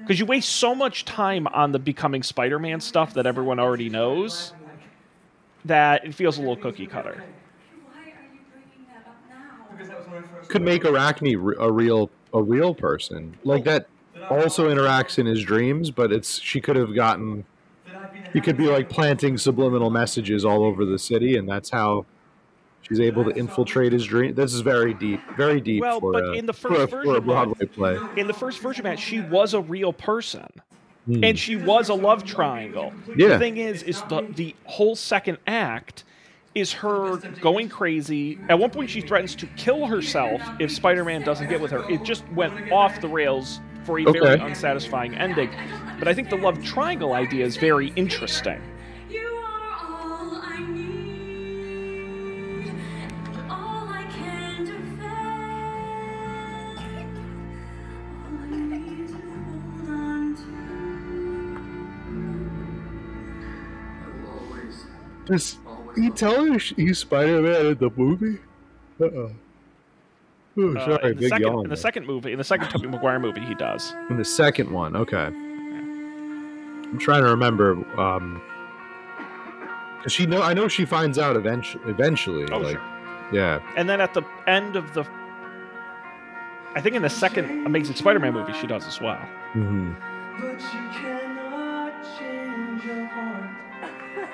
Because 0.00 0.18
you 0.18 0.24
waste 0.24 0.48
so 0.50 0.74
much 0.74 1.04
time 1.04 1.46
on 1.48 1.72
the 1.72 1.78
becoming 1.78 2.22
Spider-Man 2.22 2.80
stuff 2.80 3.14
that 3.14 3.26
everyone 3.26 3.58
already 3.58 3.90
knows 3.90 4.52
that 5.66 6.04
it 6.06 6.14
feels 6.14 6.36
a 6.38 6.40
little 6.40 6.56
cookie 6.56 6.86
cutter. 6.86 7.24
Could 10.48 10.62
make 10.62 10.84
Arachne 10.84 11.34
a 11.58 11.70
real 11.70 12.10
a 12.32 12.42
real 12.42 12.74
person 12.74 13.36
like 13.44 13.64
that. 13.64 13.86
Also 14.30 14.68
interacts 14.68 15.18
in 15.18 15.26
his 15.26 15.42
dreams, 15.42 15.90
but 15.90 16.12
it's 16.12 16.40
she 16.40 16.60
could 16.60 16.76
have 16.76 16.94
gotten. 16.94 17.44
He 18.32 18.40
could 18.40 18.56
be 18.56 18.66
like 18.66 18.88
planting 18.88 19.38
subliminal 19.38 19.90
messages 19.90 20.44
all 20.44 20.64
over 20.64 20.84
the 20.84 20.98
city, 20.98 21.36
and 21.36 21.48
that's 21.48 21.70
how 21.70 22.04
she's 22.82 23.00
able 23.00 23.24
to 23.24 23.30
infiltrate 23.30 23.92
his 23.92 24.04
dream. 24.04 24.34
This 24.34 24.52
is 24.52 24.60
very 24.60 24.92
deep, 24.92 25.20
very 25.36 25.60
deep 25.60 25.80
Well, 25.82 26.00
for, 26.00 26.12
but 26.12 26.24
a, 26.24 26.32
in 26.32 26.46
the 26.46 26.52
for, 26.52 26.68
first 26.70 26.80
a, 26.82 26.86
version, 26.86 27.12
for 27.12 27.16
a 27.16 27.20
Broadway 27.20 27.66
play. 27.66 27.98
in 28.16 28.26
the 28.26 28.34
first 28.34 28.60
version, 28.60 28.82
Matt, 28.82 28.98
she 28.98 29.20
was 29.20 29.54
a 29.54 29.60
real 29.60 29.92
person, 29.92 30.48
Hmm. 31.06 31.22
and 31.22 31.38
she 31.38 31.54
was 31.56 31.90
a 31.90 31.94
love 31.94 32.24
triangle. 32.24 32.92
Yeah. 33.16 33.28
The 33.28 33.38
thing 33.38 33.58
is, 33.58 33.82
is 33.84 34.02
the 34.08 34.22
the 34.34 34.54
whole 34.64 34.96
second 34.96 35.38
act 35.46 36.04
is 36.54 36.72
her 36.72 37.16
going 37.40 37.68
crazy. 37.68 38.38
At 38.48 38.58
one 38.58 38.70
point, 38.70 38.88
she 38.90 39.00
threatens 39.00 39.34
to 39.36 39.46
kill 39.56 39.86
herself 39.86 40.40
if 40.60 40.70
Spider-Man 40.70 41.22
doesn't 41.22 41.48
get 41.48 41.60
with 41.60 41.70
her. 41.72 41.88
It 41.90 42.02
just 42.04 42.24
went 42.32 42.72
off 42.72 43.00
the 43.00 43.08
rails 43.08 43.60
for 43.84 43.98
a 43.98 44.04
very 44.04 44.40
unsatisfying 44.40 45.14
ending. 45.16 45.50
But 45.98 46.08
I 46.08 46.14
think 46.14 46.30
the 46.30 46.36
love 46.36 46.62
triangle 46.64 47.12
idea 47.12 47.44
is 47.44 47.56
very 47.56 47.92
interesting. 47.96 48.60
You 49.10 49.20
are 49.20 49.78
all 49.82 50.40
I 50.42 50.58
need, 50.66 52.70
all 53.48 53.88
I 53.88 54.04
can 54.10 54.64
defend, 54.64 55.04
all 58.24 58.38
I 58.40 58.46
need 58.48 59.08
to 59.08 59.14
hold 59.14 59.88
on 59.88 60.36
to. 65.26 65.32
Does 65.32 65.58
he 65.96 66.10
tell 66.10 66.44
her 66.44 66.58
sh- 66.58 66.74
he's 66.76 66.98
Spider 66.98 67.40
Man 67.42 67.66
in 67.66 67.78
the 67.78 67.90
movie? 67.96 68.38
Uh 69.00 69.04
oh. 69.04 69.30
Oh, 70.56 70.76
Uh, 70.76 70.98
in 71.02 71.08
the 71.08 71.14
big 71.14 71.28
second, 71.30 71.46
yawn. 71.46 71.64
in 71.64 71.70
the 71.70 71.76
second 71.76 72.06
movie, 72.06 72.32
in 72.32 72.38
the 72.38 72.44
second 72.44 72.68
Tobey 72.68 72.86
Maguire 72.86 73.18
movie, 73.18 73.40
he 73.40 73.54
does. 73.54 73.92
In 74.10 74.16
the 74.16 74.24
second 74.24 74.70
one, 74.70 74.94
okay. 74.96 75.26
I'm 75.26 76.98
trying 76.98 77.24
to 77.24 77.30
remember. 77.30 77.72
Um, 78.00 78.40
'cause 80.02 80.12
she 80.12 80.26
know, 80.26 80.42
I 80.42 80.54
know 80.54 80.68
she 80.68 80.84
finds 80.84 81.18
out 81.18 81.36
eventually. 81.36 81.82
Eventually, 81.90 82.46
Oh, 82.52 82.58
like, 82.58 82.76
sure. 82.76 82.82
yeah. 83.32 83.58
And 83.76 83.88
then 83.88 84.00
at 84.00 84.14
the 84.14 84.22
end 84.46 84.76
of 84.76 84.94
the, 84.94 85.04
I 86.76 86.80
think 86.80 86.94
in 86.94 87.02
the 87.02 87.10
second 87.10 87.66
Amazing 87.66 87.96
Spider-Man 87.96 88.32
movie, 88.32 88.52
she 88.52 88.66
does 88.68 88.86
as 88.86 89.00
well. 89.00 89.18
hmm 89.54 89.92
But 90.40 90.60
you 90.60 90.88
cannot 90.92 91.92
change 92.18 92.84
your 92.84 93.06
heart. 93.06 93.50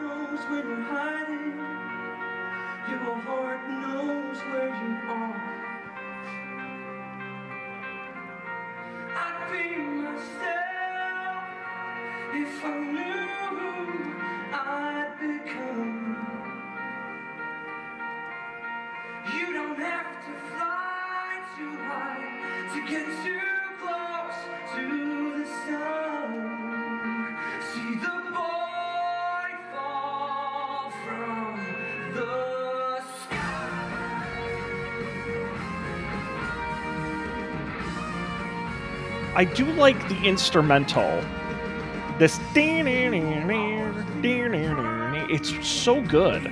Knows 0.00 0.40
when 0.48 0.68
you're 0.68 0.82
hiding. 0.82 1.19
Heart 3.30 3.64
knows 3.68 4.38
where 4.50 4.74
you 4.82 4.92
are. 5.08 5.40
I'd 9.24 9.40
be 9.52 9.66
myself 10.02 11.46
if 12.34 12.64
I 12.64 12.66
knew 12.96 13.30
who 13.56 13.74
I'd 14.52 15.14
become. 15.20 16.00
You 19.32 19.46
don't 19.52 19.78
have 19.78 20.12
to 20.26 20.32
fly 20.50 21.30
too 21.56 21.74
high 21.86 22.26
to 22.74 22.78
get 22.90 23.06
too 23.22 23.50
close 23.80 24.40
to 24.74 24.84
the 25.38 25.46
sun. 25.46 26.09
I 39.34 39.44
do 39.44 39.64
like 39.72 40.08
the 40.08 40.20
instrumental. 40.24 41.22
This 42.18 42.38
it's 45.30 45.66
so 45.66 46.02
good. 46.02 46.50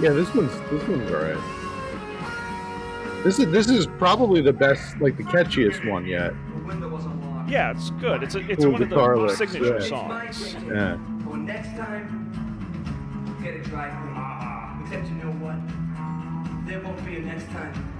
Yeah, 0.00 0.10
this 0.10 0.34
one's 0.34 0.52
this 0.70 0.86
one's 0.88 1.10
alright. 1.10 1.38
This 3.24 3.38
is 3.38 3.50
this 3.50 3.68
is 3.68 3.86
probably 3.86 4.40
the 4.42 4.52
best, 4.52 5.00
like 5.00 5.16
the 5.16 5.22
catchiest 5.22 5.88
one 5.88 6.04
yet. 6.04 6.34
Yeah, 7.48 7.70
it's 7.70 7.90
good. 7.90 8.22
It's 8.22 8.34
a, 8.34 8.40
it's 8.50 8.64
Cool 8.64 8.72
one 8.72 8.82
of 8.82 8.88
the 8.88 8.96
most 8.96 9.38
signature 9.38 9.78
yeah. 9.78 9.86
songs. 9.86 10.54
Yeah. 10.66 10.96
Well, 11.24 11.36
next 11.36 11.68
time, 11.76 13.38
get 13.42 13.54
it 13.54 13.64
dry 13.64 13.88
clean. 13.88 14.14
Ah, 14.16 14.38
ah. 14.40 14.82
Except 14.82 15.08
you 15.08 15.14
know 15.16 15.32
what? 15.40 15.56
There 16.66 16.80
won't 16.80 17.04
be 17.04 17.16
a 17.16 17.20
next 17.20 17.46
time. 17.50 17.93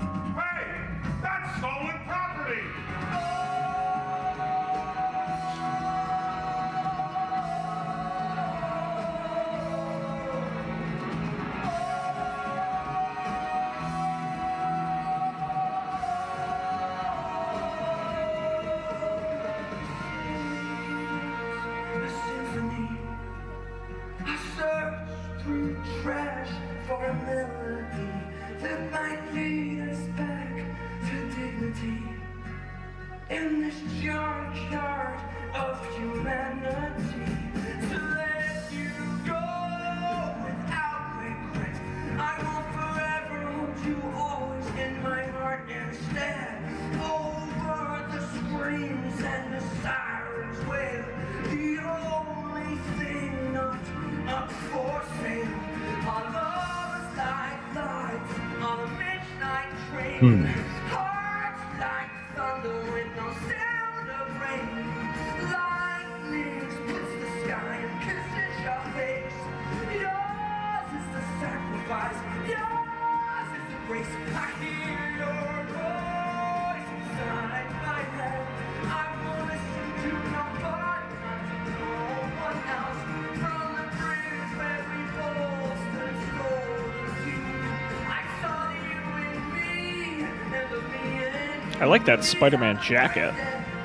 Like 91.94 92.06
that 92.06 92.24
Spider-Man 92.24 92.82
jacket. 92.82 93.32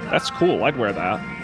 That's 0.09 0.31
cool. 0.31 0.63
I'd 0.63 0.75
wear 0.75 0.91
that. 0.91 1.38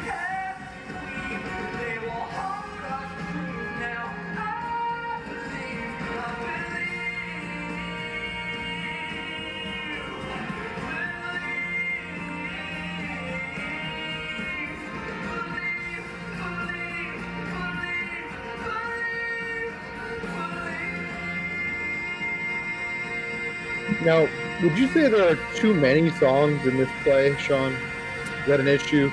Now, 24.04 24.28
would 24.62 24.78
you 24.78 24.88
say 24.90 25.08
there 25.10 25.32
are 25.32 25.40
too 25.56 25.74
many 25.74 26.10
songs 26.12 26.66
in 26.66 26.78
this 26.78 26.90
play, 27.04 27.36
Sean? 27.38 27.74
Is 27.74 28.48
that 28.48 28.60
an 28.60 28.68
issue? 28.68 29.12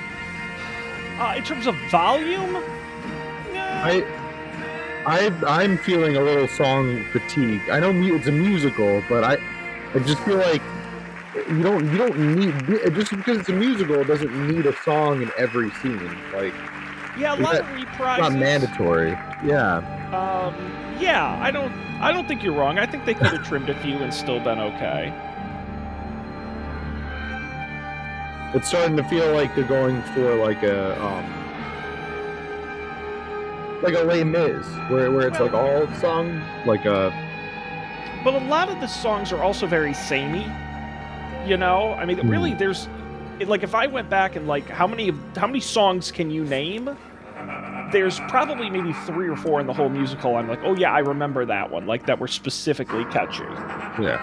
Uh, 1.19 1.35
in 1.37 1.43
terms 1.43 1.67
of 1.67 1.75
volume, 1.89 2.57
I, 3.55 4.03
I, 5.05 5.31
I'm 5.47 5.77
feeling 5.77 6.17
a 6.17 6.21
little 6.21 6.47
song 6.47 7.03
fatigue. 7.11 7.61
I 7.71 7.79
know 7.79 7.91
it's 8.15 8.27
a 8.27 8.31
musical, 8.31 9.03
but 9.09 9.23
I, 9.23 9.37
I 9.93 9.99
just 9.99 10.21
feel 10.23 10.37
like 10.37 10.61
you 11.49 11.61
don't, 11.63 11.91
you 11.91 11.97
don't 11.97 12.35
need 12.35 12.93
just 12.95 13.11
because 13.15 13.39
it's 13.39 13.49
a 13.49 13.53
musical 13.53 13.95
it 13.95 14.07
doesn't 14.07 14.47
need 14.47 14.65
a 14.65 14.75
song 14.83 15.21
in 15.21 15.31
every 15.37 15.71
scene. 15.81 15.99
Like, 16.33 16.53
yeah, 17.17 17.35
a 17.35 17.37
lot 17.41 17.53
that- 17.53 17.61
of 17.61 17.67
reprises. 17.67 18.17
not 18.19 18.33
mandatory. 18.33 19.11
Yeah. 19.45 19.77
Um, 20.13 20.55
yeah, 20.99 21.39
I 21.41 21.51
don't, 21.51 21.71
I 22.01 22.11
don't 22.11 22.27
think 22.27 22.43
you're 22.43 22.53
wrong. 22.53 22.77
I 22.79 22.85
think 22.85 23.05
they 23.05 23.13
could 23.13 23.27
have 23.27 23.43
trimmed 23.43 23.69
a 23.69 23.79
few 23.81 23.95
and 23.97 24.13
still 24.13 24.39
been 24.39 24.59
okay. 24.59 25.13
It's 28.55 28.67
starting 28.67 28.95
to 28.97 29.03
feel 29.05 29.33
like 29.33 29.55
they're 29.55 29.63
going 29.63 30.01
for 30.13 30.35
like 30.35 30.61
a 30.61 31.01
um 31.03 31.25
like 33.81 33.95
a 33.95 33.99
Les 34.03 34.23
Mis, 34.23 34.65
where 34.91 35.11
where 35.11 35.27
it's 35.27 35.39
like 35.39 35.53
all 35.53 35.87
sung 35.95 36.39
like 36.65 36.85
a 36.85 37.11
But 38.23 38.35
a 38.35 38.45
lot 38.45 38.69
of 38.69 38.79
the 38.79 38.87
songs 38.87 39.31
are 39.31 39.41
also 39.41 39.65
very 39.65 39.93
samey. 39.93 40.45
You 41.47 41.57
know, 41.57 41.93
I 41.93 42.05
mean, 42.05 42.19
Hmm. 42.19 42.29
really, 42.29 42.53
there's 42.53 42.87
like 43.45 43.63
if 43.63 43.73
I 43.73 43.87
went 43.87 44.09
back 44.09 44.35
and 44.35 44.47
like 44.47 44.69
how 44.69 44.85
many 44.87 45.09
of 45.09 45.17
how 45.35 45.47
many 45.47 45.59
songs 45.59 46.11
can 46.11 46.29
you 46.29 46.43
name? 46.45 46.95
There's 47.93 48.19
probably 48.21 48.71
maybe 48.71 48.91
three 48.91 49.29
or 49.29 49.35
four 49.35 49.61
in 49.61 49.67
the 49.67 49.73
whole 49.73 49.87
musical. 49.87 50.35
I'm 50.35 50.47
like, 50.47 50.59
oh 50.63 50.75
yeah, 50.75 50.91
I 50.91 50.99
remember 50.99 51.45
that 51.45 51.69
one. 51.69 51.85
Like 51.85 52.07
that 52.07 52.19
were 52.19 52.27
specifically 52.27 53.05
catchy. 53.05 53.43
yeah. 54.01 54.17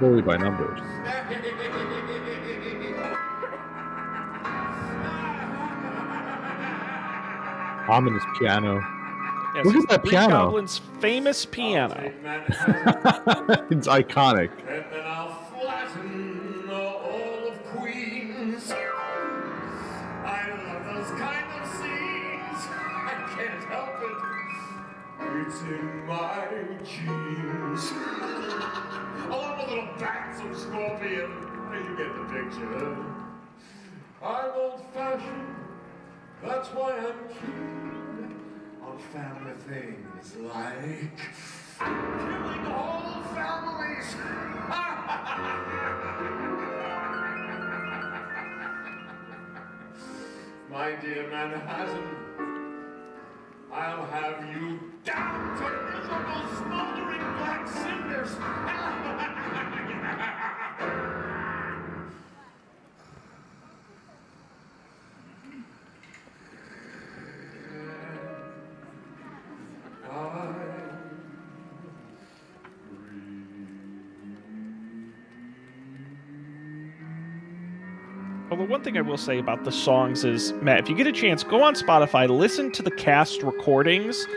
Fully 0.00 0.20
by 0.20 0.36
numbers. 0.36 0.80
Ominous 7.88 8.24
piano. 8.38 8.80
Yes, 9.54 9.66
Look 9.66 9.76
at 9.76 9.88
that 9.90 10.04
piano. 10.04 10.46
Goblin's 10.46 10.78
famous 10.98 11.46
piano. 11.46 11.94
it's 13.70 13.86
iconic. 13.86 14.50
It's 25.46 25.60
in 25.60 26.06
my 26.06 26.46
genes. 26.84 27.92
Along 29.26 29.58
with 29.58 29.68
little 29.68 29.88
bats 29.98 30.40
of 30.40 30.56
scorpion. 30.56 31.30
You 31.70 31.96
get 31.98 32.14
the 32.16 32.24
picture. 32.32 32.96
I'm 34.22 34.50
old 34.56 34.80
fashioned. 34.94 35.54
That's 36.42 36.68
why 36.68 36.96
I'm 36.96 37.28
keen 37.28 38.34
on 38.82 38.98
family 39.12 39.52
things 39.68 40.34
like 40.36 41.20
killing 41.78 42.64
whole 42.64 43.22
families. 43.34 44.16
My 50.70 50.92
dear 51.02 51.28
Manhattan, 51.30 52.06
I'll 53.74 54.06
have 54.06 54.54
you 54.54 54.92
down 55.04 55.56
to 55.56 55.64
miserable 55.90 56.46
smoldering 56.58 57.26
black 57.38 57.66
cinders. 57.66 58.36
Although 78.54 78.66
one 78.70 78.82
thing 78.84 78.96
I 78.96 79.00
will 79.00 79.16
say 79.16 79.40
about 79.40 79.64
the 79.64 79.72
songs 79.72 80.24
is, 80.24 80.52
Matt, 80.62 80.78
if 80.78 80.88
you 80.88 80.94
get 80.94 81.08
a 81.08 81.12
chance, 81.12 81.42
go 81.42 81.64
on 81.64 81.74
Spotify, 81.74 82.28
listen 82.28 82.70
to 82.70 82.84
the 82.84 82.90
cast 82.92 83.42
recordings. 83.42 84.28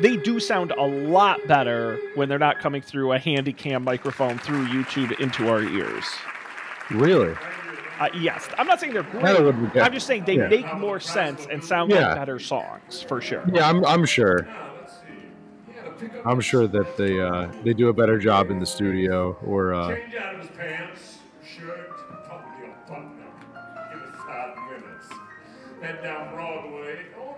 They 0.00 0.16
do 0.16 0.38
sound 0.38 0.70
a 0.78 0.86
lot 0.86 1.44
better 1.48 1.98
when 2.14 2.28
they're 2.28 2.38
not 2.38 2.60
coming 2.60 2.82
through 2.82 3.10
a 3.10 3.18
handy 3.18 3.52
cam 3.52 3.82
microphone 3.82 4.38
through 4.38 4.68
YouTube 4.68 5.18
into 5.18 5.48
our 5.48 5.60
ears. 5.60 6.04
Really? 6.92 7.34
Uh, 7.98 8.10
yes, 8.16 8.48
I'm 8.58 8.68
not 8.68 8.78
saying 8.78 8.92
they're 8.92 9.02
great. 9.02 9.24
I'm 9.82 9.92
just 9.92 10.06
saying 10.06 10.22
they 10.24 10.36
Yeah. 10.36 10.46
make 10.46 10.72
more 10.76 11.00
sense 11.00 11.44
and 11.50 11.62
sound 11.64 11.90
Yeah. 11.90 12.10
like 12.10 12.16
better 12.16 12.38
songs 12.38 13.02
for 13.02 13.20
sure. 13.20 13.42
Yeah, 13.52 13.68
I'm 13.68 13.84
I'm 13.84 14.04
sure. 14.04 14.46
I'm 16.24 16.40
sure 16.40 16.68
that 16.68 16.96
they 16.96 17.18
uh, 17.20 17.48
they 17.64 17.74
do 17.74 17.88
a 17.88 17.92
better 17.92 18.18
job 18.18 18.52
in 18.52 18.60
the 18.60 18.66
studio 18.66 19.36
or 19.44 19.74
uh, 19.74 19.96
Head 25.84 26.02
down 26.02 26.34
Broadway. 26.34 26.96
Oh 27.14 27.34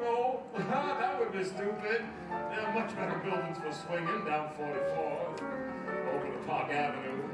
no, 0.57 0.64
that 0.64 1.18
would 1.18 1.32
be 1.32 1.42
stupid. 1.42 2.05
There 2.30 2.61
are 2.61 2.72
much 2.72 2.94
better 2.94 3.18
buildings 3.18 3.59
for 3.59 3.72
swinging 3.72 4.24
down 4.24 4.51
44. 4.57 5.34
Over 6.14 6.26
to 6.26 6.38
Park 6.47 6.70
Avenue. 6.70 7.24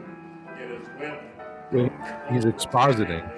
Get 0.57 0.71
his 0.71 0.89
whip. 0.99 1.23
he's 2.31 2.47
expositing. 2.47 3.31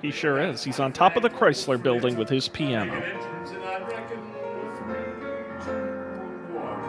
He 0.00 0.12
sure 0.12 0.38
is. 0.38 0.62
He's 0.62 0.78
on 0.78 0.92
top 0.92 1.16
of 1.16 1.24
the 1.24 1.28
Chrysler 1.28 1.82
building 1.82 2.14
with 2.14 2.28
his 2.28 2.46
piano. 2.46 2.94
Entrance, 2.94 3.50
and 3.50 3.64
I 3.64 3.78
reckon 3.88 4.20
three, 4.78 5.64
two, 5.64 5.72
one. 6.54 6.80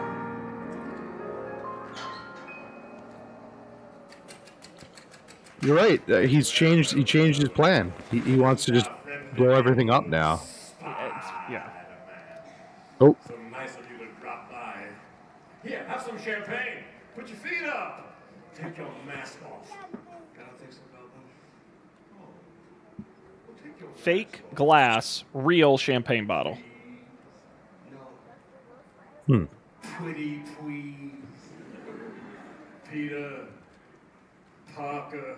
You're 5.60 5.74
right. 5.74 6.00
Uh, 6.08 6.18
he's 6.20 6.48
changed. 6.48 6.92
He 6.92 7.02
changed 7.02 7.40
his 7.40 7.48
plan. 7.48 7.92
He, 8.12 8.20
he 8.20 8.36
wants 8.36 8.64
to 8.66 8.70
just 8.70 8.88
blow 9.36 9.50
everything 9.50 9.90
up 9.90 10.06
now. 10.06 10.40
Yeah. 11.50 11.68
Oh, 13.00 13.16
So 13.26 13.34
nice 13.50 13.76
of 13.76 13.90
you 13.90 13.98
to 13.98 14.20
drop 14.20 14.50
by. 14.50 14.84
Here, 15.62 15.84
have 15.86 16.02
some 16.02 16.18
champagne. 16.20 16.82
Put 17.16 17.28
your 17.28 17.38
feet 17.38 17.64
up. 17.66 18.16
Take 18.54 18.76
your 18.76 18.88
mask 19.06 19.38
off. 19.46 19.70
Gotta 19.70 20.50
take 20.60 20.72
some 20.72 20.82
about 20.92 21.10
that. 21.14 23.04
Well, 23.46 23.56
take 23.62 23.80
your 23.80 23.88
Fake 23.94 24.42
glass, 24.54 25.24
real 25.32 25.78
champagne 25.78 26.26
bottle. 26.26 26.58
Hmm. 29.26 29.44
Pretty 29.82 30.42
please. 30.60 31.12
Peter 32.90 33.46
Parker. 34.74 35.36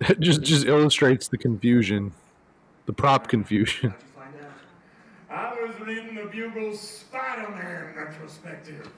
just 0.20 0.42
just 0.42 0.66
illustrates 0.66 1.28
the 1.28 1.38
confusion, 1.38 2.12
the 2.86 2.92
prop 2.92 3.28
confusion. 3.28 3.94
I 5.30 5.52
was 5.60 5.78
reading 5.80 6.14
the 6.14 6.24
Bugle's 6.26 6.80
Spider-Man 6.80 7.94
retrospective. 7.96 8.88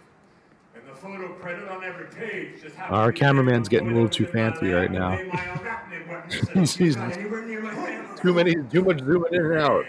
And 0.74 0.86
the 0.86 0.94
photo 0.94 1.32
printed 1.34 1.68
on 1.68 1.82
every 1.82 2.06
page 2.06 2.62
just 2.62 2.76
happened 2.76 2.96
Our 2.96 3.10
cameraman's 3.12 3.68
getting 3.68 3.90
a 3.90 3.94
little 3.94 4.08
too 4.08 4.26
fancy 4.26 4.70
right 4.70 4.92
now. 4.92 5.16
made 5.16 5.28
my 5.32 5.38
arachnid 5.40 6.08
weapon 6.08 6.30
so 6.30 6.46
He's- 6.54 6.78
you 6.78 6.84
he's- 6.86 6.96
got 6.96 7.12
anywhere 7.16 7.42
near 7.46 7.62
my 7.62 7.74
family. 7.74 8.20
Too 8.22 8.34
many, 8.34 8.54
too 8.70 8.82
much 8.84 8.98
zooming 9.00 9.32
in 9.32 9.44
and 9.44 9.58
out. 9.60 9.84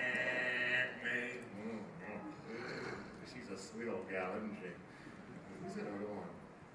She's 3.27 3.49
a 3.51 3.57
sweet 3.61 3.89
old 3.89 4.09
gal, 4.09 4.29
isn't 4.37 4.57
she? 4.61 4.69
Who's 5.65 5.75
that 5.75 5.81
other 5.83 6.05
one? 6.07 6.25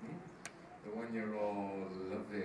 Hmm? 0.05 0.16
The 0.85 0.97
one 0.97 1.09
you're 1.14 1.37
all 1.37 1.72
lovey, 2.11 2.45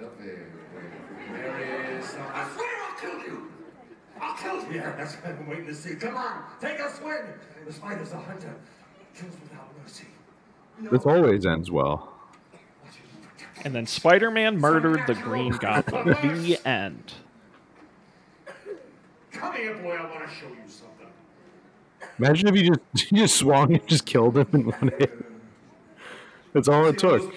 lovey 0.00 0.38
with. 0.74 1.32
Mary 1.32 2.02
something. 2.02 2.22
I 2.34 2.48
swear 2.54 2.74
I'll 2.84 2.98
kill 3.00 3.18
you! 3.26 3.50
I'll 4.20 4.36
kill 4.36 4.56
you! 4.62 4.65
Yeah, 4.76 4.94
that's 4.96 5.14
what 5.14 5.32
I'm 5.32 5.46
waiting 5.48 5.66
to 5.66 5.74
see. 5.74 5.94
Come 5.94 6.16
on, 6.16 6.42
take 6.60 6.78
a 6.78 6.90
swing! 6.94 7.16
The 7.66 7.72
spider's 7.72 8.12
a 8.12 8.18
hunter. 8.18 8.54
Kills 9.14 9.32
without 9.42 9.68
mercy. 9.82 10.06
This 10.90 11.06
always 11.06 11.46
ends 11.46 11.70
well. 11.70 12.12
And 13.64 13.74
then 13.74 13.86
Spider 13.86 14.30
Man 14.30 14.58
murdered 14.58 15.00
the 15.06 15.14
Green 15.14 15.52
Goblin. 15.52 16.08
The 16.42 16.58
end. 16.68 17.14
Come 19.32 19.54
here, 19.54 19.74
boy, 19.76 19.92
I 19.96 20.02
want 20.10 20.28
to 20.28 20.34
show 20.34 20.46
you 20.48 20.68
something. 20.68 21.06
Imagine 22.18 22.48
if 22.48 22.56
you 22.56 22.74
just 22.94 23.10
you 23.12 23.18
just 23.18 23.36
swung 23.36 23.72
and 23.74 23.86
just 23.88 24.04
killed 24.04 24.36
him 24.36 24.46
in 24.52 24.66
one 24.66 24.92
hit. 24.98 25.24
That's 26.52 26.68
all 26.68 26.86
it 26.86 26.98
took. 26.98 27.32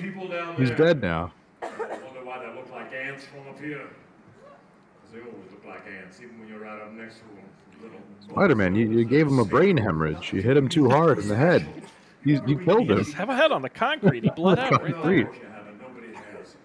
He's 0.58 0.72
dead 0.72 1.02
now. 1.02 1.32
I 1.64 1.68
wonder 1.68 2.24
why 2.26 2.40
they 2.46 2.54
look 2.54 2.70
like 2.72 2.92
ants 2.94 3.24
from 3.26 3.48
up 3.50 3.60
here. 3.62 3.80
'Cause 3.80 5.12
they 5.14 5.20
always 5.20 5.34
look 5.49 5.49
like 5.70 5.84
ants, 6.02 6.20
even 6.22 6.40
when 6.40 6.50
you're 6.50 6.60
right 6.60 6.82
up 6.82 6.92
next 6.94 7.16
to 7.16 7.22
them. 7.22 7.94
Spider 8.30 8.56
Man, 8.56 8.76
you, 8.76 8.90
you 8.92 9.06
gave 9.06 9.28
him 9.28 9.40
a 9.40 9.46
brain 9.46 9.78
hemorrhage. 9.78 10.34
You 10.34 10.42
hit 10.42 10.58
him 10.58 10.68
too 10.68 10.90
hard 10.90 11.20
in 11.20 11.28
the 11.28 11.36
head. 11.36 11.66
You, 12.26 12.42
you 12.46 12.60
killed 12.60 12.92
him. 12.92 12.98
Just 12.98 13.14
have 13.14 13.30
a 13.30 13.36
head 13.36 13.52
on 13.52 13.62
the 13.62 13.70
concrete. 13.70 14.24
He 14.24 14.30
bled 14.30 14.60
out 14.60 14.72
right 14.84 14.94
Concrete. 14.94 15.24
there. 15.24 15.34
You 15.34 15.42
nobody 15.82 16.14
has. 16.14 16.56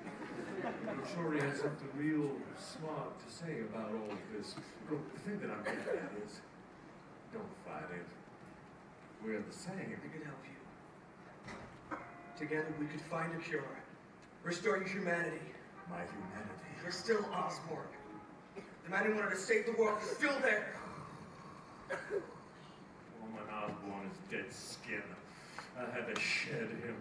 I'm 0.89 1.03
sure 1.15 1.33
he 1.33 1.41
has 1.41 1.61
something 1.61 1.89
real 1.97 2.31
smart 2.59 3.19
to 3.21 3.33
say 3.33 3.61
about 3.61 3.91
all 3.91 4.11
of 4.11 4.19
this. 4.37 4.57
Look, 4.91 5.15
the 5.15 5.21
thing 5.21 5.39
that 5.41 5.51
I'm 5.51 5.63
getting 5.63 5.79
at 5.79 6.11
is, 6.27 6.41
don't 7.33 7.45
fight 7.65 7.89
it. 7.95 8.05
We're 9.25 9.41
the 9.41 9.57
same. 9.57 9.73
I 9.79 10.09
could 10.09 10.27
help 10.27 10.43
you. 10.45 11.97
Together 12.37 12.75
we 12.81 12.87
could 12.87 13.01
find 13.03 13.33
a 13.33 13.39
cure. 13.39 13.63
Restore 14.43 14.79
your 14.79 14.89
humanity. 14.89 15.39
My 15.89 15.99
humanity. 15.99 16.69
You're 16.83 16.93
still 16.93 17.25
Osborn. 17.33 17.87
The 18.85 18.91
man 18.91 19.07
who 19.07 19.15
wanted 19.15 19.31
to 19.31 19.37
save 19.37 19.67
the 19.67 19.73
world 19.73 19.99
is 20.03 20.11
still 20.11 20.39
there. 20.43 20.75
Norman 23.21 23.51
Osborn 23.53 24.11
is 24.11 24.31
dead 24.31 24.53
skin. 24.53 25.03
I 25.77 25.91
had 25.91 26.15
to 26.15 26.21
shed 26.21 26.69
him 26.69 26.97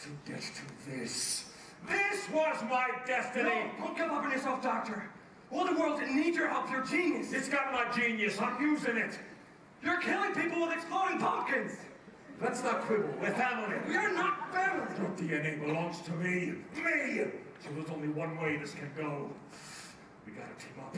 to 0.00 0.30
get 0.30 0.40
to 0.40 0.90
this. 0.90 1.50
This 1.88 2.30
was 2.30 2.56
my 2.70 2.88
destiny! 3.06 3.48
No, 3.78 3.86
don't 3.86 3.96
give 3.96 4.06
up 4.06 4.24
on 4.24 4.30
yourself, 4.30 4.62
Doctor. 4.62 5.04
All 5.50 5.66
the 5.66 5.74
world 5.78 6.00
needs 6.00 6.36
your 6.36 6.48
help. 6.48 6.70
You're 6.70 6.84
genius. 6.84 7.32
It's 7.32 7.48
got 7.48 7.72
my 7.72 7.92
genius. 7.94 8.40
I'm 8.40 8.62
using 8.62 8.96
it. 8.96 9.18
You're 9.82 10.00
killing 10.00 10.32
people 10.34 10.62
with 10.62 10.72
exploding 10.72 11.18
pumpkins. 11.18 11.72
Let's 12.40 12.62
not 12.62 12.82
quibble. 12.82 13.12
We're 13.20 13.32
family. 13.32 13.76
We 13.88 13.96
are 13.96 14.12
not 14.12 14.52
family. 14.52 14.86
Your 14.98 15.40
DNA 15.40 15.60
belongs 15.64 16.00
to 16.02 16.12
me. 16.12 16.54
Me! 16.76 17.24
So 17.60 17.70
there's 17.74 17.90
only 17.90 18.08
one 18.08 18.40
way 18.40 18.56
this 18.56 18.74
can 18.74 18.90
go. 18.96 19.30
We 20.26 20.32
gotta 20.32 20.54
team 20.58 20.78
up. 20.80 20.96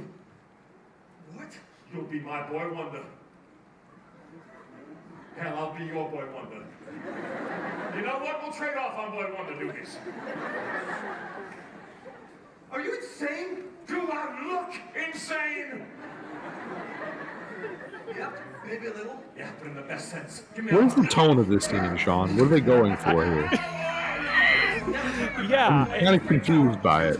What? 1.34 1.52
You'll 1.92 2.04
be 2.04 2.20
my 2.20 2.48
boy 2.48 2.72
wonder. 2.72 3.02
Hell, 5.36 5.56
I'll 5.58 5.74
be 5.76 5.84
your 5.84 6.08
boy 6.08 6.24
wonder. 6.34 6.64
You 7.96 8.02
know 8.02 8.18
what? 8.18 8.42
We'll 8.42 8.52
trade 8.52 8.76
off 8.76 8.98
on 8.98 9.10
boy 9.12 9.32
wonder 9.36 9.58
duties. 9.58 9.96
Are 12.70 12.80
you 12.80 12.94
insane? 12.96 13.64
Do 13.86 14.08
I 14.10 14.52
look 14.52 14.74
insane? 15.08 15.86
Yep, 18.16 18.38
maybe 18.66 18.86
a 18.86 18.92
little. 18.92 19.16
Yeah, 19.36 19.50
but 19.58 19.68
in 19.68 19.74
the 19.74 19.82
best 19.82 20.10
sense. 20.10 20.42
Give 20.54 20.64
me 20.64 20.72
What 20.72 20.84
a 20.84 20.86
is 20.86 20.94
the 20.94 21.06
tone 21.06 21.38
of 21.38 21.48
this 21.48 21.64
scene, 21.66 21.96
Sean? 21.96 22.36
What 22.36 22.46
are 22.46 22.48
they 22.48 22.60
going 22.60 22.96
for 22.96 23.24
here? 23.24 23.50
Yeah, 25.48 25.86
I'm 25.90 26.04
kind 26.04 26.20
of 26.20 26.26
confused 26.26 26.82
by 26.82 27.08
it. 27.08 27.18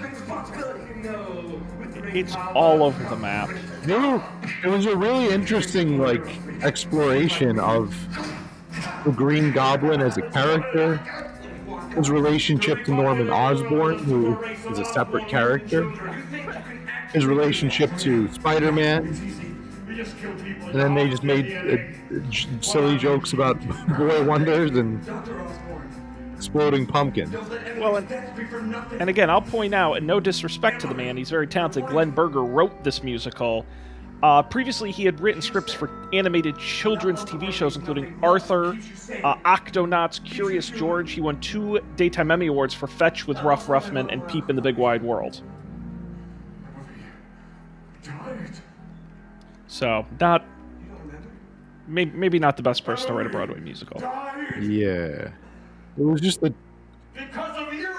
It's 2.15 2.37
all 2.55 2.83
over 2.83 3.03
the 3.09 3.17
map. 3.17 3.51
You 3.87 4.23
it 4.63 4.69
was 4.69 4.87
a 4.87 4.97
really 4.97 5.29
interesting 5.31 5.99
like 5.99 6.25
exploration 6.63 7.59
of 7.59 7.95
the 9.05 9.11
Green 9.11 9.53
Goblin 9.53 10.01
as 10.01 10.17
a 10.17 10.23
character, 10.23 10.97
his 11.95 12.11
relationship 12.11 12.85
to 12.85 12.95
Norman 12.95 13.31
Osborn, 13.31 13.99
who 13.99 14.41
is 14.71 14.79
a 14.79 14.85
separate 14.85 15.29
character, 15.29 15.91
his 17.13 17.27
relationship 17.27 17.95
to 17.99 18.33
Spider-Man, 18.33 19.07
and 19.89 20.75
then 20.75 20.95
they 20.95 21.09
just 21.09 21.25
made 21.25 21.53
uh, 21.53 22.23
silly 22.61 22.97
jokes 22.97 23.33
about 23.33 23.61
boy 23.99 24.25
wonders 24.25 24.71
and 24.73 25.05
exploding 26.45 26.87
pumpkin. 26.87 27.33
Well, 27.79 27.97
and, 27.97 28.11
and 29.01 29.09
again, 29.09 29.31
I'll 29.31 29.41
point 29.41 29.75
out, 29.75 29.95
and 29.95 30.07
no 30.07 30.21
disrespect 30.21 30.81
to 30.83 30.87
the 30.87 30.95
man, 30.95 31.17
he's 31.17 31.31
very 31.31 31.47
talented. 31.47 31.87
Glen 31.87 32.11
Berger 32.11 32.43
wrote 32.43 32.85
this 32.85 33.03
musical. 33.03 33.65
Uh, 34.23 34.43
previously, 34.43 34.91
he 34.91 35.05
had 35.05 35.21
written 35.21 35.41
scripts 35.41 35.73
for 35.73 35.91
animated 36.13 36.57
children's 36.59 37.25
TV 37.25 37.51
shows, 37.51 37.77
including 37.77 38.19
Arthur, 38.23 38.71
uh, 39.23 39.35
Octonauts, 39.45 40.23
Curious 40.25 40.69
George. 40.71 41.13
He 41.13 41.21
won 41.21 41.41
two 41.41 41.81
Daytime 41.97 42.31
Emmy 42.31 42.47
Awards 42.47 42.75
for 42.75 42.87
Fetch 42.87 43.27
with 43.27 43.41
Ruff 43.43 43.67
Ruffman 43.67 44.13
and 44.13 44.27
Peep 44.29 44.49
in 44.49 44.57
the 44.57 44.63
Big 44.63 44.77
Wide 44.77 45.03
World. 45.03 45.43
So, 49.67 50.07
not 50.21 50.45
maybe, 51.87 52.11
maybe 52.13 52.39
not 52.39 52.57
the 52.57 52.63
best 52.63 52.85
person 52.85 53.09
to 53.09 53.15
write 53.15 53.27
a 53.27 53.31
Broadway 53.31 53.61
musical. 53.61 54.01
Yeah, 54.61 55.31
it 55.97 56.03
was 56.03 56.21
just 56.21 56.41
the 56.41 56.53
Because 57.15 57.57
of 57.57 57.73
you! 57.73 57.93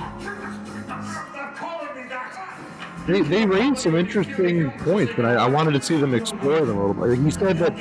Stop 0.00 1.56
calling 1.56 1.94
me 2.02 2.08
that! 2.08 3.04
They, 3.06 3.20
they 3.22 3.46
raised 3.46 3.78
some 3.78 3.94
interesting 3.96 4.70
points, 4.78 5.12
and 5.16 5.26
I, 5.26 5.34
I 5.34 5.48
wanted 5.48 5.72
to 5.72 5.82
see 5.82 5.96
them 5.96 6.14
explore 6.14 6.60
them 6.60 6.78
a 6.78 6.86
little 6.86 7.08
bit. 7.08 7.18
He 7.18 7.30
said 7.30 7.58
that 7.58 7.72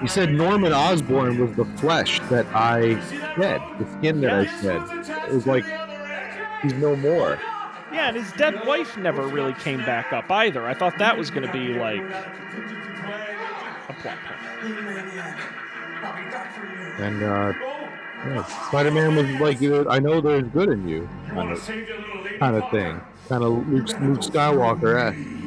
he 0.00 0.08
said 0.08 0.32
Norman 0.32 0.72
Osborn 0.72 1.38
was 1.38 1.54
the 1.56 1.66
flesh 1.78 2.20
that 2.30 2.46
I 2.54 2.98
shed, 3.36 3.60
the 3.78 3.86
skin 3.98 4.22
that 4.22 4.32
I 4.32 4.46
shed. 4.62 4.82
It 5.28 5.34
was 5.34 5.46
like 5.46 5.64
he's 6.62 6.72
no 6.74 6.96
more. 6.96 7.38
Yeah, 7.92 8.08
and 8.08 8.16
his 8.16 8.32
dead 8.32 8.66
wife 8.66 8.96
never 8.96 9.26
really 9.26 9.52
came 9.54 9.80
back 9.80 10.12
up 10.12 10.30
either. 10.30 10.66
I 10.66 10.74
thought 10.74 10.96
that 10.98 11.18
was 11.18 11.30
going 11.30 11.46
to 11.46 11.52
be 11.52 11.74
like 11.74 12.00
a 13.88 13.94
plot 14.00 14.16
point. 14.24 14.40
And 16.02 17.22
uh, 17.22 17.52
yeah, 18.26 18.44
Spider-Man 18.68 19.16
was 19.16 19.40
like, 19.40 19.60
"You 19.60 19.70
know, 19.70 19.90
I 19.90 19.98
know 19.98 20.20
there's 20.20 20.48
good 20.48 20.68
in 20.68 20.86
you, 20.86 21.08
kind 21.28 21.50
of, 21.50 21.58
kind 22.38 22.56
of 22.56 22.70
thing, 22.70 23.00
kind 23.28 23.42
of 23.42 23.68
Luke, 23.68 23.88
Luke 24.00 24.20
Skywalker. 24.20 25.12
Eh? 25.12 25.40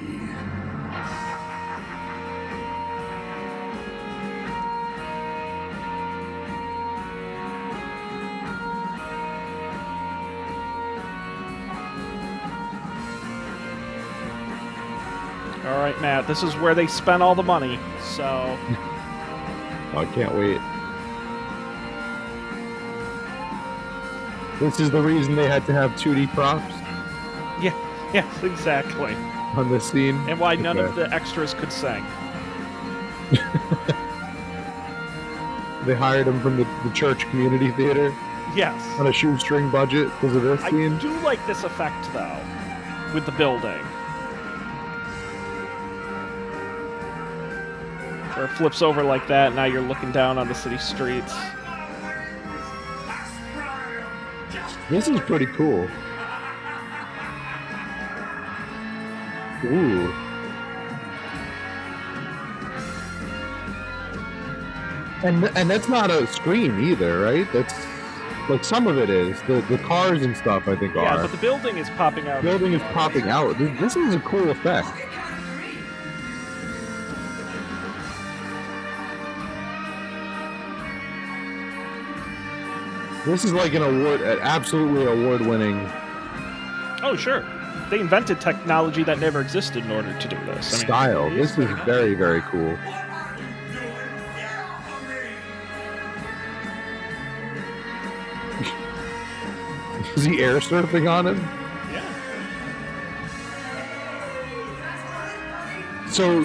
All 15.66 15.80
right, 15.80 16.00
Matt, 16.02 16.28
this 16.28 16.44
is 16.44 16.56
where 16.58 16.76
they 16.76 16.88
spent 16.88 17.24
all 17.24 17.36
the 17.36 17.44
money. 17.44 17.80
So, 18.02 18.58
Oh, 19.94 20.00
I 20.00 20.06
can't 20.06 20.34
wait. 20.36 20.60
This 24.60 24.80
is 24.80 24.90
the 24.92 25.02
reason 25.02 25.36
they 25.36 25.48
had 25.48 25.66
to 25.66 25.74
have 25.74 25.92
2D 25.92 26.34
props 26.34 26.74
yeah, 27.62 27.74
yes, 28.14 28.44
exactly. 28.44 29.14
on 29.56 29.70
the 29.72 29.80
scene. 29.80 30.16
And 30.30 30.40
why 30.40 30.56
none 30.56 30.78
of 30.78 30.96
the 30.96 31.12
extras 31.14 31.54
could 31.54 31.72
sing. 31.72 32.04
They 35.86 35.96
hired 35.96 36.28
him 36.28 36.40
from 36.40 36.56
the, 36.56 36.64
the 36.86 36.92
church 36.94 37.28
community 37.30 37.70
theater 37.72 38.16
Yes. 38.56 38.82
on 39.00 39.08
a 39.08 39.12
shoestring 39.12 39.70
budget 39.70 40.10
because 40.14 40.34
of 40.34 40.44
this 40.44 40.62
I 40.62 40.70
scene. 40.70 40.98
do 41.00 41.10
like 41.20 41.46
this 41.46 41.66
effect, 41.66 42.08
though, 42.14 42.40
with 43.14 43.26
the 43.26 43.34
building. 43.34 43.82
It 48.46 48.52
flips 48.52 48.82
over 48.82 49.04
like 49.04 49.28
that, 49.28 49.54
now 49.54 49.66
you're 49.66 49.82
looking 49.82 50.12
down 50.12 50.38
on 50.38 50.48
the 50.48 50.56
city 50.56 50.78
streets. 50.78 51.34
This 54.90 55.08
is 55.08 55.20
pretty 55.22 55.46
cool. 55.48 55.88
Ooh. 59.66 60.14
And 65.24 65.46
and 65.58 65.70
that's 65.70 65.88
not 65.88 66.12
a 66.12 66.28
screen 66.28 66.80
either, 66.82 67.22
right? 67.22 67.48
That's 67.54 67.74
like 68.50 68.66
some 68.66 68.88
of 68.88 68.98
it 68.98 69.10
is. 69.10 69.42
The 69.44 69.62
the 69.70 69.78
cars 69.78 70.22
and 70.22 70.36
stuff 70.36 70.68
I 70.68 70.76
think 70.76 70.96
Yeah, 70.96 71.02
are. 71.02 71.16
Yeah, 71.16 71.22
but 71.22 71.32
the 71.32 71.38
building 71.38 71.78
is 71.78 71.90
popping 71.92 72.28
out. 72.28 72.42
The 72.44 72.50
building 72.50 72.74
is 72.74 72.82
popping 72.94 73.30
out. 73.30 73.58
This, 73.58 73.80
this 73.80 73.96
is 73.96 74.16
a 74.16 74.20
cool 74.20 74.50
effect. 74.50 74.90
This 83.26 83.46
is 83.46 83.54
like 83.54 83.74
an 83.74 83.84
award, 83.84 84.20
an 84.22 84.40
absolutely 84.42 85.06
award-winning. 85.06 85.90
Oh, 87.02 87.16
sure. 87.18 87.46
They 87.90 88.02
invented 88.02 88.42
technology 88.42 89.04
that 89.04 89.18
never 89.20 89.40
existed 89.40 89.86
in 89.86 89.92
order 89.92 90.18
to 90.20 90.28
do 90.28 90.36
this. 90.46 90.74
I 90.74 90.78
mean, 90.78 90.86
style. 90.86 91.30
This 91.30 91.58
is 91.58 91.70
very, 91.86 92.16
very 92.16 92.42
cool. 92.42 92.72
Is 100.16 100.26
he 100.26 100.42
air 100.42 100.60
surfing 100.60 101.10
on 101.10 101.28
him? 101.28 101.40
yeah. 101.94 102.04
So 106.10 106.44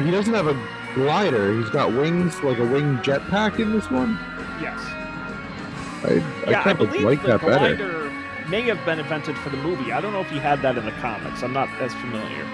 he 0.00 0.10
doesn't 0.10 0.32
have 0.32 0.46
a 0.46 0.54
glider. 0.94 1.52
He's 1.58 1.68
got 1.68 1.92
wings, 1.92 2.42
like 2.42 2.58
a 2.58 2.64
wing 2.64 2.96
jetpack 2.98 3.60
in 3.60 3.72
this 3.72 3.90
one. 3.90 4.18
Yes. 4.62 4.95
I, 6.06 6.12
I 6.46 6.50
yeah, 6.50 6.60
I 6.60 6.62
kind 6.64 6.80
of 6.80 6.88
believe 6.90 7.04
like 7.04 7.22
the 7.22 7.28
that 7.28 7.40
better. 7.40 7.74
glider 7.76 8.12
may 8.48 8.62
have 8.62 8.84
been 8.84 8.98
invented 9.00 9.36
for 9.38 9.50
the 9.50 9.56
movie. 9.56 9.92
I 9.92 10.00
don't 10.00 10.12
know 10.12 10.20
if 10.20 10.30
he 10.30 10.38
had 10.38 10.62
that 10.62 10.78
in 10.78 10.84
the 10.84 10.92
comics. 10.92 11.42
I'm 11.42 11.52
not 11.52 11.68
as 11.80 11.92
familiar. 11.94 12.46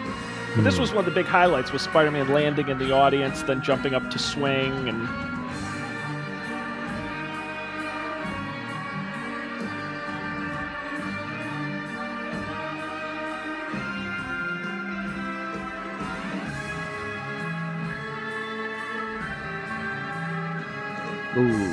But 0.54 0.64
this 0.64 0.74
Hmm. 0.76 0.80
was 0.82 0.90
one 0.92 1.00
of 1.00 1.04
the 1.06 1.10
big 1.14 1.26
highlights: 1.26 1.72
was 1.72 1.82
Spider-Man 1.82 2.28
landing 2.28 2.68
in 2.68 2.78
the 2.78 2.92
audience, 2.92 3.42
then 3.42 3.60
jumping 3.62 3.94
up 3.94 4.10
to 4.10 4.18
swing, 4.18 4.88
and 4.88 5.08
Ooh. 21.36 21.71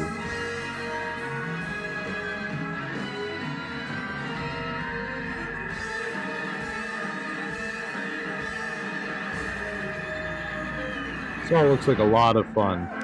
This 11.49 11.57
all 11.57 11.65
looks 11.65 11.87
like 11.87 11.97
a 11.97 12.03
lot 12.03 12.35
of 12.35 12.45
fun. 12.53 12.98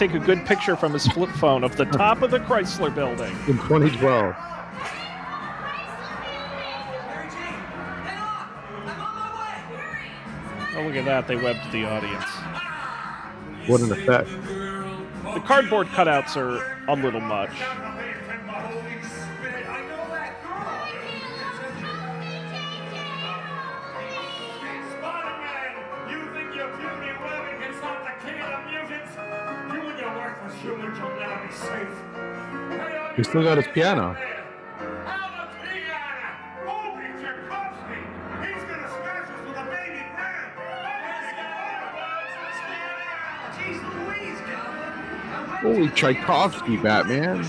Take 0.00 0.14
a 0.14 0.18
good 0.18 0.46
picture 0.46 0.76
from 0.76 0.94
his 0.94 1.06
flip 1.08 1.28
phone 1.28 1.62
of 1.62 1.76
the 1.76 1.84
top 1.84 2.22
of 2.22 2.30
the 2.30 2.38
Chrysler 2.38 2.94
Building. 2.94 3.36
In 3.46 3.58
2012. 3.58 4.34
Oh 10.72 10.82
look 10.82 10.96
at 10.96 11.04
that! 11.04 11.28
They 11.28 11.36
webbed 11.36 11.70
the 11.70 11.84
audience. 11.84 12.24
What 13.66 13.82
an 13.82 13.92
effect. 13.92 14.30
The 15.34 15.42
cardboard 15.44 15.88
cutouts 15.88 16.34
are 16.34 16.80
a 16.88 16.96
little 16.96 17.20
much. 17.20 17.50
He 33.20 33.24
still 33.24 33.42
got 33.42 33.58
his 33.58 33.66
piano. 33.66 34.16
Holy 45.60 45.88
Tchaikovsky, 45.90 46.78
Batman. 46.78 47.44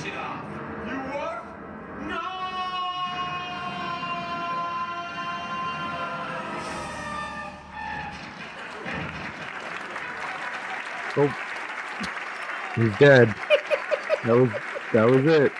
Oh, 11.15 11.33
he's 12.75 12.97
dead. 12.97 13.33
That 14.25 14.35
was 14.35 14.49
that 14.91 15.09
was 15.09 15.25
it. 15.25 15.53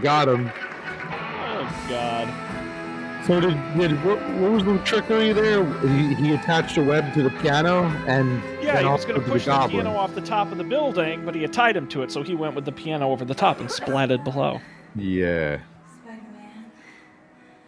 We 0.00 0.04
got 0.04 0.28
him. 0.28 0.50
Oh 0.50 1.86
God. 1.90 3.26
So 3.26 3.38
did, 3.38 3.52
did 3.76 4.02
what, 4.02 4.18
what 4.38 4.50
was 4.50 4.64
the 4.64 4.78
trickery 4.78 5.34
there? 5.34 5.62
He, 5.86 6.14
he 6.14 6.32
attached 6.34 6.78
a 6.78 6.82
web 6.82 7.12
to 7.12 7.22
the 7.22 7.28
piano 7.28 7.82
and 8.06 8.42
Yeah, 8.62 8.78
he 8.80 8.86
was 8.86 9.04
going 9.04 9.20
to 9.20 9.26
to 9.26 9.30
push 9.30 9.44
the, 9.44 9.50
goblin. 9.50 9.82
piano 9.82 9.94
off 9.98 10.14
the 10.14 10.22
top 10.22 10.50
of 10.52 10.56
the 10.56 10.64
building, 10.64 11.26
but 11.26 11.34
he 11.34 11.42
had 11.42 11.52
tied 11.52 11.76
him 11.76 11.86
to 11.88 12.02
it, 12.02 12.10
so 12.10 12.22
he 12.22 12.34
went 12.34 12.54
with 12.54 12.64
the 12.64 12.72
piano 12.72 13.10
over 13.10 13.26
the 13.26 13.34
top 13.34 13.60
and 13.60 13.68
splatted 13.68 14.24
below. 14.24 14.58
Yeah. 14.96 15.58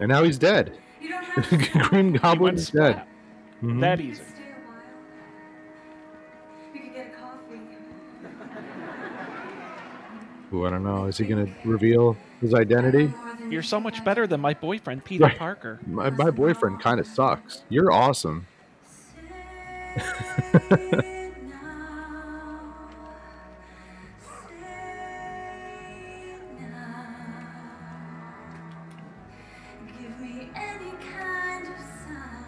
And 0.00 0.08
now 0.08 0.22
he's 0.22 0.38
dead. 0.38 0.78
Green 1.90 2.14
Goblin's 2.14 2.70
dead. 2.70 3.02
Mhm. 3.62 3.80
That 3.82 4.00
easy. 4.00 4.22
Ooh, 10.52 10.66
I 10.66 10.70
don't 10.70 10.82
know. 10.84 11.06
Is 11.06 11.16
he 11.18 11.24
gonna 11.24 11.48
reveal 11.64 12.16
his 12.40 12.52
identity? 12.54 13.12
You're 13.48 13.62
so 13.62 13.80
much 13.80 14.04
better 14.04 14.26
than 14.26 14.40
my 14.40 14.54
boyfriend, 14.54 15.04
Peter 15.04 15.24
Right. 15.24 15.38
Parker. 15.38 15.80
My, 15.86 16.10
my 16.10 16.30
boyfriend 16.30 16.80
kind 16.80 17.00
of 17.00 17.06
sucks. 17.06 17.62
You're 17.68 17.90
awesome. 17.90 18.46
Give 30.00 30.20
me 30.20 30.50
any 30.54 30.92
kind 31.14 31.66
of 31.66 31.74
sign. 31.78 32.44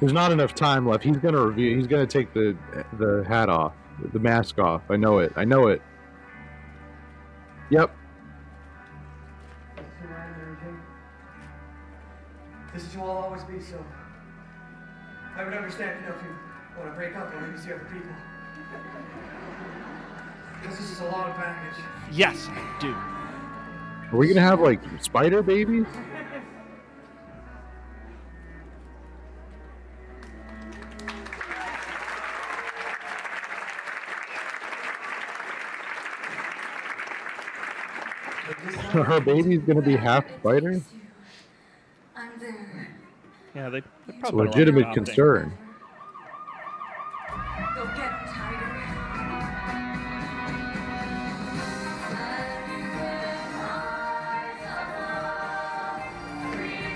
There's 0.00 0.12
not 0.12 0.32
enough 0.32 0.54
time 0.54 0.86
left. 0.86 1.04
He's 1.04 1.16
gonna 1.16 1.44
review. 1.44 1.76
He's 1.76 1.86
gonna 1.86 2.06
take 2.06 2.32
the 2.32 2.56
the 2.98 3.24
hat 3.26 3.48
off, 3.48 3.72
the 4.12 4.18
mask 4.18 4.58
off. 4.58 4.82
I 4.90 4.96
know 4.96 5.18
it. 5.18 5.32
I 5.36 5.44
know 5.44 5.68
it. 5.68 5.82
Yep. 7.70 7.96
This 12.72 12.84
is 12.84 12.94
you 12.94 13.00
will 13.00 13.10
always 13.10 13.42
be 13.44 13.58
so. 13.60 13.82
I 15.34 15.44
would 15.44 15.54
understand, 15.54 16.00
you 16.00 16.08
know, 16.08 16.14
if 16.14 16.22
you 16.22 16.28
want 16.78 16.90
to 16.90 16.94
break 16.94 17.16
up 17.16 17.34
or 17.34 17.40
maybe 17.40 17.58
see 17.58 17.72
other 17.72 17.88
people. 17.92 18.10
Because 20.60 20.78
this 20.78 20.90
is 20.90 21.00
a 21.00 21.04
lot 21.04 21.30
of 21.30 21.36
baggage. 21.36 21.82
Yes, 22.12 22.48
I 22.50 22.78
do. 22.80 22.94
Are 24.12 24.18
we 24.18 24.28
gonna 24.28 24.40
have 24.40 24.60
like 24.60 24.80
spider 25.00 25.42
babies? 25.42 25.86
her 39.06 39.20
baby's 39.20 39.60
gonna 39.60 39.82
be 39.82 39.96
half 39.96 40.24
spider? 40.38 40.80
Yeah, 43.54 43.68
they. 43.70 43.82
It's 44.08 44.30
a 44.30 44.34
legitimate 44.34 44.92
concern. 44.92 45.56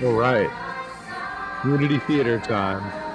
All 0.03 0.13
right. 0.13 0.49
Unity 1.63 1.99
Theater 1.99 2.39
time. 2.39 3.10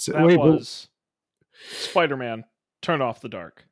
That's 0.00 0.08
it. 0.08 0.12
That 0.14 0.26
Wait, 0.26 0.36
but 0.36 0.46
was 0.46 0.88
Spider-Man. 1.72 2.44
Turn 2.80 3.02
off 3.02 3.20
the 3.20 3.28
dark. 3.28 3.66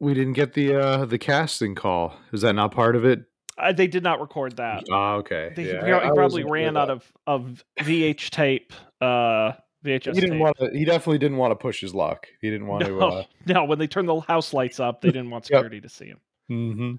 we 0.00 0.14
didn't 0.14 0.32
get 0.32 0.54
the 0.54 0.74
uh 0.74 1.04
the 1.04 1.18
casting 1.18 1.74
call. 1.74 2.14
Is 2.32 2.40
that 2.40 2.54
not 2.54 2.72
part 2.72 2.96
of 2.96 3.04
it? 3.04 3.24
Uh, 3.58 3.70
they 3.72 3.86
did 3.86 4.02
not 4.02 4.18
record 4.20 4.56
that. 4.56 4.82
Ah, 4.90 5.16
okay. 5.16 5.52
They, 5.54 5.64
Yeah, 5.64 5.84
he 5.84 5.92
I- 5.92 6.00
he 6.04 6.08
I 6.08 6.10
probably 6.14 6.44
ran 6.44 6.76
out 6.78 6.88
of 6.88 7.12
of 7.26 7.62
VH 7.82 8.30
tape. 8.30 8.72
Uh, 9.02 9.52
VHS 9.84 10.14
He 10.14 10.20
didn't 10.22 10.30
tape. 10.30 10.40
want 10.40 10.56
to. 10.58 10.70
He 10.72 10.86
definitely 10.86 11.18
didn't 11.18 11.36
want 11.36 11.50
to 11.50 11.56
push 11.56 11.80
his 11.82 11.94
luck. 11.94 12.28
He 12.40 12.48
didn't 12.48 12.66
want 12.68 12.84
to. 12.86 12.98
no, 12.98 13.08
Uh, 13.10 13.24
no, 13.46 13.64
when 13.64 13.78
they 13.78 13.86
turned 13.86 14.08
the 14.08 14.20
house 14.20 14.54
lights 14.54 14.80
up, 14.80 15.02
they 15.02 15.08
didn't 15.08 15.28
want 15.28 15.44
Yep. 15.50 15.58
security 15.58 15.80
to 15.82 15.88
see 15.90 16.06
him. 16.06 16.20
hmm 16.48 16.92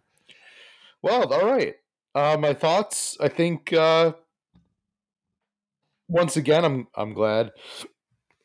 Well, 1.01 1.33
all 1.33 1.45
right. 1.51 1.73
Uh, 2.13 2.37
my 2.39 2.53
thoughts. 2.53 3.17
I 3.19 3.27
think 3.29 3.73
uh, 3.73 4.13
once 6.07 6.37
again, 6.37 6.63
I'm 6.63 6.87
I'm 6.95 7.13
glad. 7.15 7.49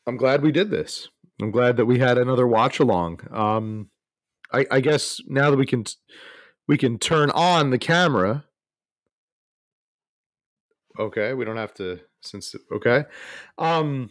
I'm 0.09 0.17
glad 0.17 0.43
we 0.43 0.53
did 0.53 0.71
this. 0.71 1.09
I'm 1.39 1.51
glad 1.51 1.77
that 1.77 1.85
we 1.85 1.99
had 1.99 2.17
another 2.17 2.47
watch 2.47 2.81
along. 2.81 3.21
Um, 3.31 3.91
I, 4.51 4.65
I 4.71 4.81
guess 4.81 5.21
now 5.29 5.51
that 5.51 5.59
we 5.59 5.67
can 5.67 5.85
we 6.67 6.79
can 6.79 6.99
turn 6.99 7.31
on 7.31 7.69
the 7.69 7.79
camera. 7.79 8.45
Okay, 10.99 11.35
we 11.35 11.45
don't 11.45 11.59
have 11.59 11.75
to 11.75 12.01
since 12.23 12.55
okay. 12.73 13.05
Um, 13.59 14.11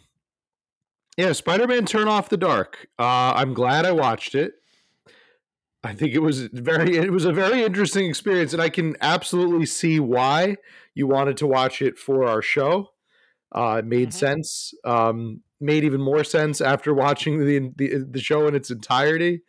yeah, 1.16 1.32
Spider-Man: 1.32 1.84
Turn 1.84 2.06
Off 2.06 2.28
the 2.28 2.36
Dark. 2.36 2.86
Uh, 2.96 3.32
I'm 3.34 3.52
glad 3.52 3.84
I 3.84 3.90
watched 3.90 4.36
it. 4.36 4.52
I 5.82 5.94
think 5.94 6.14
it 6.14 6.20
was 6.20 6.42
very 6.42 6.96
it 6.96 7.10
was 7.10 7.24
a 7.24 7.32
very 7.32 7.64
interesting 7.64 8.08
experience, 8.08 8.52
and 8.52 8.62
I 8.62 8.68
can 8.68 8.96
absolutely 9.00 9.66
see 9.66 9.98
why 9.98 10.58
you 10.94 11.08
wanted 11.08 11.36
to 11.38 11.48
watch 11.48 11.82
it 11.82 11.98
for 11.98 12.24
our 12.24 12.40
show. 12.40 12.90
Uh, 13.50 13.78
it 13.80 13.84
made 13.84 14.14
sense. 14.14 14.72
Um, 14.84 15.42
made 15.60 15.84
even 15.84 16.00
more 16.00 16.24
sense 16.24 16.60
after 16.60 16.94
watching 16.94 17.44
the 17.44 17.72
the, 17.76 18.06
the 18.10 18.20
show 18.20 18.46
in 18.46 18.54
its 18.54 18.70
entirety. 18.70 19.42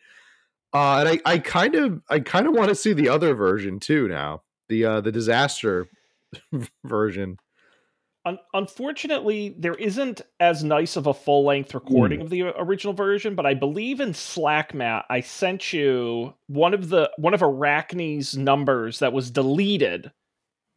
Uh, 0.74 0.98
and 1.00 1.10
I, 1.10 1.20
I 1.26 1.40
kind 1.40 1.76
of 1.76 2.02
I 2.10 2.20
kind 2.20 2.48
of 2.48 2.54
want 2.54 2.70
to 2.70 2.76
see 2.76 2.94
the 2.94 3.10
other 3.10 3.34
version 3.34 3.80
too 3.80 4.08
now. 4.08 4.44
The 4.68 4.86
uh, 4.86 5.02
the 5.02 5.12
disaster 5.12 5.88
version. 6.84 7.38
Un- 8.26 8.40
unfortunately, 8.54 9.56
there 9.58 9.76
isn't 9.76 10.22
as 10.40 10.64
nice 10.64 10.96
of 10.98 11.08
a 11.08 11.14
full 11.14 11.46
length 11.46 11.74
recording 11.74 12.22
of 12.22 12.30
the 12.30 12.44
original 12.62 12.94
version, 12.94 13.34
but 13.34 13.46
I 13.46 13.54
believe 13.54 14.02
in 14.02 14.14
Slack, 14.14 14.74
Matt, 14.74 15.06
I 15.10 15.22
sent 15.22 15.72
you 15.72 16.34
one 16.48 16.74
of 16.74 16.90
the 16.90 17.10
one 17.18 17.34
of 17.34 17.42
Arachne's 17.42 18.38
numbers 18.38 19.00
that 19.00 19.14
was 19.14 19.32
deleted 19.32 20.12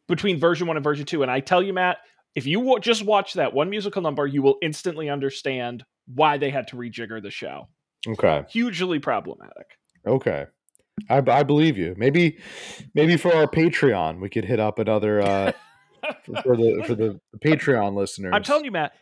between 0.09 0.39
version 0.39 0.67
one 0.67 0.77
and 0.77 0.85
version 0.85 1.05
two. 1.05 1.23
And 1.23 1.31
I 1.31 1.41
tell 1.41 1.63
you, 1.63 1.73
Matt, 1.73 1.99
if 2.35 2.47
you 2.47 2.61
wa- 2.61 2.79
just 2.79 3.05
watch 3.05 3.35
that 3.35 3.53
one 3.53 3.71
musical 3.71 4.03
number, 4.03 4.27
you 4.27 4.43
will 4.43 4.57
instantly 4.63 5.09
understand 5.11 5.85
why 6.07 6.39
they 6.39 6.51
had 6.51 6.69
to 6.69 6.77
rejigger 6.77 7.23
the 7.23 7.31
show. 7.31 7.69
Okay. 8.07 8.45
Hugely 8.51 8.99
problematic. 8.99 9.67
Okay. 10.07 10.47
I, 11.09 11.23
I 11.27 11.43
believe 11.43 11.79
you. 11.79 11.95
Maybe 11.97 12.39
maybe 12.95 13.17
for 13.17 13.35
our 13.35 13.47
Patreon 13.47 14.21
we 14.21 14.29
could 14.29 14.45
hit 14.45 14.61
up 14.61 14.79
another 14.79 15.23
uh 15.23 15.53
for, 16.43 16.57
the 16.57 16.83
for 16.87 16.95
the 16.95 17.21
Patreon 17.45 17.95
listeners. 17.95 18.33
I'm 18.35 18.43
telling 18.43 18.65
you, 18.65 18.73
Matt, 18.73 18.93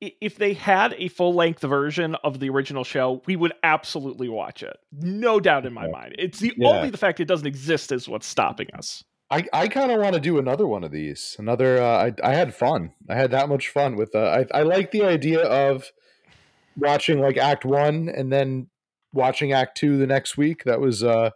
if 0.00 0.36
they 0.36 0.52
had 0.54 0.94
a 0.98 1.08
full 1.08 1.34
length 1.34 1.62
version 1.62 2.16
of 2.24 2.40
the 2.40 2.50
original 2.50 2.84
show, 2.84 3.22
we 3.26 3.36
would 3.36 3.52
absolutely 3.62 4.28
watch 4.28 4.62
it. 4.62 4.76
No 4.92 5.40
doubt 5.40 5.66
in 5.66 5.72
my 5.72 5.88
mind. 5.88 6.16
It's 6.18 6.38
the 6.40 6.52
Yeah. 6.56 6.68
only 6.68 6.90
the 6.90 6.98
fact 6.98 7.20
it 7.20 7.26
doesn't 7.26 7.46
exist 7.46 7.92
is 7.92 8.08
what's 8.08 8.26
stopping 8.26 8.68
us. 8.76 9.02
I, 9.30 9.44
I 9.52 9.68
kind 9.68 9.92
of 9.92 10.00
want 10.00 10.14
to 10.14 10.20
do 10.20 10.38
another 10.38 10.66
one 10.66 10.84
of 10.84 10.90
these. 10.90 11.36
Another. 11.38 11.82
Uh, 11.82 12.06
I 12.06 12.30
I 12.30 12.34
had 12.34 12.54
fun. 12.54 12.92
I 13.08 13.14
had 13.14 13.30
that 13.32 13.48
much 13.48 13.68
fun 13.68 13.96
with. 13.96 14.14
Uh, 14.14 14.44
I 14.52 14.58
I 14.58 14.62
like 14.62 14.90
the 14.90 15.04
idea 15.04 15.42
of 15.42 15.92
watching 16.76 17.20
like 17.20 17.36
Act 17.36 17.64
One 17.64 18.08
and 18.08 18.32
then 18.32 18.68
watching 19.12 19.52
Act 19.52 19.76
Two 19.76 19.98
the 19.98 20.06
next 20.06 20.38
week. 20.38 20.64
That 20.64 20.80
was 20.80 21.04
uh 21.04 21.30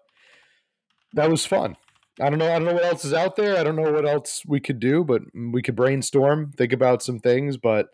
that 1.13 1.31
was 1.31 1.45
fun. 1.45 1.77
I 2.21 2.31
don't 2.31 2.39
know. 2.39 2.47
I 2.47 2.59
don't 2.59 2.65
know 2.65 2.75
what 2.75 2.85
else 2.85 3.05
is 3.05 3.15
out 3.15 3.37
there. 3.37 3.59
I 3.59 3.65
don't 3.65 3.77
know 3.77 3.91
what 3.91 4.07
else 4.07 4.43
we 4.47 4.61
could 4.61 4.81
do, 4.81 5.05
but 5.05 5.23
we 5.35 5.63
could 5.63 5.77
brainstorm, 5.77 6.53
think 6.53 6.73
about 6.73 7.03
some 7.03 7.19
things. 7.19 7.57
But 7.57 7.89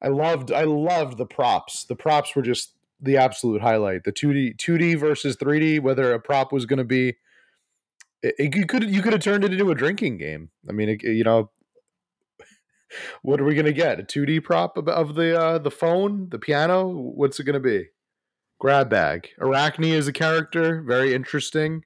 I 0.00 0.08
loved. 0.08 0.52
I 0.52 0.64
loved 0.64 1.18
the 1.18 1.26
props. 1.26 1.84
The 1.84 1.96
props 1.96 2.34
were 2.34 2.42
just 2.42 2.72
the 3.00 3.16
absolute 3.18 3.60
highlight. 3.60 4.04
The 4.04 4.12
two 4.12 4.32
D 4.32 4.54
two 4.56 4.78
D 4.78 4.94
versus 4.94 5.36
three 5.36 5.60
D. 5.60 5.78
Whether 5.78 6.12
a 6.12 6.20
prop 6.20 6.52
was 6.52 6.66
going 6.66 6.78
to 6.78 6.84
be 6.84 7.16
it, 8.24 8.34
it- 8.38 8.56
you 8.56 8.66
could 8.66 8.84
you 8.90 9.02
could 9.02 9.12
have 9.12 9.22
turned 9.22 9.44
it 9.44 9.52
into 9.52 9.70
a 9.70 9.74
drinking 9.74 10.18
game. 10.18 10.50
I 10.68 10.72
mean, 10.72 10.88
it, 10.88 11.02
you 11.02 11.24
know, 11.24 11.50
what 13.22 13.40
are 13.40 13.44
we 13.44 13.54
gonna 13.54 13.72
get? 13.72 14.00
A 14.00 14.02
two 14.02 14.26
D 14.26 14.40
prop 14.40 14.76
of, 14.76 14.88
of 14.88 15.14
the 15.14 15.40
uh, 15.40 15.58
the 15.58 15.70
phone, 15.70 16.28
the 16.30 16.38
piano? 16.38 16.88
What's 16.88 17.38
it 17.40 17.44
gonna 17.44 17.60
be? 17.60 17.88
Grab 18.58 18.88
bag. 18.88 19.28
Arachne 19.40 19.84
is 19.84 20.08
a 20.08 20.12
character, 20.12 20.80
very 20.82 21.12
interesting. 21.12 21.84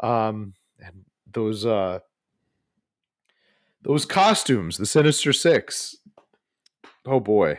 Um, 0.00 0.54
and 0.78 1.04
those 1.32 1.64
uh, 1.66 2.00
those 3.82 4.04
costumes, 4.04 4.76
the 4.76 4.86
Sinister 4.86 5.32
Six. 5.32 5.96
Oh 7.06 7.20
boy. 7.20 7.58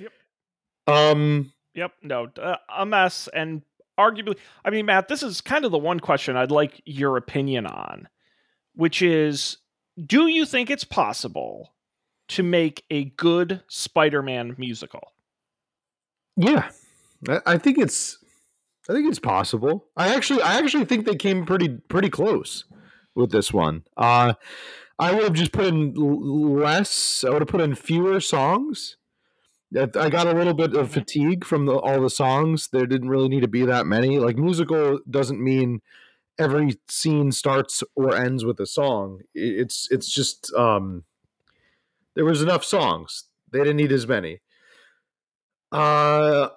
Yep. 0.00 0.12
Um. 0.86 1.52
Yep, 1.74 1.92
no, 2.02 2.28
uh, 2.40 2.56
a 2.76 2.86
mess. 2.86 3.28
And 3.34 3.62
arguably, 3.98 4.36
I 4.64 4.70
mean, 4.70 4.86
Matt, 4.86 5.08
this 5.08 5.22
is 5.22 5.40
kind 5.40 5.64
of 5.64 5.70
the 5.70 5.78
one 5.78 6.00
question 6.00 6.36
I'd 6.36 6.50
like 6.50 6.80
your 6.84 7.16
opinion 7.16 7.66
on, 7.66 8.08
which 8.74 9.02
is 9.02 9.58
do 10.04 10.26
you 10.26 10.44
think 10.44 10.70
it's 10.70 10.84
possible 10.84 11.74
to 12.28 12.42
make 12.42 12.84
a 12.90 13.04
good 13.04 13.62
Spider 13.68 14.22
Man 14.22 14.54
musical? 14.58 15.12
Yeah, 16.36 16.70
I, 17.28 17.40
I 17.46 17.58
think 17.58 17.78
it's 17.78 18.18
I 18.88 18.92
think 18.92 19.08
it's 19.08 19.18
possible. 19.18 19.86
I 19.96 20.14
actually 20.14 20.42
I 20.42 20.58
actually 20.58 20.84
think 20.84 21.06
they 21.06 21.16
came 21.16 21.46
pretty 21.46 21.68
pretty 21.68 22.10
close 22.10 22.64
with 23.14 23.30
this 23.30 23.52
one. 23.52 23.84
Uh 23.96 24.34
I 24.98 25.12
would 25.12 25.24
have 25.24 25.32
just 25.32 25.52
put 25.52 25.66
in 25.66 25.94
less. 25.94 27.24
I 27.24 27.30
would 27.30 27.42
have 27.42 27.48
put 27.48 27.60
in 27.60 27.74
fewer 27.74 28.20
songs. 28.20 28.96
I 29.76 30.08
got 30.08 30.26
a 30.26 30.32
little 30.32 30.54
bit 30.54 30.74
of 30.74 30.92
fatigue 30.92 31.44
from 31.44 31.66
the, 31.66 31.74
all 31.74 32.00
the 32.00 32.10
songs. 32.10 32.68
There 32.72 32.86
didn't 32.86 33.08
really 33.08 33.28
need 33.28 33.40
to 33.40 33.48
be 33.48 33.64
that 33.66 33.86
many. 33.86 34.18
Like 34.18 34.36
musical 34.36 35.00
doesn't 35.10 35.42
mean 35.42 35.80
every 36.38 36.78
scene 36.88 37.32
starts 37.32 37.82
or 37.94 38.16
ends 38.16 38.44
with 38.44 38.60
a 38.60 38.66
song. 38.66 39.20
It's 39.34 39.88
it's 39.90 40.12
just 40.12 40.52
um 40.54 41.04
there 42.14 42.24
was 42.24 42.42
enough 42.42 42.64
songs. 42.64 43.24
They 43.52 43.58
didn't 43.58 43.76
need 43.76 43.92
as 43.92 44.06
many. 44.06 44.40
Uh, 45.72 46.50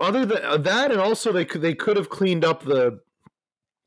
other 0.00 0.26
than 0.26 0.44
uh, 0.44 0.58
that, 0.58 0.90
and 0.92 1.00
also 1.00 1.32
they 1.32 1.44
could 1.44 1.62
they 1.62 1.74
could 1.74 1.96
have 1.96 2.10
cleaned 2.10 2.44
up 2.44 2.64
the. 2.64 3.00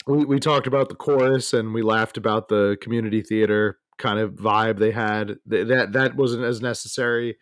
We, 0.08 0.26
we 0.26 0.40
talked 0.40 0.66
about 0.66 0.90
the 0.90 0.96
chorus 0.96 1.54
and 1.54 1.72
we 1.72 1.84
laughed 1.84 2.18
about 2.18 2.48
the 2.48 2.78
community 2.82 3.22
theater 3.22 3.78
kind 4.00 4.18
of 4.18 4.32
vibe 4.32 4.80
they 4.80 4.92
had. 4.92 5.36
That 5.46 5.92
that 5.94 6.16
wasn't 6.16 6.46
as 6.46 6.62
necessary. 6.62 7.38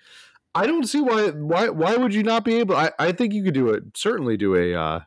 I 0.57 0.67
don't 0.67 0.87
see 0.87 1.01
why 1.01 1.29
why 1.31 1.69
why 1.69 1.95
would 1.97 2.13
you 2.13 2.23
not 2.23 2.45
be 2.45 2.55
able? 2.57 2.75
I, 2.75 2.91
I 2.99 3.11
think 3.11 3.33
you 3.33 3.43
could 3.43 3.53
do 3.53 3.69
it. 3.69 3.83
Certainly 3.97 4.37
do 4.37 4.55
a 4.55 4.73
uh, 4.75 4.99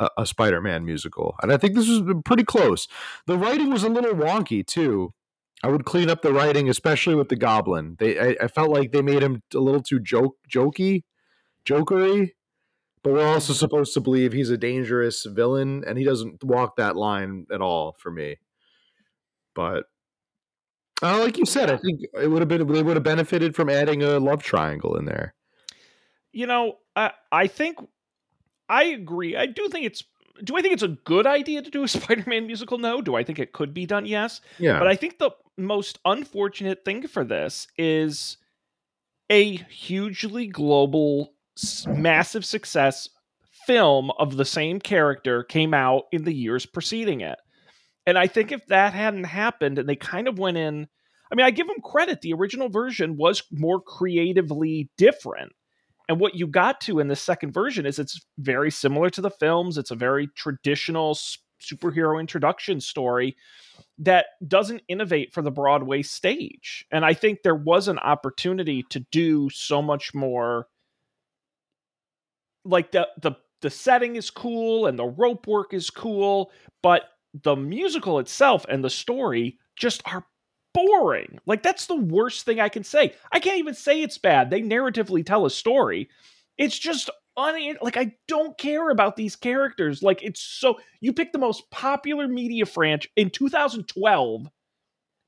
a, 0.00 0.10
a 0.18 0.26
Spider-Man 0.26 0.84
musical, 0.84 1.36
and 1.42 1.52
I 1.52 1.56
think 1.56 1.74
this 1.74 1.88
was 1.88 2.02
pretty 2.24 2.44
close. 2.44 2.88
The 3.26 3.38
writing 3.38 3.70
was 3.70 3.84
a 3.84 3.88
little 3.88 4.14
wonky 4.14 4.66
too. 4.66 5.14
I 5.62 5.68
would 5.68 5.84
clean 5.84 6.10
up 6.10 6.22
the 6.22 6.32
writing, 6.32 6.68
especially 6.68 7.14
with 7.16 7.28
the 7.30 7.36
Goblin. 7.36 7.96
They 7.98 8.18
I, 8.18 8.36
I 8.44 8.48
felt 8.48 8.70
like 8.70 8.92
they 8.92 9.02
made 9.02 9.22
him 9.22 9.42
a 9.54 9.58
little 9.60 9.82
too 9.82 10.00
joke 10.00 10.36
jokey, 10.50 11.04
jokery. 11.66 12.32
But 13.02 13.12
we're 13.14 13.26
also 13.28 13.52
supposed 13.52 13.94
to 13.94 14.00
believe 14.00 14.32
he's 14.32 14.50
a 14.50 14.58
dangerous 14.58 15.24
villain, 15.24 15.84
and 15.86 15.98
he 15.98 16.04
doesn't 16.04 16.44
walk 16.44 16.76
that 16.76 16.96
line 16.96 17.46
at 17.52 17.60
all 17.62 17.96
for 17.98 18.10
me. 18.10 18.36
but 19.54 19.84
uh, 21.02 21.18
like 21.20 21.38
you 21.38 21.46
said, 21.46 21.70
I 21.70 21.76
think 21.76 22.00
it 22.20 22.28
would 22.28 22.40
have 22.40 22.48
been 22.48 22.66
they 22.66 22.82
would 22.82 22.96
have 22.96 23.04
benefited 23.04 23.54
from 23.54 23.70
adding 23.70 24.02
a 24.02 24.18
love 24.18 24.42
triangle 24.42 24.96
in 24.96 25.04
there. 25.04 25.34
You 26.32 26.46
know, 26.46 26.78
I 26.96 27.12
I 27.30 27.46
think 27.46 27.78
I 28.68 28.84
agree. 28.84 29.36
I 29.36 29.46
do 29.46 29.68
think 29.68 29.86
it's 29.86 30.02
do 30.44 30.56
I 30.56 30.62
think 30.62 30.74
it's 30.74 30.82
a 30.82 30.88
good 30.88 31.26
idea 31.26 31.62
to 31.62 31.70
do 31.70 31.82
a 31.82 31.88
Spider-Man 31.88 32.46
musical? 32.46 32.78
No. 32.78 33.00
Do 33.00 33.14
I 33.14 33.24
think 33.24 33.38
it 33.38 33.52
could 33.52 33.74
be 33.74 33.86
done? 33.86 34.06
Yes. 34.06 34.40
Yeah. 34.58 34.78
But 34.78 34.88
I 34.88 34.96
think 34.96 35.18
the 35.18 35.30
most 35.56 35.98
unfortunate 36.04 36.84
thing 36.84 37.06
for 37.06 37.24
this 37.24 37.66
is 37.76 38.36
a 39.30 39.56
hugely 39.56 40.46
global, 40.46 41.34
massive 41.86 42.44
success 42.44 43.08
film 43.66 44.10
of 44.18 44.36
the 44.36 44.44
same 44.44 44.80
character 44.80 45.42
came 45.42 45.74
out 45.74 46.04
in 46.12 46.24
the 46.24 46.32
years 46.32 46.64
preceding 46.64 47.20
it. 47.20 47.38
And 48.08 48.16
I 48.16 48.26
think 48.26 48.52
if 48.52 48.64
that 48.68 48.94
hadn't 48.94 49.24
happened 49.24 49.78
and 49.78 49.86
they 49.86 49.94
kind 49.94 50.28
of 50.28 50.38
went 50.38 50.56
in, 50.56 50.88
I 51.30 51.34
mean, 51.34 51.44
I 51.44 51.50
give 51.50 51.66
them 51.66 51.82
credit. 51.84 52.22
The 52.22 52.32
original 52.32 52.70
version 52.70 53.18
was 53.18 53.42
more 53.52 53.82
creatively 53.82 54.88
different. 54.96 55.52
And 56.08 56.18
what 56.18 56.34
you 56.34 56.46
got 56.46 56.80
to 56.82 57.00
in 57.00 57.08
the 57.08 57.16
second 57.16 57.52
version 57.52 57.84
is 57.84 57.98
it's 57.98 58.18
very 58.38 58.70
similar 58.70 59.10
to 59.10 59.20
the 59.20 59.28
films. 59.28 59.76
It's 59.76 59.90
a 59.90 59.94
very 59.94 60.30
traditional 60.34 61.18
superhero 61.60 62.18
introduction 62.18 62.80
story 62.80 63.36
that 63.98 64.24
doesn't 64.46 64.84
innovate 64.88 65.34
for 65.34 65.42
the 65.42 65.50
Broadway 65.50 66.00
stage. 66.00 66.86
And 66.90 67.04
I 67.04 67.12
think 67.12 67.40
there 67.42 67.54
was 67.54 67.88
an 67.88 67.98
opportunity 67.98 68.84
to 68.88 69.00
do 69.12 69.50
so 69.50 69.82
much 69.82 70.14
more 70.14 70.66
like 72.64 72.92
the 72.92 73.06
the 73.20 73.32
the 73.60 73.68
setting 73.68 74.16
is 74.16 74.30
cool 74.30 74.86
and 74.86 74.98
the 74.98 75.04
rope 75.04 75.46
work 75.46 75.74
is 75.74 75.90
cool, 75.90 76.50
but 76.82 77.02
the 77.34 77.56
musical 77.56 78.18
itself 78.18 78.64
and 78.68 78.82
the 78.82 78.90
story 78.90 79.58
just 79.76 80.02
are 80.06 80.26
boring. 80.74 81.38
Like 81.46 81.62
that's 81.62 81.86
the 81.86 81.96
worst 81.96 82.44
thing 82.44 82.60
I 82.60 82.68
can 82.68 82.84
say. 82.84 83.14
I 83.32 83.40
can't 83.40 83.58
even 83.58 83.74
say 83.74 84.02
it's 84.02 84.18
bad. 84.18 84.50
They 84.50 84.62
narratively 84.62 85.24
tell 85.24 85.46
a 85.46 85.50
story. 85.50 86.08
It's 86.56 86.78
just 86.78 87.10
un- 87.36 87.78
like 87.82 87.96
I 87.96 88.12
don't 88.26 88.56
care 88.58 88.90
about 88.90 89.16
these 89.16 89.36
characters. 89.36 90.02
Like 90.02 90.22
it's 90.22 90.40
so 90.40 90.78
you 91.00 91.12
pick 91.12 91.32
the 91.32 91.38
most 91.38 91.70
popular 91.70 92.28
media 92.28 92.66
franchise 92.66 93.10
in 93.16 93.30
2012. 93.30 94.48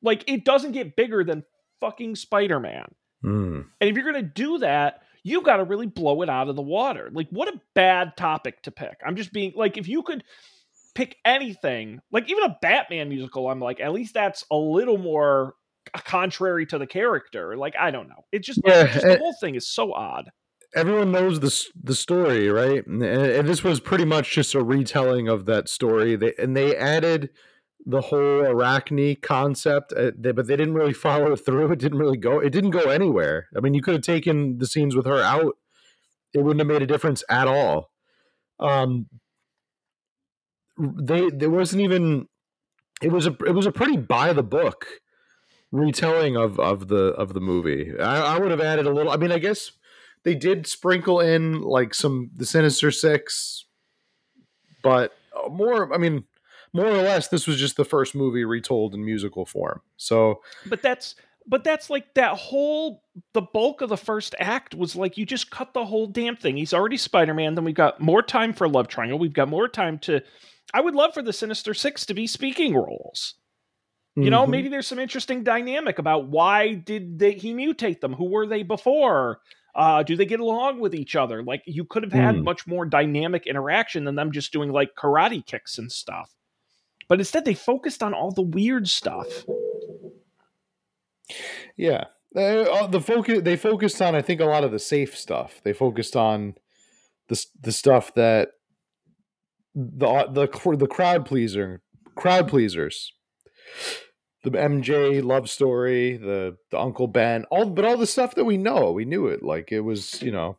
Like 0.03 0.25
it 0.29 0.45
doesn't 0.45 0.73
get 0.73 0.97
bigger 0.97 1.25
than 1.25 1.45
fucking 1.81 2.17
Spider-Man. 2.17 2.87
Hmm. 3.23 3.61
And 3.81 3.91
if 3.91 3.95
you're 3.95 4.11
going 4.11 4.23
to 4.25 4.31
do 4.31 4.59
that, 4.59 5.03
you 5.23 5.43
got 5.43 5.59
to 5.59 5.65
really 5.65 5.87
blow 5.87 6.23
it 6.23 6.31
out 6.31 6.49
of 6.49 6.57
the 6.57 6.63
water. 6.63 7.11
Like, 7.13 7.29
what 7.31 7.53
a 7.53 7.61
bad 7.75 8.17
topic 8.17 8.63
to 8.63 8.71
pick. 8.71 9.01
I'm 9.05 9.17
just 9.17 9.33
being 9.33 9.53
like, 9.55 9.77
if 9.77 9.89
you 9.89 10.03
could 10.03 10.25
pick 10.95 11.17
anything, 11.25 12.01
like 12.13 12.31
even 12.31 12.45
a 12.45 12.57
Batman 12.63 13.09
musical, 13.09 13.49
I'm 13.49 13.61
like, 13.61 13.81
at 13.81 13.93
least 13.93 14.15
that's 14.15 14.45
a 14.51 14.57
little 14.57 14.99
more 14.99 15.55
contrary 16.05 16.67
to 16.67 16.79
the 16.79 16.87
character. 16.87 17.57
Like, 17.57 17.75
I 17.79 17.91
don't 17.91 18.09
know. 18.09 18.25
It 18.33 18.43
just, 18.45 18.61
Yeah, 18.65 18.87
just 18.87 19.05
eh, 19.05 19.15
the 19.15 19.19
whole 19.19 19.35
thing 19.41 19.55
is 19.55 19.67
so 19.69 19.93
odd. 19.93 20.31
everyone 20.75 21.13
knows 21.13 21.41
the 21.41 21.67
the 21.83 21.95
story, 21.95 22.49
right? 22.49 22.87
And, 22.87 23.03
and 23.03 23.49
this 23.49 23.65
was 23.65 23.81
pretty 23.81 24.05
much 24.05 24.33
just 24.33 24.55
a 24.55 24.63
retelling 24.63 25.29
of 25.29 25.47
that 25.47 25.69
story. 25.69 26.17
They 26.17 26.35
and 26.39 26.57
they 26.57 26.77
added 26.77 27.31
the 27.87 28.03
whole 28.03 28.43
Arachne 28.45 29.17
concept, 29.23 29.93
uh, 29.95 30.11
they, 30.17 30.33
but 30.33 30.47
they 30.47 30.57
didn't 30.57 30.75
really 30.75 30.93
follow 31.07 31.35
through. 31.37 31.73
It 31.73 31.79
didn't 31.79 31.99
really 31.99 32.19
go. 32.19 32.39
It 32.41 32.51
didn't 32.51 32.71
go 32.71 32.91
anywhere. 32.91 33.49
I 33.57 33.61
mean, 33.61 33.75
you 33.75 33.83
could 33.83 33.95
have 33.95 34.03
taken 34.03 34.59
the 34.59 34.67
scenes 34.67 34.95
with 34.95 35.07
her 35.07 35.21
out. 35.23 35.57
It 36.35 36.39
wouldn't 36.45 36.61
have 36.61 36.69
made 36.69 36.83
a 36.83 36.87
difference 36.87 37.25
at 37.29 37.49
all. 37.49 37.91
Um, 38.61 39.07
they 40.81 41.31
there 41.31 41.51
wasn't 41.51 41.83
even. 41.83 42.29
It 43.03 43.13
was 43.13 43.27
a 43.27 43.37
it 43.47 43.55
was 43.55 43.67
a 43.67 43.73
pretty 43.73 43.97
by 43.97 44.33
the 44.33 44.43
book 44.43 44.87
retelling 45.73 46.37
of 46.37 46.59
of 46.59 46.89
the 46.89 47.13
of 47.15 47.35
the 47.35 47.41
movie. 47.41 47.93
I, 47.99 48.37
I 48.37 48.39
would 48.39 48.51
have 48.51 48.61
added 48.61 48.87
a 48.87 48.91
little. 48.93 49.13
I 49.13 49.17
mean, 49.17 49.33
I 49.33 49.39
guess 49.39 49.73
they 50.25 50.35
did 50.35 50.67
sprinkle 50.67 51.21
in 51.21 51.63
like 51.63 51.95
some 51.95 52.31
the 52.37 52.47
Sinister 52.47 52.91
Six, 52.91 53.65
but 54.83 55.13
more. 55.49 55.95
I 55.95 55.99
mean, 55.99 56.25
more 56.73 56.87
or 56.87 57.03
less, 57.03 57.29
this 57.29 57.47
was 57.47 57.57
just 57.57 57.77
the 57.77 57.85
first 57.85 58.15
movie 58.15 58.45
retold 58.45 58.95
in 58.95 59.05
musical 59.05 59.45
form. 59.45 59.81
So 59.97 60.43
But 60.67 60.83
that's, 60.83 61.17
but 61.47 61.65
that's 61.65 61.91
like 61.91 62.15
that 62.15 62.37
whole, 62.37 63.03
the 63.33 63.43
bulk 63.43 63.81
of 63.81 63.89
the 63.89 63.97
first 63.97 64.35
act 64.39 64.75
was 64.75 64.95
like, 64.95 65.17
you 65.17 65.27
just 65.27 65.51
cut 65.51 65.75
the 65.75 65.85
whole 65.85 66.07
damn 66.07 66.37
thing. 66.37 66.57
He's 66.57 66.73
already 66.73 66.97
Spider 66.97 67.35
Man. 67.35 67.55
Then 67.55 67.65
we've 67.65 67.75
got 67.75 68.01
more 68.01 68.23
time 68.23 68.53
for 68.53 68.69
Love 68.69 68.89
Triangle. 68.89 69.19
We've 69.19 69.33
got 69.33 69.49
more 69.49 69.67
time 69.67 69.99
to, 70.01 70.23
I 70.73 70.81
would 70.81 70.95
love 70.95 71.15
for 71.15 71.23
the 71.23 71.33
Sinister 71.33 71.75
Six 71.75 72.07
to 72.07 72.15
be 72.15 72.27
speaking 72.27 72.75
roles. 72.75 73.35
You 74.17 74.29
know, 74.29 74.45
Mhm. 74.45 74.51
maybe 74.51 74.69
there's 74.69 74.87
some 74.89 74.99
interesting 74.99 75.45
dynamic 75.45 75.99
about 75.99 76.29
why 76.29 76.75
did 76.75 77.19
they, 77.19 77.33
he 77.33 77.55
mutate 77.55 78.01
them? 78.01 78.13
Who 78.15 78.25
were 78.27 78.47
they 78.47 78.63
before? 78.65 79.41
Uh, 79.75 80.03
do 80.03 80.17
they 80.17 80.27
get 80.27 80.41
along 80.41 80.81
with 80.81 80.95
each 80.95 81.15
other? 81.15 81.43
Like 81.45 81.63
you 81.65 81.85
could 81.85 82.03
have 82.03 82.13
had 82.13 82.35
Hmm. 82.37 82.43
much 82.43 82.67
more 82.67 82.85
dynamic 82.85 83.47
interaction 83.47 84.05
than 84.05 84.17
them 84.17 84.33
just 84.33 84.53
doing 84.53 84.73
like 84.73 84.91
karate 84.99 85.47
kicks 85.47 85.79
and 85.79 85.91
stuff. 85.93 86.35
But 87.09 87.21
instead, 87.21 87.45
they 87.45 87.55
focused 87.55 88.03
on 88.03 88.13
all 88.13 88.33
the 88.33 88.43
weird 88.43 88.89
stuff. 88.89 89.45
yeah, 91.77 92.05
uh, 92.37 92.41
uh, 92.41 92.87
the 92.89 93.01
focus 93.01 93.41
they 93.43 93.57
focused 93.57 94.03
on. 94.03 94.15
I 94.15 94.23
think 94.23 94.41
a 94.41 94.45
lot 94.45 94.65
of 94.65 94.73
the 94.73 94.79
safe 94.79 95.17
stuff. 95.17 95.61
They 95.63 95.73
focused 95.73 96.17
on 96.17 96.57
the 97.29 97.43
the 97.61 97.73
stuff 97.73 98.13
that 98.15 98.51
the 99.75 100.27
the 100.31 100.77
the 100.77 100.87
crowd 100.87 101.25
pleaser 101.27 101.83
crowd 102.17 102.49
pleasers 102.49 103.13
the 104.43 104.51
MJ 104.51 105.23
love 105.23 105.51
story, 105.51 106.17
the 106.17 106.57
the 106.71 106.79
Uncle 106.79 107.07
Ben, 107.07 107.45
all 107.51 107.69
but 107.69 107.85
all 107.85 107.97
the 107.97 108.07
stuff 108.07 108.35
that 108.37 108.45
we 108.45 108.57
know, 108.57 108.93
we 108.93 109.05
knew 109.05 109.27
it. 109.27 109.43
Like 109.43 109.71
it 109.73 109.81
was, 109.81 110.23
you 110.23 110.31
know, 110.31 110.57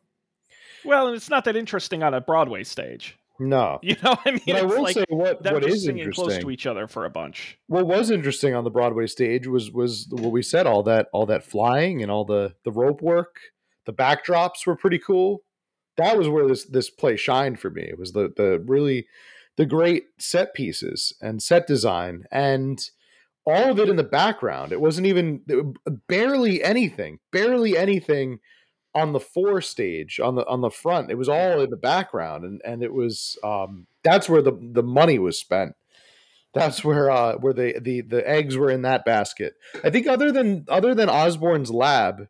Well, 0.84 1.08
and 1.08 1.16
it's 1.16 1.30
not 1.30 1.44
that 1.44 1.56
interesting 1.56 2.02
on 2.02 2.14
a 2.14 2.20
Broadway 2.20 2.64
stage. 2.64 3.18
no. 3.40 3.80
You 3.82 3.96
know, 4.02 4.10
what 4.10 4.20
I 4.24 4.30
mean, 4.32 4.40
But 4.46 4.56
I 4.56 4.62
will 4.62 4.82
like 4.82 4.94
say 4.94 5.04
what 5.08 5.42
what 5.42 5.64
is 5.64 5.84
singing 5.84 6.12
close 6.12 6.38
to 6.38 6.50
each 6.50 6.66
other 6.66 6.86
for 6.86 7.04
a 7.04 7.10
bunch. 7.10 7.58
What 7.66 7.86
was 7.86 8.10
interesting 8.10 8.54
on 8.54 8.64
the 8.64 8.70
Broadway 8.70 9.06
stage 9.06 9.46
was 9.46 9.70
was 9.72 10.06
what 10.10 10.30
we 10.30 10.42
said 10.42 10.66
all 10.66 10.82
that 10.84 11.08
all 11.12 11.26
that 11.26 11.44
flying 11.44 12.02
and 12.02 12.10
all 12.10 12.24
the 12.24 12.54
the 12.64 12.72
rope 12.72 13.02
work. 13.02 13.36
The 13.84 13.92
backdrops 13.92 14.64
were 14.64 14.76
pretty 14.76 15.00
cool. 15.00 15.42
That 15.96 16.16
was 16.16 16.28
where 16.28 16.46
this 16.46 16.64
this 16.64 16.90
play 16.90 17.16
shined 17.16 17.60
for 17.60 17.70
me. 17.70 17.82
It 17.82 17.98
was 17.98 18.12
the 18.12 18.32
the 18.34 18.62
really 18.66 19.06
the 19.56 19.66
great 19.66 20.04
set 20.18 20.54
pieces 20.54 21.12
and 21.20 21.42
set 21.42 21.66
design 21.66 22.24
and 22.32 22.90
all 23.44 23.70
of 23.72 23.78
it 23.78 23.88
in 23.88 23.96
the 23.96 24.04
background. 24.04 24.72
It 24.72 24.80
wasn't 24.80 25.06
even 25.06 25.74
barely 26.08 26.62
anything, 26.62 27.18
barely 27.32 27.76
anything 27.76 28.38
on 28.94 29.12
the 29.12 29.20
fore 29.20 29.60
stage 29.60 30.20
on 30.20 30.34
the 30.34 30.46
on 30.46 30.60
the 30.60 30.70
front. 30.70 31.10
It 31.10 31.18
was 31.18 31.28
all 31.28 31.60
in 31.60 31.70
the 31.70 31.76
background, 31.76 32.44
and 32.44 32.60
and 32.64 32.82
it 32.82 32.92
was 32.92 33.38
um, 33.42 33.86
that's 34.02 34.28
where 34.28 34.42
the 34.42 34.52
the 34.60 34.82
money 34.82 35.18
was 35.18 35.38
spent. 35.38 35.74
That's 36.54 36.84
where 36.84 37.10
uh, 37.10 37.36
where 37.36 37.54
the, 37.54 37.80
the 37.80 38.02
the 38.02 38.28
eggs 38.28 38.56
were 38.56 38.70
in 38.70 38.82
that 38.82 39.04
basket. 39.04 39.54
I 39.82 39.90
think 39.90 40.06
other 40.06 40.30
than 40.30 40.66
other 40.68 40.94
than 40.94 41.08
Osborn's 41.08 41.70
lab, 41.70 42.28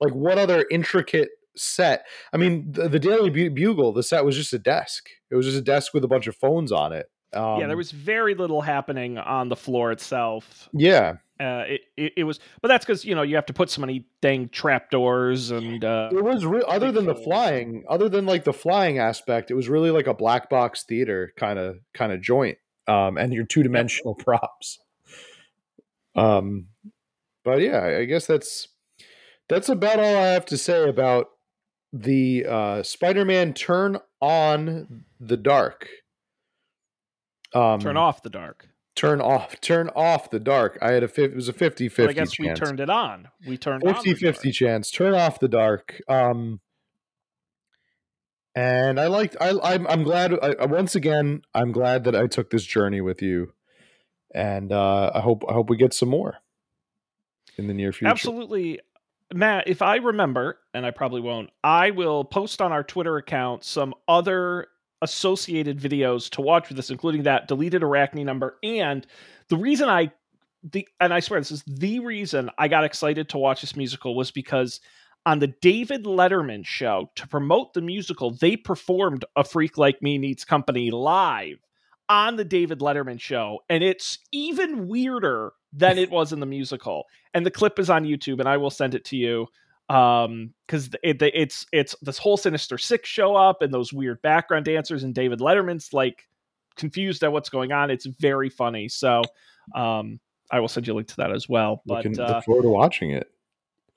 like 0.00 0.12
what 0.12 0.38
other 0.38 0.66
intricate 0.70 1.30
set? 1.56 2.06
I 2.32 2.36
mean, 2.36 2.72
the, 2.72 2.88
the 2.88 2.98
Daily 2.98 3.30
Bugle, 3.48 3.92
the 3.92 4.02
set 4.02 4.24
was 4.24 4.36
just 4.36 4.52
a 4.52 4.58
desk. 4.58 5.08
It 5.30 5.36
was 5.36 5.46
just 5.46 5.58
a 5.58 5.62
desk 5.62 5.94
with 5.94 6.04
a 6.04 6.08
bunch 6.08 6.26
of 6.26 6.36
phones 6.36 6.72
on 6.72 6.92
it. 6.92 7.06
Um, 7.32 7.60
yeah, 7.60 7.66
there 7.66 7.76
was 7.76 7.90
very 7.90 8.34
little 8.34 8.60
happening 8.60 9.18
on 9.18 9.48
the 9.48 9.56
floor 9.56 9.90
itself. 9.90 10.68
Yeah, 10.72 11.16
Uh, 11.40 11.64
it, 11.66 11.80
it 11.96 12.12
it 12.18 12.24
was, 12.24 12.38
but 12.62 12.68
that's 12.68 12.84
because 12.84 13.04
you 13.04 13.12
know 13.16 13.22
you 13.22 13.34
have 13.34 13.46
to 13.46 13.52
put 13.52 13.68
so 13.68 13.80
many 13.80 14.06
dang 14.20 14.48
trapdoors 14.50 15.50
and 15.50 15.84
uh, 15.84 16.10
it 16.12 16.22
was 16.22 16.46
re- 16.46 16.62
other 16.68 16.92
than 16.92 17.06
the 17.06 17.14
flying 17.14 17.82
other 17.88 18.08
than 18.08 18.24
like 18.24 18.44
the 18.44 18.52
flying 18.52 19.00
aspect 19.00 19.50
it 19.50 19.54
was 19.54 19.68
really 19.68 19.90
like 19.90 20.06
a 20.06 20.14
black 20.14 20.48
box 20.48 20.84
theater 20.84 21.32
kind 21.36 21.58
of 21.58 21.78
kind 21.92 22.12
of 22.12 22.20
joint 22.20 22.56
um 22.86 23.18
and 23.18 23.32
your 23.32 23.44
two-dimensional 23.44 24.14
props 24.26 24.78
um 26.14 26.68
but 27.44 27.60
yeah 27.60 27.82
i 27.98 28.04
guess 28.04 28.26
that's 28.26 28.68
that's 29.48 29.68
about 29.68 29.98
all 29.98 30.16
i 30.16 30.28
have 30.28 30.46
to 30.46 30.56
say 30.56 30.88
about 30.88 31.30
the 31.96 32.44
uh 32.48 32.82
spider-man 32.82 33.54
turn 33.54 33.98
on 34.20 35.04
the 35.20 35.36
dark. 35.36 35.88
Um 37.54 37.78
turn 37.78 37.96
off 37.96 38.22
the 38.22 38.30
dark. 38.30 38.68
turn 38.96 39.20
off 39.20 39.60
turn 39.60 39.90
off 39.90 40.28
the 40.28 40.40
dark. 40.40 40.76
I 40.82 40.90
had 40.92 41.04
a 41.04 41.22
it 41.22 41.36
was 41.36 41.48
a 41.48 41.52
50 41.52 41.88
50 41.88 42.02
But 42.02 42.10
I 42.10 42.12
guess 42.12 42.36
we 42.38 42.52
turned 42.52 42.80
it 42.80 42.90
on. 42.90 43.28
We 43.46 43.56
turned 43.56 43.84
on 43.84 43.94
50 43.94 44.12
the 44.12 44.18
50 44.18 44.50
chance. 44.50 44.90
Turn 44.90 45.14
off 45.14 45.38
the 45.38 45.46
dark. 45.48 46.00
Um 46.08 46.60
and 48.56 48.98
i 49.00 49.06
liked 49.08 49.36
i 49.40 49.52
i'm, 49.62 49.86
I'm 49.86 50.02
glad 50.04 50.32
I- 50.42 50.66
once 50.66 50.94
again 50.94 51.42
i'm 51.54 51.72
glad 51.72 52.04
that 52.04 52.14
i 52.16 52.26
took 52.26 52.50
this 52.50 52.64
journey 52.64 53.00
with 53.00 53.22
you. 53.22 53.52
And 54.34 54.72
uh 54.72 55.12
i 55.14 55.20
hope 55.20 55.44
i 55.48 55.52
hope 55.52 55.70
we 55.70 55.76
get 55.76 55.94
some 55.94 56.08
more 56.08 56.38
in 57.56 57.68
the 57.68 57.74
near 57.74 57.92
future. 57.92 58.10
Absolutely. 58.10 58.80
Matt, 59.34 59.66
if 59.66 59.82
I 59.82 59.96
remember, 59.96 60.60
and 60.72 60.86
I 60.86 60.92
probably 60.92 61.20
won't, 61.20 61.50
I 61.64 61.90
will 61.90 62.24
post 62.24 62.62
on 62.62 62.70
our 62.70 62.84
Twitter 62.84 63.16
account 63.16 63.64
some 63.64 63.92
other 64.06 64.68
associated 65.02 65.78
videos 65.78 66.30
to 66.30 66.40
watch 66.40 66.68
with 66.68 66.76
this, 66.76 66.90
including 66.90 67.24
that 67.24 67.48
deleted 67.48 67.82
Arachne 67.82 68.24
number. 68.24 68.58
And 68.62 69.04
the 69.48 69.56
reason 69.56 69.88
I 69.88 70.12
the 70.62 70.88
and 71.00 71.12
I 71.12 71.20
swear 71.20 71.40
this 71.40 71.50
is 71.50 71.64
the 71.66 71.98
reason 71.98 72.48
I 72.58 72.68
got 72.68 72.84
excited 72.84 73.28
to 73.30 73.38
watch 73.38 73.60
this 73.60 73.76
musical 73.76 74.14
was 74.14 74.30
because 74.30 74.80
on 75.26 75.40
the 75.40 75.48
David 75.48 76.04
Letterman 76.04 76.64
show 76.64 77.10
to 77.16 77.26
promote 77.26 77.74
the 77.74 77.82
musical, 77.82 78.30
they 78.30 78.56
performed 78.56 79.24
A 79.36 79.42
Freak 79.42 79.76
Like 79.76 80.00
Me 80.00 80.16
Needs 80.16 80.44
Company 80.44 80.90
live 80.90 81.58
on 82.08 82.36
the 82.36 82.44
David 82.44 82.80
Letterman 82.80 83.20
show, 83.20 83.60
and 83.68 83.82
it's 83.82 84.18
even 84.32 84.88
weirder 84.88 85.52
than 85.72 85.98
it 85.98 86.10
was 86.10 86.32
in 86.32 86.40
the 86.40 86.46
musical. 86.46 87.04
And 87.32 87.44
the 87.44 87.50
clip 87.50 87.78
is 87.78 87.90
on 87.90 88.04
YouTube, 88.04 88.40
and 88.40 88.48
I 88.48 88.56
will 88.56 88.70
send 88.70 88.94
it 88.94 89.04
to 89.06 89.16
you 89.16 89.48
um 89.90 90.54
because 90.66 90.88
it, 91.02 91.20
it's 91.20 91.66
it's 91.70 91.94
this 92.00 92.16
whole 92.16 92.38
sinister 92.38 92.78
six 92.78 93.06
show 93.06 93.36
up 93.36 93.60
and 93.60 93.72
those 93.72 93.92
weird 93.92 94.20
background 94.22 94.64
dancers 94.64 95.02
and 95.02 95.14
david 95.14 95.40
letterman's 95.40 95.92
like 95.92 96.26
confused 96.74 97.22
at 97.22 97.30
what's 97.30 97.50
going 97.50 97.70
on 97.70 97.90
it's 97.90 98.06
very 98.06 98.48
funny 98.48 98.88
so 98.88 99.20
um 99.74 100.18
i 100.50 100.58
will 100.58 100.68
send 100.68 100.86
you 100.86 100.94
a 100.94 100.96
link 100.96 101.06
to 101.08 101.16
that 101.16 101.30
as 101.30 101.50
well 101.50 101.82
but 101.84 102.02
Looking, 102.06 102.18
uh, 102.18 102.36
look 102.36 102.44
forward 102.44 102.62
to 102.62 102.70
watching 102.70 103.10
it. 103.10 103.30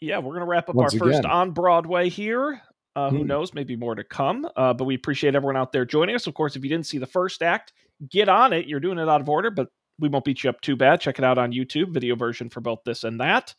yeah 0.01 0.19
we're 0.19 0.34
gonna 0.34 0.45
wrap 0.45 0.67
up 0.67 0.75
Once 0.75 0.93
our 0.93 0.99
first 0.99 1.23
on 1.23 1.51
broadway 1.51 2.09
here 2.09 2.61
uh, 2.98 3.10
who 3.11 3.19
Hmm. 3.19 3.28
knows 3.28 3.53
maybe 3.53 3.76
more 3.76 3.95
to 3.95 4.03
come 4.03 4.48
uh, 4.57 4.74
but 4.74 4.84
we 4.86 4.95
appreciate 4.95 5.36
everyone 5.36 5.56
out 5.56 5.72
there 5.72 5.86
joining 5.86 6.15
us 6.15 6.28
of 6.28 6.34
course 6.34 6.56
if 6.56 6.64
you 6.64 6.69
didn't 6.69 6.88
see 6.88 6.98
the 6.98 7.06
first 7.07 7.41
act 7.41 7.72
get 8.10 8.28
on 8.28 8.52
it 8.53 8.65
you're 8.68 8.80
doing 8.82 8.98
it 8.98 9.07
out 9.07 9.22
of 9.22 9.30
order 9.30 9.52
but 9.52 9.69
we 9.99 10.10
won't 10.10 10.26
beat 10.26 10.44
you 10.44 10.49
up 10.49 10.60
too 10.61 10.76
bad 10.76 10.99
check 10.99 11.18
it 11.19 11.24
out 11.26 11.38
on 11.38 11.52
youtube 11.53 11.94
video 11.94 12.15
version 12.15 12.49
for 12.49 12.60
both 12.61 12.80
this 12.86 13.03
and 13.03 13.19
that 13.22 13.53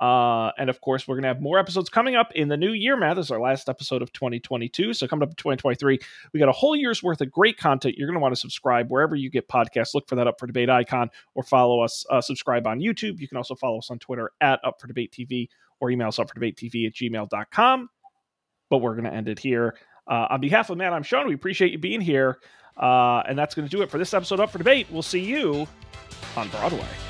uh, 0.00 0.50
and 0.56 0.70
of 0.70 0.80
course, 0.80 1.06
we're 1.06 1.16
going 1.16 1.24
to 1.24 1.28
have 1.28 1.42
more 1.42 1.58
episodes 1.58 1.90
coming 1.90 2.16
up 2.16 2.32
in 2.32 2.48
the 2.48 2.56
new 2.56 2.72
year, 2.72 2.96
Matt. 2.96 3.16
This 3.16 3.26
is 3.26 3.30
our 3.30 3.38
last 3.38 3.68
episode 3.68 4.00
of 4.00 4.10
2022. 4.14 4.94
So, 4.94 5.06
coming 5.06 5.24
up 5.24 5.28
in 5.28 5.34
2023, 5.36 5.98
we 6.32 6.40
got 6.40 6.48
a 6.48 6.52
whole 6.52 6.74
year's 6.74 7.02
worth 7.02 7.20
of 7.20 7.30
great 7.30 7.58
content. 7.58 7.96
You're 7.98 8.06
going 8.08 8.14
to 8.16 8.20
want 8.20 8.34
to 8.34 8.40
subscribe 8.40 8.90
wherever 8.90 9.14
you 9.14 9.28
get 9.28 9.46
podcasts. 9.48 9.92
Look 9.94 10.08
for 10.08 10.14
that 10.14 10.26
Up 10.26 10.40
for 10.40 10.46
Debate 10.46 10.70
icon 10.70 11.10
or 11.34 11.42
follow 11.42 11.80
us, 11.82 12.06
uh, 12.08 12.22
subscribe 12.22 12.66
on 12.66 12.80
YouTube. 12.80 13.20
You 13.20 13.28
can 13.28 13.36
also 13.36 13.54
follow 13.54 13.76
us 13.76 13.90
on 13.90 13.98
Twitter 13.98 14.30
at 14.40 14.58
Up 14.64 14.80
for 14.80 14.86
Debate 14.86 15.12
TV 15.12 15.48
or 15.80 15.90
email 15.90 16.08
us 16.08 16.18
up 16.18 16.28
for 16.28 16.34
debate 16.34 16.56
TV 16.56 16.86
at 16.86 16.94
gmail.com. 16.94 17.90
But 18.70 18.78
we're 18.78 18.94
going 18.94 19.04
to 19.04 19.12
end 19.12 19.28
it 19.28 19.38
here. 19.38 19.76
Uh, 20.06 20.28
on 20.30 20.40
behalf 20.40 20.70
of 20.70 20.78
Matt, 20.78 20.92
I'm 20.92 21.02
Sean. 21.02 21.28
We 21.28 21.34
appreciate 21.34 21.72
you 21.72 21.78
being 21.78 22.00
here. 22.00 22.38
Uh, 22.76 23.22
and 23.28 23.38
that's 23.38 23.54
going 23.54 23.68
to 23.68 23.70
do 23.70 23.82
it 23.82 23.90
for 23.90 23.98
this 23.98 24.14
episode 24.14 24.40
Up 24.40 24.50
for 24.50 24.58
Debate. 24.58 24.86
We'll 24.90 25.02
see 25.02 25.20
you 25.20 25.66
on 26.36 26.48
Broadway. 26.48 27.09